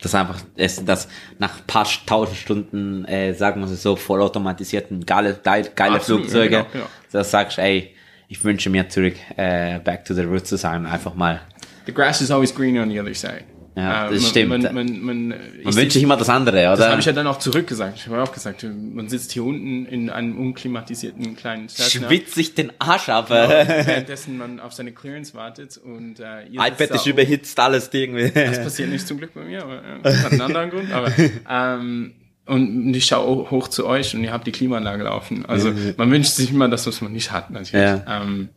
das 0.01 0.15
einfach, 0.15 0.41
es, 0.57 0.85
das 0.85 1.09
nach 1.39 1.67
paar 1.67 1.87
tausend 2.07 2.37
Stunden, 2.37 3.05
äh, 3.07 3.33
sagen 3.35 3.61
wir 3.61 3.71
es 3.71 3.83
so, 3.83 3.97
vollautomatisierten, 3.97 5.05
geile, 5.07 5.39
geile, 5.43 5.71
geile 5.75 5.97
Absolut, 5.97 6.23
Flugzeuge, 6.23 6.55
ja, 6.55 6.63
genau, 6.63 6.73
genau. 6.73 6.87
dass 7.11 7.31
sagst, 7.31 7.59
ey, 7.59 7.95
ich 8.29 8.45
wünsche 8.45 8.71
mir 8.71 8.89
zurück, 8.89 9.15
äh, 9.37 9.79
back 9.81 10.05
to 10.05 10.15
the 10.15 10.23
roots 10.23 10.51
zu 10.51 10.57
sein, 10.57 10.87
einfach 10.87 11.15
mal. 11.15 11.41
The 11.87 11.93
grass 11.93 12.21
is 12.21 12.31
always 12.31 12.55
greener 12.55 12.83
on 12.83 12.91
the 12.91 13.01
other 13.01 13.15
side. 13.15 13.45
Ja, 13.79 14.09
Äh, 14.09 14.11
das 14.15 14.23
man, 14.23 14.31
stimmt. 14.31 14.49
Man, 14.49 14.75
man, 14.75 15.01
man, 15.03 15.29
Man 15.29 15.77
wünscht 15.77 15.93
sich 15.93 16.03
immer 16.03 16.17
das 16.17 16.29
andere, 16.29 16.63
Das 16.63 16.81
oder? 16.81 16.91
habe 16.91 17.01
ich 17.01 17.07
ja 17.07 17.13
dann 17.13 17.27
auch 17.27 17.39
zurückgesagt. 17.39 17.97
Ich 17.97 18.07
habe 18.07 18.23
auch 18.23 18.33
gesagt, 18.33 18.65
man 18.65 19.09
sitzt 19.09 19.33
hier 19.33 19.45
unten 19.45 19.87
in 19.87 20.11
einem 20.11 20.37
unklimatisierten 20.39 21.37
kleinen 21.37 21.69
Cessna, 21.69 22.09
Schwitzt 22.09 22.35
sich 22.35 22.55
den 22.55 22.73
Arsch 22.81 23.09
ab. 23.09 23.31
währenddessen 23.31 24.37
man 24.37 24.59
auf 24.61 24.73
seine 24.73 24.93
Clearance 24.93 25.35
wartet 25.35 25.77
und 25.77 26.19
äh, 26.21 26.47
ihr 26.51 26.61
iPad 26.61 26.91
ist 26.91 27.07
überhitzt, 27.07 27.59
alles 27.61 27.89
irgendwie. 27.93 28.31
Das 28.49 28.63
passiert 28.63 28.91
nicht 28.91 29.07
zum 29.07 29.19
Glück 29.19 29.35
bei 29.35 29.45
mir, 29.45 29.63
aber 29.63 29.81
das 30.03 30.25
hat 30.25 30.33
einen 30.33 30.41
anderen 30.41 30.71
Grund. 30.71 30.91
Aber, 30.93 31.13
ähm, 31.49 32.15
und 32.47 32.95
ich 32.95 33.05
schaue 33.07 33.51
hoch 33.51 33.69
zu 33.69 33.87
euch 33.87 34.15
und 34.15 34.25
ihr 34.25 34.33
habt 34.33 34.47
die 34.47 34.53
Klimaanlage 34.53 35.05
laufen. 35.05 35.45
Also 35.47 35.73
man 35.97 36.11
wünscht 36.11 36.33
sich 36.33 36.51
immer 36.51 36.69
das, 36.69 36.87
was 36.87 37.01
man 37.03 37.13
nicht 37.13 37.31
hat, 37.31 37.51
natürlich. 37.51 37.85
Ja. 37.87 38.23
Ähm, 38.23 38.49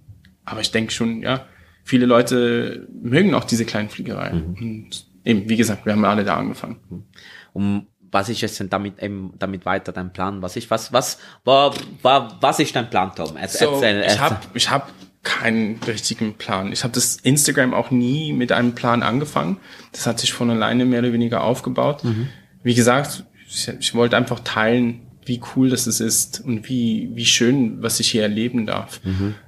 aber 0.45 0.61
ich 0.61 0.71
denke 0.71 0.91
schon, 0.93 1.21
ja, 1.21 1.45
viele 1.83 2.05
Leute 2.05 2.87
mögen 3.03 3.33
auch 3.33 3.43
diese 3.43 3.65
kleinen 3.65 3.89
Fliegereien. 3.89 4.55
Mhm. 4.55 4.55
Und 4.61 5.05
eben, 5.25 5.49
wie 5.49 5.57
gesagt, 5.57 5.85
wir 5.85 5.93
haben 5.93 6.05
alle 6.05 6.23
da 6.23 6.37
angefangen. 6.37 7.05
um 7.53 7.87
was 8.13 8.27
ist 8.27 8.41
jetzt 8.41 8.59
denn 8.59 8.69
damit 8.69 9.01
eben 9.01 9.33
damit 9.39 9.65
weiter 9.65 9.93
dein 9.93 10.11
Plan? 10.11 10.41
Was 10.41 10.57
ist 10.57 10.69
was 10.69 10.91
was 10.91 11.17
war, 11.45 11.73
war 12.01 12.37
was 12.41 12.59
ist 12.59 12.75
dein 12.75 12.89
Plan, 12.89 13.13
Tom? 13.15 13.37
Erz- 13.37 13.57
So, 13.59 13.71
erzähl, 13.71 13.99
ich 14.01 14.05
erzähl. 14.07 14.19
habe 14.19 14.37
ich 14.53 14.69
hab 14.69 14.91
keinen 15.23 15.79
richtigen 15.87 16.33
Plan. 16.33 16.73
Ich 16.73 16.83
habe 16.83 16.93
das 16.93 17.15
Instagram 17.15 17.73
auch 17.73 17.89
nie 17.89 18.33
mit 18.33 18.51
einem 18.51 18.73
Plan 18.75 19.01
angefangen. 19.01 19.57
Das 19.93 20.07
hat 20.07 20.19
sich 20.19 20.33
von 20.33 20.49
alleine 20.49 20.83
mehr 20.83 20.99
oder 20.99 21.13
weniger 21.13 21.41
aufgebaut. 21.43 22.03
Mhm. 22.03 22.27
Wie 22.63 22.73
gesagt, 22.75 23.23
ich, 23.47 23.69
ich 23.79 23.95
wollte 23.95 24.17
einfach 24.17 24.41
teilen, 24.41 25.07
wie 25.25 25.39
cool 25.55 25.69
das 25.69 25.87
ist 25.87 26.41
und 26.43 26.67
wie, 26.67 27.11
wie 27.13 27.25
schön, 27.25 27.81
was 27.81 27.99
ich 28.01 28.09
hier 28.11 28.23
erleben 28.23 28.65
darf. 28.65 28.99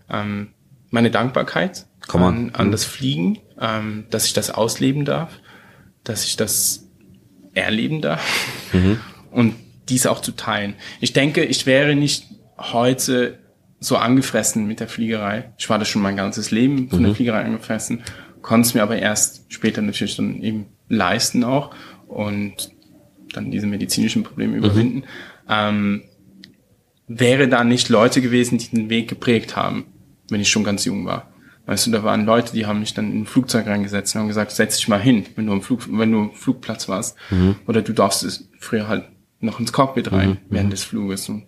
Ähm, 0.10 0.54
meine 0.90 1.12
Dankbarkeit 1.12 1.86
Mhm. 2.14 2.22
An, 2.22 2.50
an 2.54 2.72
das 2.72 2.84
Fliegen, 2.84 3.40
ähm, 3.60 4.06
dass 4.10 4.26
ich 4.26 4.34
das 4.34 4.52
ausleben 4.52 5.06
darf, 5.06 5.40
dass 6.04 6.26
ich 6.26 6.36
das 6.36 6.88
erleben 7.54 8.02
darf 8.02 8.22
und 9.32 9.56
dies 9.90 10.06
auch 10.06 10.22
zu 10.22 10.32
teilen. 10.32 10.76
Ich 11.02 11.14
denke, 11.14 11.44
ich 11.44 11.66
wäre 11.66 11.96
nicht 11.96 12.26
heute 12.58 13.40
so 13.80 13.98
angefressen 13.98 14.66
mit 14.66 14.80
der 14.80 14.88
Fliegerei. 14.88 15.52
Ich 15.58 15.70
war 15.70 15.78
das 15.78 15.90
schon 15.90 16.02
mein 16.02 16.16
ganzes 16.16 16.52
Leben 16.52 16.90
von 16.90 17.04
der 17.04 17.16
Fliegerei 17.16 17.44
angefressen, 17.44 18.02
konnte 18.42 18.68
es 18.68 18.74
mir 18.74 18.84
aber 18.84 18.98
erst 18.98 19.46
später 19.50 19.82
natürlich 19.82 20.16
dann 20.16 20.42
eben 20.42 20.68
leisten 20.90 21.44
auch 21.44 21.76
und 22.08 22.72
dann 23.34 23.52
diese 23.52 23.68
medizinischen 23.68 24.24
Probleme 24.24 24.58
überwinden. 24.58 25.04
Ähm, 25.50 26.04
wäre 27.08 27.48
da 27.48 27.64
nicht 27.64 27.90
Leute 27.90 28.22
gewesen, 28.22 28.58
die 28.58 28.70
den 28.70 28.90
Weg 28.90 29.08
geprägt 29.10 29.56
haben, 29.56 29.86
wenn 30.30 30.40
ich 30.40 30.50
schon 30.50 30.64
ganz 30.64 30.86
jung 30.86 31.06
war. 31.06 31.33
Weißt 31.66 31.88
du, 31.88 31.92
da 31.92 32.04
waren 32.04 32.26
Leute, 32.26 32.54
die 32.54 32.66
haben 32.66 32.80
mich 32.80 32.94
dann 32.94 33.12
in 33.12 33.22
ein 33.22 33.26
Flugzeug 33.26 33.68
reingesetzt 33.68 34.16
und 34.16 34.22
haben 34.22 34.28
gesagt, 34.28 34.52
setz 34.52 34.78
dich 34.78 34.88
mal 34.90 35.00
hin, 35.00 35.26
wenn 35.36 35.46
du 35.48 35.54
am 35.54 35.62
Flug, 35.62 35.82
wenn 35.90 36.12
du 36.12 36.20
am 36.20 36.32
Flugplatz 36.34 36.90
warst. 36.90 37.16
Oder 37.68 37.82
du 37.82 37.94
darfst 37.94 38.24
es 38.24 38.50
früher 38.60 38.88
halt 38.88 39.06
noch 39.40 39.60
ins 39.60 39.72
Cockpit 39.72 40.12
rein 40.12 40.38
während 40.50 40.74
des 40.74 40.84
Fluges. 40.84 41.30
Und 41.30 41.46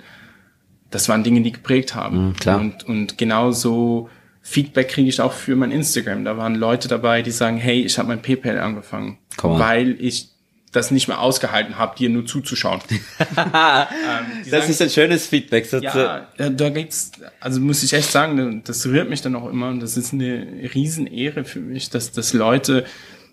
das 0.89 1.09
waren 1.09 1.24
Dinge, 1.24 1.41
die 1.41 1.51
geprägt 1.51 1.95
haben. 1.95 2.34
klar. 2.39 2.59
Und, 2.59 2.84
und 2.86 3.18
genauso 3.18 4.09
Feedback 4.41 4.89
kriege 4.89 5.09
ich 5.09 5.20
auch 5.20 5.34
für 5.34 5.55
mein 5.55 5.72
Instagram. 5.72 6.24
Da 6.24 6.38
waren 6.38 6.55
Leute 6.55 6.88
dabei, 6.88 7.22
die 7.22 7.32
sagen, 7.32 7.57
hey, 7.57 7.82
ich 7.82 7.97
habe 7.97 8.09
mein 8.09 8.22
PayPal 8.22 8.59
angefangen, 8.59 9.18
weil 9.59 9.97
ich 9.99 10.30
das 10.76 10.91
nicht 10.91 11.07
mehr 11.07 11.19
ausgehalten 11.19 11.78
habe, 11.78 11.95
dir 11.95 12.09
nur 12.09 12.26
zuzuschauen. 12.26 12.82
ähm, 12.89 13.28
das 13.38 14.49
sagen, 14.49 14.69
ist 14.69 14.82
ein 14.82 14.89
schönes 14.89 15.28
Feedback. 15.28 15.65
So 15.65 15.78
ja, 15.78 16.28
da, 16.38 16.69
gibt's, 16.69 17.11
also 17.39 17.61
muss 17.61 17.84
ich 17.84 17.93
echt 17.93 18.11
sagen, 18.11 18.63
das 18.65 18.86
rührt 18.86 19.09
mich 19.09 19.21
dann 19.21 19.36
auch 19.36 19.49
immer 19.49 19.69
und 19.69 19.80
das 19.80 19.97
ist 19.97 20.13
eine 20.13 20.45
Riesenehre 20.73 21.45
für 21.45 21.59
mich, 21.59 21.89
dass, 21.89 22.11
dass 22.11 22.34
Leute 22.34 22.86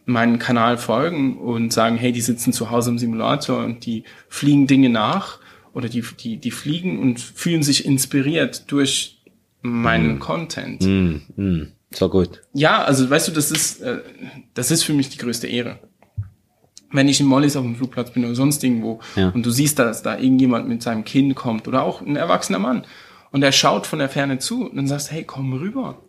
meinen 0.05 0.38
Kanal 0.38 0.78
folgen 0.78 1.38
und 1.38 1.72
sagen, 1.72 1.97
hey, 1.97 2.12
die 2.12 2.20
sitzen 2.20 2.53
zu 2.53 2.70
Hause 2.70 2.90
im 2.90 2.99
Simulator 2.99 3.64
und 3.64 3.86
die 3.86 4.05
fliegen 4.28 4.66
Dinge 4.66 4.88
nach 4.88 5.38
oder 5.74 5.88
die, 5.88 6.05
die, 6.20 6.36
die 6.36 6.51
fliegen 6.51 6.99
und 6.99 7.20
fühlen 7.20 7.62
sich 7.62 7.84
inspiriert 7.84 8.70
durch 8.70 9.22
meinen 9.62 10.18
Content. 10.18 10.82
Mm, 10.82 11.20
mm, 11.36 11.72
so 11.93 12.09
gut. 12.09 12.43
Ja, 12.53 12.82
also 12.84 13.09
weißt 13.09 13.28
du, 13.28 13.32
das 13.32 13.51
ist, 13.51 13.80
äh, 13.80 13.99
das 14.55 14.70
ist 14.70 14.82
für 14.82 14.93
mich 14.93 15.09
die 15.09 15.18
größte 15.18 15.47
Ehre. 15.47 15.78
Wenn 16.93 17.09
ich 17.09 17.20
in 17.20 17.26
Mollis 17.26 17.57
auf 17.57 17.64
dem 17.64 17.74
Flugplatz 17.76 18.11
bin 18.11 18.24
oder 18.24 18.34
sonst 18.34 18.62
irgendwo 18.64 19.01
Ja. 19.16 19.28
und 19.30 19.45
du 19.47 19.51
siehst, 19.51 19.78
dass 19.78 20.03
da 20.03 20.16
irgendjemand 20.18 20.68
mit 20.68 20.82
seinem 20.82 21.05
Kind 21.05 21.34
kommt 21.34 21.66
oder 21.68 21.82
auch 21.82 22.01
ein 22.03 22.16
erwachsener 22.16 22.59
Mann 22.59 22.84
und 23.30 23.43
er 23.43 23.53
schaut 23.53 23.86
von 23.86 23.99
der 23.99 24.09
Ferne 24.09 24.38
zu 24.38 24.68
und 24.68 24.76
dann 24.76 24.86
sagst, 24.86 25.11
hey, 25.11 25.24
komm 25.24 25.53
rüber. 25.55 26.03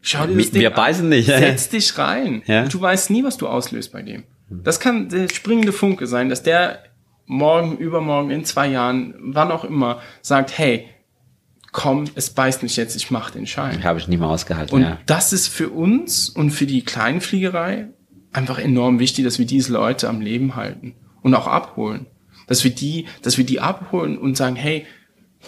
Schau 0.00 0.26
dir 0.26 0.34
das 0.36 0.46
Wir- 0.46 0.52
Ding 0.52 0.60
wir 0.62 0.70
an. 0.70 0.76
beißen 0.76 1.08
nicht. 1.08 1.26
Setz 1.26 1.68
dich 1.68 1.96
rein. 1.98 2.42
Ja. 2.46 2.66
Du 2.66 2.80
weißt 2.80 3.10
nie, 3.10 3.22
was 3.24 3.36
du 3.36 3.46
auslöst 3.48 3.92
bei 3.92 4.02
dem. 4.02 4.24
Das 4.50 4.80
kann 4.80 5.08
der 5.08 5.28
springende 5.28 5.72
Funke 5.72 6.06
sein, 6.06 6.28
dass 6.28 6.42
der 6.42 6.80
morgen, 7.26 7.78
übermorgen, 7.78 8.30
in 8.30 8.44
zwei 8.44 8.66
Jahren, 8.68 9.14
wann 9.20 9.50
auch 9.50 9.64
immer, 9.64 10.00
sagt, 10.20 10.58
hey, 10.58 10.86
komm, 11.70 12.04
es 12.16 12.30
beißt 12.30 12.62
mich 12.62 12.76
jetzt, 12.76 12.94
ich 12.96 13.10
mach 13.10 13.30
den 13.30 13.46
Schein. 13.46 13.82
Habe 13.82 13.98
ich 13.98 14.08
nie 14.08 14.18
mehr 14.18 14.28
ausgehalten. 14.28 14.74
Und 14.74 14.82
ja. 14.82 14.98
das 15.06 15.32
ist 15.32 15.48
für 15.48 15.70
uns 15.70 16.28
und 16.28 16.50
für 16.50 16.66
die 16.66 16.84
Kleinfliegerei 16.84 17.88
einfach 18.32 18.58
enorm 18.58 18.98
wichtig, 18.98 19.24
dass 19.24 19.38
wir 19.38 19.46
diese 19.46 19.72
Leute 19.72 20.08
am 20.08 20.20
Leben 20.20 20.56
halten 20.56 20.94
und 21.22 21.34
auch 21.34 21.46
abholen. 21.46 22.06
Dass 22.46 22.64
wir 22.64 22.70
die, 22.70 23.06
dass 23.22 23.38
wir 23.38 23.44
die 23.44 23.60
abholen 23.60 24.18
und 24.18 24.36
sagen, 24.36 24.56
hey, 24.56 24.86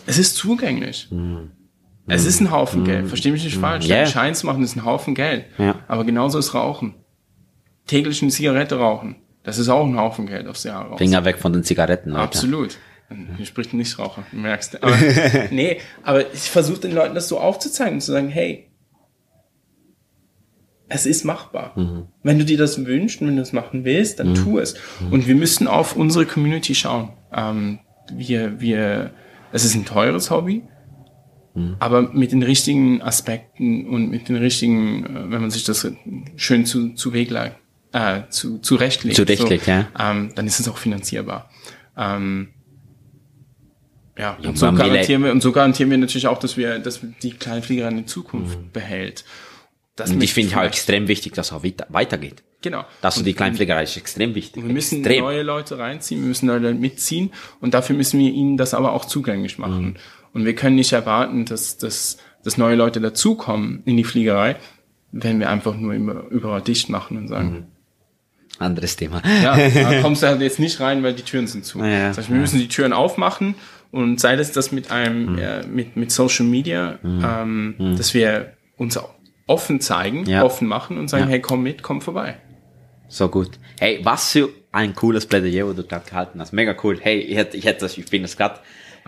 es 0.07 0.19
ist 0.19 0.37
zugänglich. 0.37 1.09
Es 2.07 2.25
ist 2.25 2.41
ein 2.41 2.51
Haufen 2.51 2.85
Geld. 2.85 3.09
Versteh 3.09 3.31
mich 3.31 3.45
nicht 3.45 3.57
falsch. 3.57 3.89
Yeah. 3.89 4.07
Schein 4.07 4.35
zu 4.35 4.47
machen 4.47 4.63
ist 4.63 4.77
ein 4.77 4.85
Haufen 4.85 5.15
Geld. 5.15 5.47
Ja. 5.59 5.77
Aber 5.89 6.05
genauso 6.05 6.39
ist 6.39 6.55
Rauchen. 6.55 6.95
Täglich 7.87 8.23
eine 8.23 8.31
Zigarette 8.31 8.77
rauchen. 8.77 9.17
Das 9.43 9.59
ist 9.59 9.69
auch 9.69 9.87
ein 9.87 9.97
Haufen 9.97 10.27
Geld 10.27 10.47
aufs 10.47 10.65
Jahr 10.65 10.87
raus. 10.87 10.99
Finger 10.99 11.25
weg 11.25 11.39
von 11.39 11.53
den 11.53 11.65
Zigaretten, 11.65 12.11
Leute. 12.11 12.23
Absolut. 12.23 12.79
Hier 13.37 13.47
spricht 13.47 13.73
ein 13.73 13.77
Nichtraucher, 13.77 14.25
du 14.31 14.39
merkst. 14.39 14.83
Aber, 14.83 14.97
nee, 15.51 15.79
aber 16.03 16.33
ich 16.33 16.51
versuche 16.51 16.81
den 16.81 16.93
Leuten 16.93 17.15
das 17.15 17.29
so 17.29 17.39
aufzuzeigen 17.39 17.95
und 17.95 18.01
zu 18.01 18.13
sagen, 18.13 18.29
hey, 18.29 18.71
es 20.95 21.07
ist 21.07 21.25
machbar. 21.25 21.73
Wenn 22.23 22.39
du 22.39 22.45
dir 22.45 22.57
das 22.57 22.85
wünschst 22.87 23.21
und 23.21 23.27
wenn 23.27 23.37
du 23.37 23.43
das 23.43 23.53
machen 23.53 23.85
willst, 23.85 24.21
dann 24.21 24.35
tu 24.35 24.59
es. 24.59 24.77
Und 25.11 25.27
wir 25.27 25.35
müssen 25.35 25.67
auf 25.67 25.97
unsere 25.97 26.25
Community 26.25 26.75
schauen. 26.75 27.11
Ähm, 27.33 27.81
wir, 28.13 28.61
wir, 28.61 29.11
es 29.53 29.65
ist 29.65 29.75
ein 29.75 29.85
teures 29.85 30.31
Hobby, 30.31 30.63
aber 31.79 32.03
mit 32.13 32.33
den 32.33 32.43
richtigen 32.43 33.03
Aspekten 33.03 33.87
und 33.87 34.11
mit 34.11 34.29
den 34.29 34.37
richtigen, 34.37 35.05
äh, 35.05 35.31
wenn 35.31 35.41
man 35.41 35.51
sich 35.51 35.65
das 35.65 35.87
schön 36.37 36.67
zu, 36.67 36.95
zu 36.95 37.13
Weg 37.13 37.31
legt, 37.31 37.57
äh, 37.93 38.23
zu, 38.29 38.59
zurechtlegt, 38.59 39.17
Zurechtlegt, 39.17 39.67
ja. 39.67 39.89
ähm, 39.99 40.31
dann 40.35 40.47
ist 40.47 40.59
es 40.59 40.69
auch 40.69 40.79
finanzierbar. 40.79 41.49
Ähm, 41.97 42.49
ja, 44.19 44.37
und 44.45 44.59
so 44.59 44.73
garantieren 44.73 45.25
wir, 45.25 45.33
und 45.33 45.43
so 45.43 45.51
garantieren 45.51 45.91
wir 45.91 45.99
natürlich 45.99 46.27
auch, 46.29 46.39
dass 46.39 46.57
wir, 46.57 46.79
dass 46.79 47.01
die 47.23 47.33
Kleinfliegerei 47.33 47.89
in 47.89 48.07
Zukunft 48.07 48.73
behält. 48.73 49.25
Das 49.97 50.11
Und 50.11 50.21
ich 50.23 50.35
finde 50.35 50.57
halt 50.57 50.73
extrem 50.73 51.07
wichtig, 51.07 51.35
dass 51.35 51.47
es 51.49 51.53
auch 51.53 51.63
weiter, 51.63 51.87
weitergeht. 51.89 52.43
Genau. 52.63 52.85
Dass 53.01 53.15
du 53.15 53.21
Und- 53.21 53.27
die 53.27 53.35
Kleinpflegerei 53.35 53.85
ist 53.85 53.97
extrem 53.97 54.35
wichtig. 54.35 54.65
wir 54.67 54.73
müssen 54.73 54.99
extrem. 54.99 55.21
neue 55.23 55.43
Leute 55.43 55.79
reinziehen, 55.79 56.21
wir 56.23 56.29
müssen 56.29 56.47
neue 56.47 56.59
Leute 56.59 56.75
mitziehen 56.75 57.31
und 57.61 57.75
dafür 57.75 57.95
müssen 57.95 58.19
wir 58.19 58.31
ihnen 58.33 58.57
das 58.57 58.75
aber 58.75 58.93
auch 58.93 59.05
zugänglich 59.05 59.59
machen. 59.59 59.85
Mhm. 59.85 59.95
Und 60.33 60.45
wir 60.47 60.55
können 60.57 60.75
nicht 60.77 60.93
erwarten, 60.93 61.45
dass, 61.45 61.77
dass, 61.79 62.17
dass 62.43 62.59
neue 62.59 62.75
Leute 62.75 63.01
dazukommen 63.01 63.83
in 63.85 63.97
die 63.97 64.03
Fliegerei, 64.05 64.57
wenn 65.13 65.39
wir 65.39 65.49
einfach 65.49 65.77
nur 65.77 65.95
immer 65.95 66.25
überall 66.31 66.61
dicht 66.63 66.89
machen 66.89 67.17
und 67.17 67.25
Mhm. 67.25 67.29
sagen, 67.29 67.67
Anderes 68.59 68.97
Thema. 68.97 69.21
ja, 69.43 69.57
da 69.69 70.01
kommst 70.01 70.23
du 70.23 70.29
halt 70.29 70.41
jetzt 70.41 70.59
nicht 70.61 70.79
rein, 70.81 71.03
weil 71.03 71.15
die 71.15 71.23
Türen 71.23 71.47
sind 71.49 71.65
zu. 71.65 71.79
Ja, 71.81 72.09
das 72.09 72.19
heißt, 72.19 72.31
wir 72.31 72.37
müssen 72.37 72.59
die 72.61 72.69
Türen 72.69 72.93
aufmachen 72.93 73.57
und 73.91 74.21
sei 74.21 74.37
das 74.37 74.53
das 74.53 74.71
mit 74.73 74.91
einem, 74.93 75.39
äh, 75.39 75.67
mit, 75.67 75.97
mit 75.97 76.11
Social 76.13 76.47
Media, 76.47 76.99
ähm, 77.05 77.75
dass 77.97 78.15
wir 78.15 78.53
uns 78.77 78.99
offen 79.47 79.81
zeigen, 79.81 80.25
Ja. 80.27 80.43
offen 80.43 80.67
machen 80.69 80.99
und 80.99 81.09
sagen, 81.09 81.25
Ja. 81.25 81.31
hey, 81.31 81.41
komm 81.41 81.63
mit, 81.63 81.83
komm 81.83 82.01
vorbei. 82.01 82.37
So 83.09 83.29
gut. 83.29 83.59
Hey, 83.79 84.01
was 84.03 84.33
für 84.33 84.49
ein 84.73 84.95
cooles 84.95 85.27
Plädoyer, 85.27 85.67
wo 85.69 85.73
du 85.73 85.85
gerade 85.85 86.09
gehalten 86.09 86.41
hast. 86.41 86.53
Mega 86.53 86.75
cool. 86.83 86.99
Hey, 87.01 87.21
ich 87.21 87.37
hätte, 87.37 87.57
ich 87.57 87.65
hätte 87.65 87.81
das, 87.81 87.97
ich 87.99 88.07
bin 88.07 88.23
das 88.23 88.37
gerade, 88.37 88.59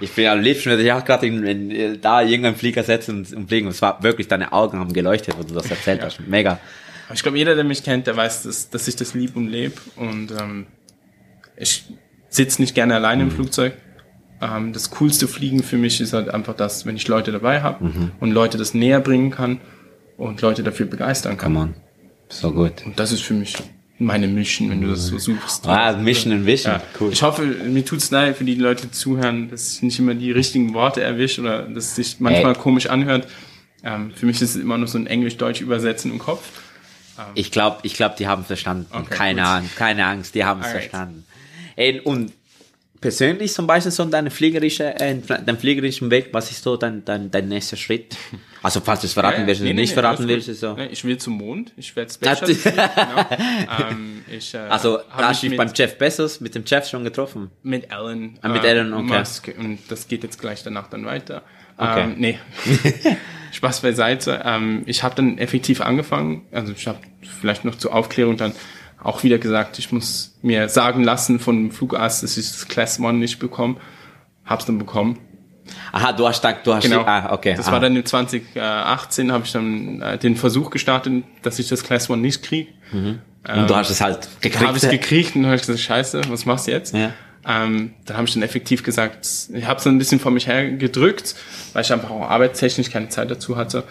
ich 0.01 0.13
bin 0.13 0.27
am 0.27 0.41
liebsten, 0.41 0.71
würde 0.71 0.83
ich 0.85 0.93
auch 0.93 1.05
gerade 1.05 1.27
in, 1.27 1.45
in, 1.45 2.01
da 2.01 2.21
irgendeinen 2.23 2.57
Flieger 2.57 2.83
setzen 2.85 3.19
und, 3.19 3.33
und 3.33 3.49
fliegen. 3.49 3.67
Und 3.67 3.73
es 3.73 3.83
war 3.83 4.03
wirklich, 4.03 4.29
deine 4.29 4.53
Augen 4.53 4.79
haben 4.79 4.93
geleuchtet, 4.93 5.37
wo 5.39 5.43
du 5.43 5.55
das 5.55 5.71
erzählt 5.71 6.03
hast. 6.03 6.21
Mega. 6.29 6.59
Aber 7.07 7.15
ich 7.15 7.23
glaube, 7.23 7.39
jeder, 7.39 7.55
der 7.55 7.65
mich 7.65 7.83
kennt, 7.83 8.07
der 8.07 8.17
weiß, 8.17 8.43
dass, 8.45 8.69
dass 8.71 8.87
ich 8.87 8.97
das 8.97 9.15
lieb 9.15 9.35
und 9.37 9.49
lebe. 9.49 9.75
Und 9.97 10.31
ähm, 10.39 10.67
ich 11.57 11.85
sitze 12.29 12.61
nicht 12.61 12.75
gerne 12.75 12.95
alleine 12.95 13.25
Mhm. 13.25 13.31
im 13.31 13.35
Flugzeug. 13.37 13.73
Ähm, 14.43 14.73
das 14.75 14.91
coolste 14.91 15.27
Fliegen 15.27 15.63
für 15.63 15.79
mich 15.79 16.01
ist 16.01 16.13
halt 16.13 16.29
einfach 16.29 16.55
das, 16.55 16.85
wenn 16.85 16.95
ich 16.97 17.09
Leute 17.09 17.33
dabei 17.33 17.63
habe 17.63 17.85
Mhm. 17.87 18.11
und 18.21 18.33
Leute 18.33 18.59
das 18.59 18.75
näher 18.75 19.01
bringen 19.01 19.31
kann 19.31 19.61
und 20.17 20.41
Leute 20.43 20.63
dafür 20.63 20.87
begeistern 20.87 21.37
kann. 21.37 21.55
Come 21.55 21.65
on. 21.67 21.75
So 22.29 22.53
gut. 22.53 22.85
Und 22.85 22.99
das 22.99 23.13
ist 23.13 23.23
für 23.23 23.35
mich 23.35 23.57
meine 23.99 24.29
Mission, 24.29 24.71
wenn 24.71 24.81
du 24.81 24.89
das 24.89 25.07
so 25.07 25.19
suchst. 25.19 25.67
Ah, 25.67 25.93
Mission 25.93 26.33
and 26.33 26.47
Vision. 26.47 26.75
Ja. 26.75 26.83
Cool. 27.01 27.13
Ich 27.13 27.23
hoffe, 27.23 27.43
mir 27.43 27.85
tut's 27.85 28.11
leid 28.11 28.37
für 28.37 28.45
die 28.45 28.55
Leute, 28.55 28.87
die 28.87 28.91
zuhören, 28.91 29.49
dass 29.51 29.77
ich 29.77 29.83
nicht 29.83 29.99
immer 29.99 30.15
die 30.15 30.33
richtigen 30.33 30.75
Worte 30.75 31.03
erwische 31.03 31.41
oder 31.41 31.63
dass 31.63 31.85
es 31.85 31.95
sich 31.97 32.21
manchmal 32.21 32.55
Ey. 32.55 32.61
komisch 32.61 32.87
anhört. 32.87 33.27
Ähm, 33.83 34.13
für 34.15 34.27
mich 34.27 34.43
ist 34.43 34.55
es 34.55 34.61
immer 34.61 34.77
nur 34.77 34.89
so 34.89 34.99
ein 34.99 35.07
Englisch-Deutsch 35.07 35.61
übersetzen 35.61 36.11
im 36.11 36.19
Kopf. 36.19 36.43
Ich 37.35 37.51
glaube, 37.51 37.79
ich 37.83 37.95
glaub, 37.95 38.17
die 38.17 38.27
haben 38.27 38.45
verstanden. 38.45 38.87
Okay, 38.91 39.07
keine. 39.09 39.47
Angst, 39.47 39.77
keine 39.77 40.05
Angst, 40.05 40.35
die 40.35 40.45
haben 40.45 40.61
es 40.61 40.67
verstanden. 40.67 41.25
Ey, 41.77 42.01
und 42.01 42.33
persönlich 43.01 43.53
zum 43.53 43.67
Beispiel 43.67 43.93
so 43.93 44.05
deine 44.07 44.31
fliegerische, 44.31 44.99
äh, 44.99 45.17
dein 45.45 45.59
fliegerischen 45.59 46.11
Weg, 46.11 46.29
was 46.33 46.51
ist 46.51 46.63
so 46.63 46.77
dein, 46.77 47.05
dein, 47.05 47.31
dein 47.31 47.49
nächster 47.49 47.77
Schritt? 47.77 48.17
Also 48.63 48.81
falls 48.81 49.01
du 49.03 49.07
es 49.07 49.13
verraten 49.13 49.43
Ja, 49.43 49.47
willst 49.47 49.61
nee, 49.61 49.69
oder 49.69 49.75
nee, 49.77 49.81
nicht 49.83 49.91
nee, 49.91 49.95
verraten 49.95 50.27
willst, 50.27 50.53
so. 50.57 50.75
Nee, 50.75 50.87
ich 50.87 51.05
will 51.05 51.17
zum 51.19 51.35
Mond. 51.35 51.73
Ich 51.77 51.95
werde 51.95 52.13
Space 52.13 52.41
genau. 52.65 53.27
ähm, 53.89 54.25
ich, 54.29 54.55
äh, 54.55 54.59
Also 54.59 54.99
da 55.17 55.29
hast 55.29 55.43
du 55.43 55.47
mich 55.47 55.51
dich 55.53 55.57
beim 55.57 55.71
Jeff 55.73 55.97
Bezos, 55.99 56.41
mit 56.41 56.57
dem 56.57 56.65
Jeff 56.67 56.89
schon 56.89 57.05
getroffen. 57.05 57.53
mit 57.63 57.93
Alan, 57.93 58.37
Ah, 58.43 58.49
mit 58.49 58.65
Elon, 58.65 58.93
okay. 58.93 59.19
Musk 59.21 59.55
und 59.57 59.79
das 59.89 60.09
geht 60.09 60.25
jetzt 60.25 60.41
gleich 60.41 60.65
danach 60.65 60.89
dann 60.89 61.05
weiter. 61.05 61.43
Okay. 61.77 62.05
Ähm, 62.05 62.15
nee, 62.19 62.39
Spaß 63.53 63.83
beiseite. 63.83 64.43
Ähm, 64.45 64.83
ich 64.87 65.05
habe 65.05 65.15
dann 65.15 65.39
effektiv 65.39 65.81
angefangen, 65.81 66.47
also 66.51 66.73
ich 66.73 66.89
habe 66.89 66.99
vielleicht 67.41 67.65
noch 67.65 67.77
zur 67.77 67.95
Aufklärung 67.95 68.37
dann 68.37 68.53
auch 69.07 69.23
wieder 69.23 69.39
gesagt, 69.39 69.79
ich 69.79 69.93
muss 69.93 70.37
mir 70.43 70.69
sagen 70.69 71.05
lassen 71.05 71.39
von 71.39 71.57
dem 71.57 71.71
Flugarzt, 71.71 72.23
dass 72.23 72.37
ich 72.37 72.51
das 72.51 72.67
Class 72.67 72.99
One 72.99 73.19
nicht 73.19 73.39
bekomme. 73.39 73.77
Hab's 74.45 74.67
dann 74.67 74.79
bekommen. 74.79 75.19
Aha, 75.93 76.13
du 76.13 76.27
hast 76.27 76.43
dann, 76.43 76.57
du 76.65 76.75
hast, 76.75 76.85
Genau. 76.85 77.03
ah, 77.07 77.33
okay. 77.33 77.55
Das 77.57 77.69
ah. 77.69 77.73
war 77.73 77.81
dann 77.81 77.95
im 77.97 78.05
2018, 78.05 79.33
habe 79.33 79.45
ich 79.45 79.53
dann 79.53 80.01
äh, 80.03 80.19
den 80.19 80.37
Versuch 80.37 80.71
gestartet, 80.71 81.25
dass 81.43 81.59
ich 81.59 81.69
das 81.69 81.83
Class 81.85 82.11
One 82.11 82.21
nicht 82.23 82.43
kriege. 82.43 82.71
und 82.93 83.21
du 83.45 83.75
hast 83.77 83.91
es 83.91 84.01
halt 84.01 84.29
Da 84.43 84.61
habe 84.61 84.79
gekriegt. 84.79 84.83
ich 84.83 84.91
gekriegt 85.01 85.37
und 85.37 85.47
habe 85.47 85.55
ich 85.57 85.63
gesagt, 85.63 85.81
scheiße, 85.81 86.23
was 86.29 86.45
machst 86.47 86.67
du 86.67 86.73
jetzt? 86.73 86.95
Ja. 86.95 87.13
Ähm, 87.49 87.95
dann 88.07 88.17
habe 88.17 88.27
ich 88.27 88.35
dann 88.35 88.43
effektiv 88.43 88.83
gesagt, 88.83 89.29
ich 89.53 89.67
habe 89.67 89.81
so 89.81 89.89
ein 89.89 89.99
bisschen 89.99 90.19
vor 90.19 90.33
mich 90.33 90.49
her 90.49 90.69
gedrückt, 90.73 91.37
weil 91.73 91.83
ich 91.83 91.93
einfach 91.93 92.11
auch 92.11 92.29
arbeitstechnisch 92.29 92.91
keine 92.91 93.09
Zeit 93.09 93.31
dazu 93.31 93.57
hatte. 93.57 93.85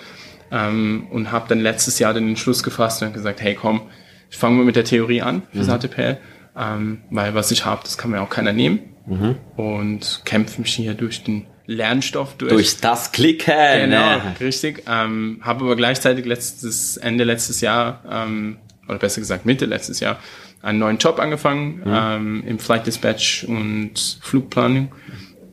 Ähm, 0.52 1.08
und 1.10 1.32
habe 1.32 1.46
dann 1.48 1.60
letztes 1.62 2.00
Jahr 2.00 2.14
den 2.14 2.28
Entschluss 2.28 2.64
gefasst 2.64 3.02
und 3.02 3.14
gesagt, 3.14 3.42
hey 3.42 3.56
komm, 3.56 3.82
ich 4.30 4.38
fange 4.38 4.58
mal 4.58 4.66
mit 4.66 4.76
der 4.76 4.84
Theorie 4.86 5.22
an 5.22 5.44
für 5.52 5.60
Mhm. 5.60 5.64
SATPL, 5.64 6.18
ähm, 6.58 7.02
weil 7.10 7.36
was 7.36 7.52
ich 7.52 7.66
habe, 7.66 7.82
das 7.84 7.98
kann 7.98 8.12
mir 8.12 8.22
auch 8.22 8.30
keiner 8.30 8.54
nehmen. 8.54 8.80
Mhm. 9.08 9.36
Und 9.56 10.22
kämpfe 10.26 10.62
mich 10.62 10.74
hier 10.74 10.94
durch 10.96 11.24
den 11.24 11.46
Lernstoff 11.68 12.36
durch. 12.38 12.52
Durch 12.52 12.78
das 12.78 13.12
Klicken. 13.12 13.54
Genau, 13.82 14.22
richtig. 14.40 14.84
Ähm, 14.88 15.40
habe 15.42 15.66
aber 15.66 15.76
gleichzeitig 15.76 16.26
letztes 16.26 16.98
Ende 16.98 17.24
letztes 17.24 17.62
Jahr 17.62 18.04
ähm, 18.10 18.58
oder 18.88 18.98
besser 19.00 19.22
gesagt 19.22 19.46
Mitte 19.46 19.66
letztes 19.66 20.00
Jahr 20.00 20.20
einen 20.62 20.80
neuen 20.80 20.98
Job 20.98 21.20
angefangen 21.20 21.84
ähm, 21.86 22.44
im 22.48 22.58
Flight 22.60 22.88
Dispatch 22.88 23.44
und 23.44 24.20
Flugplanung. 24.22 24.92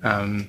Ähm, 0.03 0.49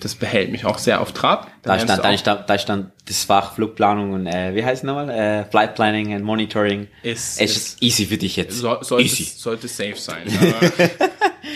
das 0.00 0.14
behält 0.14 0.50
mich 0.52 0.64
auch 0.64 0.78
sehr 0.78 1.00
auf 1.00 1.12
Trab. 1.12 1.50
Da 1.62 1.78
stand, 1.78 2.04
da 2.04 2.16
stand, 2.16 2.48
da 2.48 2.58
stand 2.58 2.92
das 3.06 3.24
Fach 3.24 3.54
Flugplanung 3.54 4.12
und 4.12 4.26
äh, 4.26 4.54
wie 4.54 4.64
heißt 4.64 4.82
es 4.82 4.86
nochmal? 4.86 5.10
Äh, 5.10 5.44
Flight 5.50 5.74
Planning 5.74 6.14
and 6.14 6.24
Monitoring. 6.24 6.88
Ist- 7.02 7.40
es 7.40 7.56
ist 7.56 7.82
easy 7.82 8.06
für 8.06 8.16
dich 8.16 8.36
jetzt. 8.36 8.56
So, 8.56 8.82
sollte, 8.82 9.04
easy. 9.04 9.24
sollte 9.24 9.68
safe 9.68 9.96
sein. 9.96 10.22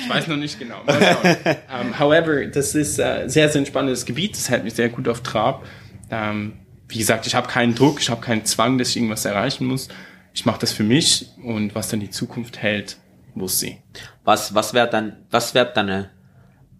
Ich 0.04 0.08
weiß 0.08 0.26
noch 0.28 0.36
nicht 0.36 0.58
genau. 0.58 0.80
Um, 0.80 1.98
however, 1.98 2.46
das 2.46 2.74
ist 2.74 2.98
äh, 2.98 3.28
sehr, 3.28 3.48
sehr 3.48 3.60
ein 3.62 3.66
spannendes 3.66 4.04
Gebiet. 4.06 4.34
Das 4.36 4.48
hält 4.48 4.64
mich 4.64 4.74
sehr 4.74 4.88
gut 4.88 5.06
auf 5.06 5.20
Trab. 5.22 5.64
Ähm, 6.10 6.54
wie 6.88 6.98
gesagt, 6.98 7.26
ich 7.26 7.34
habe 7.34 7.46
keinen 7.46 7.74
Druck, 7.74 8.00
ich 8.00 8.10
habe 8.10 8.20
keinen 8.20 8.44
Zwang, 8.44 8.78
dass 8.78 8.90
ich 8.90 8.96
irgendwas 8.96 9.24
erreichen 9.24 9.66
muss. 9.66 9.88
Ich 10.34 10.44
mache 10.46 10.60
das 10.60 10.72
für 10.72 10.82
mich 10.82 11.26
und 11.44 11.74
was 11.74 11.88
dann 11.88 12.00
die 12.00 12.10
Zukunft 12.10 12.58
hält, 12.58 12.96
muss 13.34 13.60
sie. 13.60 13.78
Was, 14.24 14.54
was 14.54 14.72
wäre 14.74 14.88
dann, 14.88 15.16
was 15.30 15.54
wäre 15.54 15.70
deine, 15.74 16.10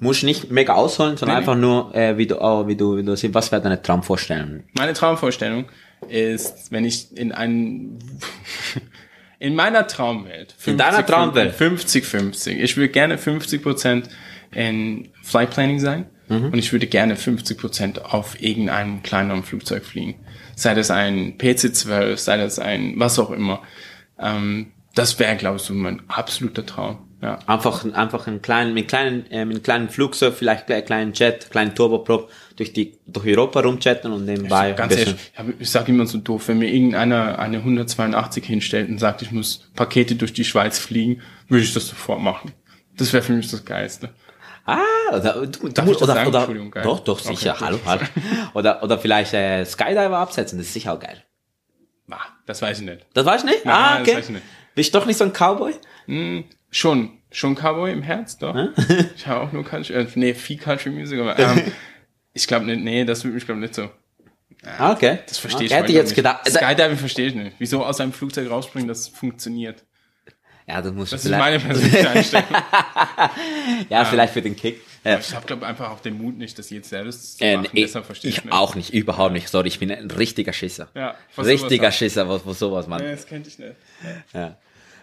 muss 0.02 0.22
nicht 0.22 0.50
mega 0.50 0.74
ausholen, 0.74 1.16
sondern 1.16 1.36
Nee, 1.36 1.40
einfach 1.40 1.56
nur, 1.56 1.94
äh, 1.94 2.18
wie 2.18 2.26
du, 2.26 2.40
oh, 2.42 2.66
wie 2.66 2.76
du, 2.76 2.96
wie 2.96 3.02
du 3.04 3.16
siehst, 3.16 3.32
was 3.34 3.50
wäre 3.52 3.62
deine 3.62 3.80
Traumvorstellung? 3.80 4.64
Meine 4.76 4.92
Traumvorstellung 4.92 5.66
ist, 6.08 6.72
wenn 6.72 6.84
ich 6.84 7.16
in 7.16 7.32
einen 7.32 7.98
in 9.38 9.54
meiner 9.54 9.86
Traumwelt. 9.86 10.54
In 10.66 10.76
deiner 10.78 11.04
Traumwelt? 11.06 11.54
50-50. 11.54 12.50
Ich 12.58 12.76
würde 12.76 12.88
gerne 12.90 13.16
50% 13.16 14.04
in 14.52 15.08
Flight 15.22 15.50
Planning 15.50 15.80
sein 15.80 16.06
Mhm. 16.28 16.46
und 16.46 16.54
ich 16.58 16.72
würde 16.72 16.86
gerne 16.86 17.16
50% 17.16 17.98
auf 18.00 18.40
irgendeinem 18.40 19.02
kleineren 19.02 19.42
Flugzeug 19.42 19.84
fliegen. 19.84 20.14
Sei 20.54 20.72
das 20.74 20.90
ein 20.90 21.36
PC-12, 21.36 22.16
sei 22.16 22.36
das 22.36 22.58
ein 22.60 22.94
was 22.96 23.18
auch 23.18 23.30
immer. 23.30 23.60
Ähm, 24.20 24.68
das 24.94 25.18
wäre, 25.18 25.36
glaube 25.36 25.56
ich, 25.56 25.62
so 25.62 25.74
mein 25.74 26.02
absoluter 26.08 26.64
Traum. 26.64 26.98
Ja. 27.22 27.38
Einfach, 27.46 27.84
einfach 27.94 28.26
einen 28.26 28.42
kleinen, 28.42 28.74
mit 28.74 28.88
kleinen, 28.88 29.24
äh, 29.30 29.44
mit 29.44 29.54
einem 29.56 29.62
kleinen 29.62 29.88
Flugzeug, 29.90 30.34
vielleicht 30.34 30.68
einen 30.70 30.84
kleinen 30.84 31.12
Jet, 31.12 31.50
kleinen 31.50 31.72
Turboprop 31.74 32.28
durch 32.56 32.72
die, 32.72 32.98
durch 33.06 33.24
Europa 33.26 33.60
rumchatten 33.60 34.12
und 34.12 34.24
nebenbei 34.24 34.70
ein 34.70 34.76
Ganz 34.76 34.94
bisschen. 34.96 35.06
ehrlich, 35.14 35.30
ich, 35.32 35.38
hab- 35.38 35.60
ich 35.60 35.70
sag 35.70 35.88
immer 35.88 36.04
so 36.06 36.18
doof, 36.18 36.48
wenn 36.48 36.58
mir 36.58 36.68
irgendeiner 36.68 37.38
eine 37.38 37.58
182 37.58 38.44
hinstellt 38.44 38.88
und 38.88 38.98
sagt, 38.98 39.22
ich 39.22 39.30
muss 39.30 39.70
Pakete 39.76 40.16
durch 40.16 40.32
die 40.32 40.44
Schweiz 40.44 40.80
fliegen, 40.80 41.22
würde 41.48 41.62
ich 41.64 41.72
das 41.72 41.86
sofort 41.86 42.20
machen. 42.20 42.52
Das 42.96 43.12
wäre 43.12 43.22
für 43.22 43.32
mich 43.34 43.48
das 43.48 43.64
Geilste. 43.64 44.10
Ah, 44.66 44.78
oder, 45.12 45.46
du, 45.46 45.46
du 45.46 45.68
Darf 45.68 45.86
ich 45.86 45.92
das 45.92 46.02
oder, 46.02 46.14
sagen? 46.14 46.28
oder, 46.28 46.70
geil. 46.70 46.82
doch, 46.82 47.00
doch, 47.00 47.24
Okay, 47.24 47.36
sicher, 47.36 47.52
gut. 47.52 47.60
hallo, 47.66 47.78
hallo. 47.86 48.00
Oder, 48.54 48.82
oder 48.82 48.98
vielleicht, 48.98 49.32
äh, 49.34 49.64
Skydiver 49.64 50.18
absetzen, 50.18 50.58
das 50.58 50.66
ist 50.66 50.74
sicher 50.74 50.92
auch 50.92 51.00
geil. 51.00 51.22
Ah, 52.10 52.16
das 52.46 52.60
weiß 52.60 52.80
ich 52.80 52.84
nicht. 52.84 53.06
Das 53.14 53.24
weißt 53.24 53.44
du 53.44 53.48
nicht? 53.48 53.64
Nein, 53.64 53.74
ah, 53.74 53.92
das 53.98 54.00
okay. 54.08 54.16
weiß 54.18 54.24
ich 54.26 54.30
nicht. 54.34 54.44
Bist 54.74 54.92
du 54.94 54.98
doch 54.98 55.06
nicht 55.06 55.16
so 55.18 55.24
ein 55.24 55.32
Cowboy? 55.32 55.72
Schon, 56.70 57.18
schon 57.30 57.54
Cowboy 57.54 57.92
im 57.92 58.02
Herz, 58.02 58.38
doch. 58.38 58.54
Ich 59.16 59.26
habe 59.26 59.40
auch 59.40 59.52
nur 59.52 59.64
Country, 59.64 59.94
äh, 59.94 60.06
nee, 60.14 60.34
viel 60.34 60.56
Country 60.58 60.90
Music, 60.90 61.18
aber 61.20 61.38
ähm, 61.38 61.62
ich 62.32 62.46
glaube 62.46 62.66
nicht, 62.66 62.80
nee, 62.82 63.04
das 63.04 63.24
würde 63.24 63.34
mich 63.34 63.44
glaube 63.44 63.60
nicht 63.60 63.74
so. 63.74 63.90
Ah, 64.78 64.92
okay. 64.92 65.18
Das 65.26 65.38
verstehe 65.38 65.66
okay, 65.66 65.66
ich 65.66 65.72
Hätte 65.74 65.92
jetzt 65.92 66.08
nicht. 66.08 66.16
gedacht. 66.16 66.46
äh, 66.46 66.50
Skydiving 66.50 66.96
verstehe 66.96 67.26
ich 67.26 67.34
nicht. 67.34 67.56
Wieso 67.58 67.84
aus 67.84 68.00
einem 68.00 68.12
Flugzeug 68.12 68.48
rausspringen, 68.48 68.86
das 68.88 69.08
funktioniert. 69.08 69.84
Ja, 70.68 70.80
das 70.80 70.92
muss 70.92 71.10
Das 71.10 71.24
ist 71.24 71.30
meine 71.32 71.58
persönliche 71.60 72.08
Einstellung. 72.08 72.46
ja, 73.88 74.04
vielleicht 74.04 74.32
für 74.32 74.42
den 74.42 74.54
Kick. 74.56 74.80
Ja. 75.04 75.18
Ich 75.18 75.34
habe 75.34 75.44
glaube 75.46 75.66
einfach 75.66 75.90
auch 75.90 75.98
den 75.98 76.16
Mut 76.16 76.38
nicht, 76.38 76.56
das 76.58 76.70
jetzt 76.70 76.88
selbst 76.90 77.38
zu 77.38 77.44
Äh, 77.44 77.56
machen. 77.56 77.68
ich, 77.72 77.82
Deshalb 77.86 78.06
verstehe 78.06 78.30
ich, 78.30 78.38
ich 78.38 78.44
nicht. 78.44 78.54
auch 78.54 78.76
nicht, 78.76 78.94
überhaupt 78.94 79.32
nicht. 79.32 79.48
Sorry, 79.48 79.66
ich 79.66 79.80
bin 79.80 79.90
ein 79.90 80.08
richtiger 80.12 80.52
Schisser. 80.52 80.88
Ja, 80.94 81.16
richtiger 81.36 81.90
Schisser, 81.90 82.28
was 82.28 82.58
sowas, 82.58 82.86
Mann. 82.86 83.02
Nee, 83.02 83.10
das 83.10 83.26
könnte 83.26 83.48
ich 83.48 83.58
nicht. 83.58 83.72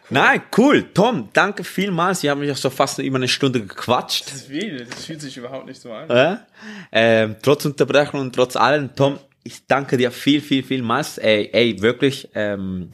Nein, 0.09 0.41
cool. 0.57 0.85
Tom, 0.93 1.29
danke 1.33 1.63
vielmals. 1.63 2.23
Wir 2.23 2.31
haben 2.31 2.39
mich 2.39 2.51
auch 2.51 2.57
so 2.57 2.69
fast 2.69 2.99
über 2.99 3.17
eine 3.17 3.27
Stunde 3.27 3.61
gequatscht. 3.61 4.25
Das 4.27 4.33
ist 4.35 4.49
wild, 4.49 4.91
das 4.91 5.05
fühlt 5.05 5.21
sich 5.21 5.37
überhaupt 5.37 5.67
nicht 5.67 5.79
so 5.79 5.91
an. 5.91 6.09
Ja? 6.09 6.47
Ähm, 6.91 7.35
trotz 7.41 7.65
Unterbrechung 7.65 8.19
und 8.19 8.33
trotz 8.33 8.55
allem, 8.55 8.95
Tom, 8.95 9.19
ich 9.43 9.65
danke 9.67 9.97
dir 9.97 10.11
viel, 10.11 10.41
viel, 10.41 10.63
vielmals. 10.63 11.17
Ey, 11.17 11.49
ey 11.53 11.81
wirklich, 11.81 12.29
ähm, 12.33 12.89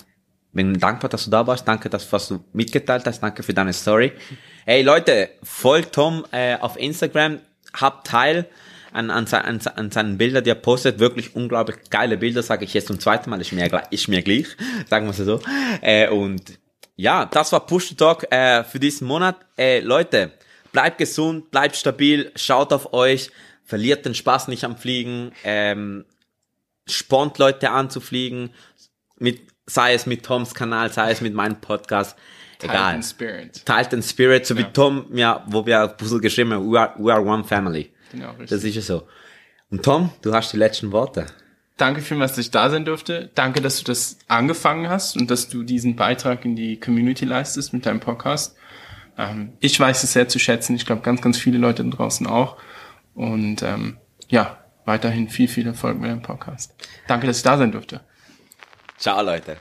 bin 0.52 0.78
dankbar, 0.80 1.10
dass 1.10 1.26
du 1.26 1.32
da 1.32 1.46
warst. 1.48 1.68
Danke, 1.68 1.90
dass 1.90 2.12
was 2.12 2.28
du 2.28 2.44
mitgeteilt 2.54 3.06
hast. 3.06 3.22
Danke 3.22 3.44
für 3.44 3.54
deine 3.54 3.74
Story. 3.74 4.12
Ey, 4.66 4.82
Leute, 4.82 5.30
folgt 5.44 5.96
Tom 5.96 6.26
äh, 6.32 6.56
auf 6.56 6.78
Instagram, 6.78 7.40
habt 7.74 8.08
teil 8.08 8.46
an, 8.92 9.10
an, 9.10 9.26
an, 9.28 9.60
an 9.76 9.92
seinen 9.92 10.18
Bildern, 10.18 10.44
die 10.44 10.50
er 10.50 10.56
postet. 10.56 11.00
Wirklich 11.00 11.36
unglaublich 11.36 11.78
geile 11.90 12.18
Bilder, 12.18 12.42
sage 12.44 12.66
ich 12.66 12.74
jetzt 12.74 12.88
zum 12.88 13.00
zweiten 13.00 13.30
Mal. 13.30 13.42
Ist 13.42 13.52
mir, 13.52 13.68
gleich- 13.70 13.88
ist 13.92 14.08
mir 14.08 14.22
gleich, 14.22 14.48
sagen 14.90 15.06
wir 15.06 15.12
es 15.12 15.18
so. 15.18 15.40
Äh, 15.82 16.10
und 16.10 16.58
ja, 16.96 17.26
das 17.26 17.52
war 17.52 17.66
Push 17.66 17.90
to 17.90 17.96
Talk 17.96 18.32
äh, 18.32 18.64
für 18.64 18.80
diesen 18.80 19.08
Monat. 19.08 19.38
Äh, 19.58 19.80
Leute, 19.82 20.32
bleibt 20.72 20.98
gesund, 20.98 21.52
bleibt 21.52 21.76
stabil, 21.76 22.32
schaut 22.36 22.74
auf 22.74 22.94
euch, 22.94 23.32
verliert 23.64 24.06
den 24.06 24.16
Spaß 24.16 24.48
nicht 24.48 24.64
am 24.64 24.78
Fliegen, 24.78 25.32
ähm, 25.44 26.06
spornt 26.88 27.38
Leute 27.38 27.72
an 27.72 27.90
zu 27.90 28.00
fliegen, 28.00 28.52
mit, 29.18 29.42
sei 29.66 29.94
es 29.94 30.06
mit 30.06 30.24
Toms 30.26 30.54
Kanal, 30.54 30.92
sei 30.92 31.12
es 31.12 31.22
mit 31.22 31.34
meinem 31.34 31.60
Podcast, 31.60 32.18
egal. 32.62 32.94
Titan 32.94 33.04
Spirit. 33.04 33.66
Teilt 33.66 33.92
den 33.92 34.04
Spirit, 34.04 34.46
so 34.46 34.56
wie 34.58 34.62
Ja. 34.62 34.70
Tom, 34.70 35.06
ja, 35.14 35.44
wo 35.48 35.66
wir 35.66 35.84
auf 35.84 35.98
Puzzle 35.98 36.20
geschrieben 36.20 36.54
haben, 36.54 36.72
we 36.72 36.80
are, 36.80 36.94
we 36.98 37.12
are 37.12 37.22
one 37.22 37.44
family. 37.44 37.92
Genau, 38.12 38.30
richtig. 38.32 38.50
Das 38.50 38.64
ist 38.64 38.76
ja 38.76 38.82
so. 38.82 39.08
Und 39.72 39.84
Tom, 39.84 40.12
du 40.22 40.34
hast 40.34 40.54
die 40.54 40.58
letzten 40.58 40.92
Worte. 40.92 41.26
Danke 41.78 42.02
vielmals, 42.02 42.32
dass 42.32 42.46
ich 42.46 42.52
da 42.52 42.70
sein 42.70 42.86
durfte. 42.86 43.32
Danke, 43.36 43.62
dass 43.62 43.78
du 43.80 43.84
das 43.84 44.18
angefangen 44.28 44.90
hast 44.90 45.18
und 45.18 45.30
dass 45.32 45.50
du 45.50 45.64
diesen 45.64 45.96
Beitrag 45.96 46.46
in 46.46 46.56
die 46.56 46.80
Community 46.80 47.26
leistest 47.26 47.74
mit 47.74 47.86
deinem 47.86 48.00
Podcast. 48.00 48.56
Ähm, 49.18 49.54
ich 49.60 49.80
weiß 49.80 50.04
es 50.04 50.14
sehr 50.14 50.28
zu 50.28 50.40
schätzen. 50.40 50.76
Ich 50.76 50.86
glaube, 50.86 51.02
ganz, 51.02 51.22
ganz 51.22 51.38
viele 51.38 51.58
Leute 51.58 51.84
da 51.84 51.90
draußen 51.90 52.28
auch. 52.28 52.58
Und 53.14 53.62
ähm, 53.64 53.98
ja, 54.28 54.58
weiterhin 54.86 55.30
viel, 55.30 55.48
viel 55.48 55.68
Erfolg 55.68 56.00
mit 56.00 56.10
deinem 56.10 56.22
Podcast. 56.22 56.76
Danke, 57.08 57.28
dass 57.28 57.38
ich 57.38 57.44
da 57.44 57.58
sein 57.58 57.72
durfte. 57.72 58.02
Ciao, 58.98 59.22
Leute. 59.22 59.58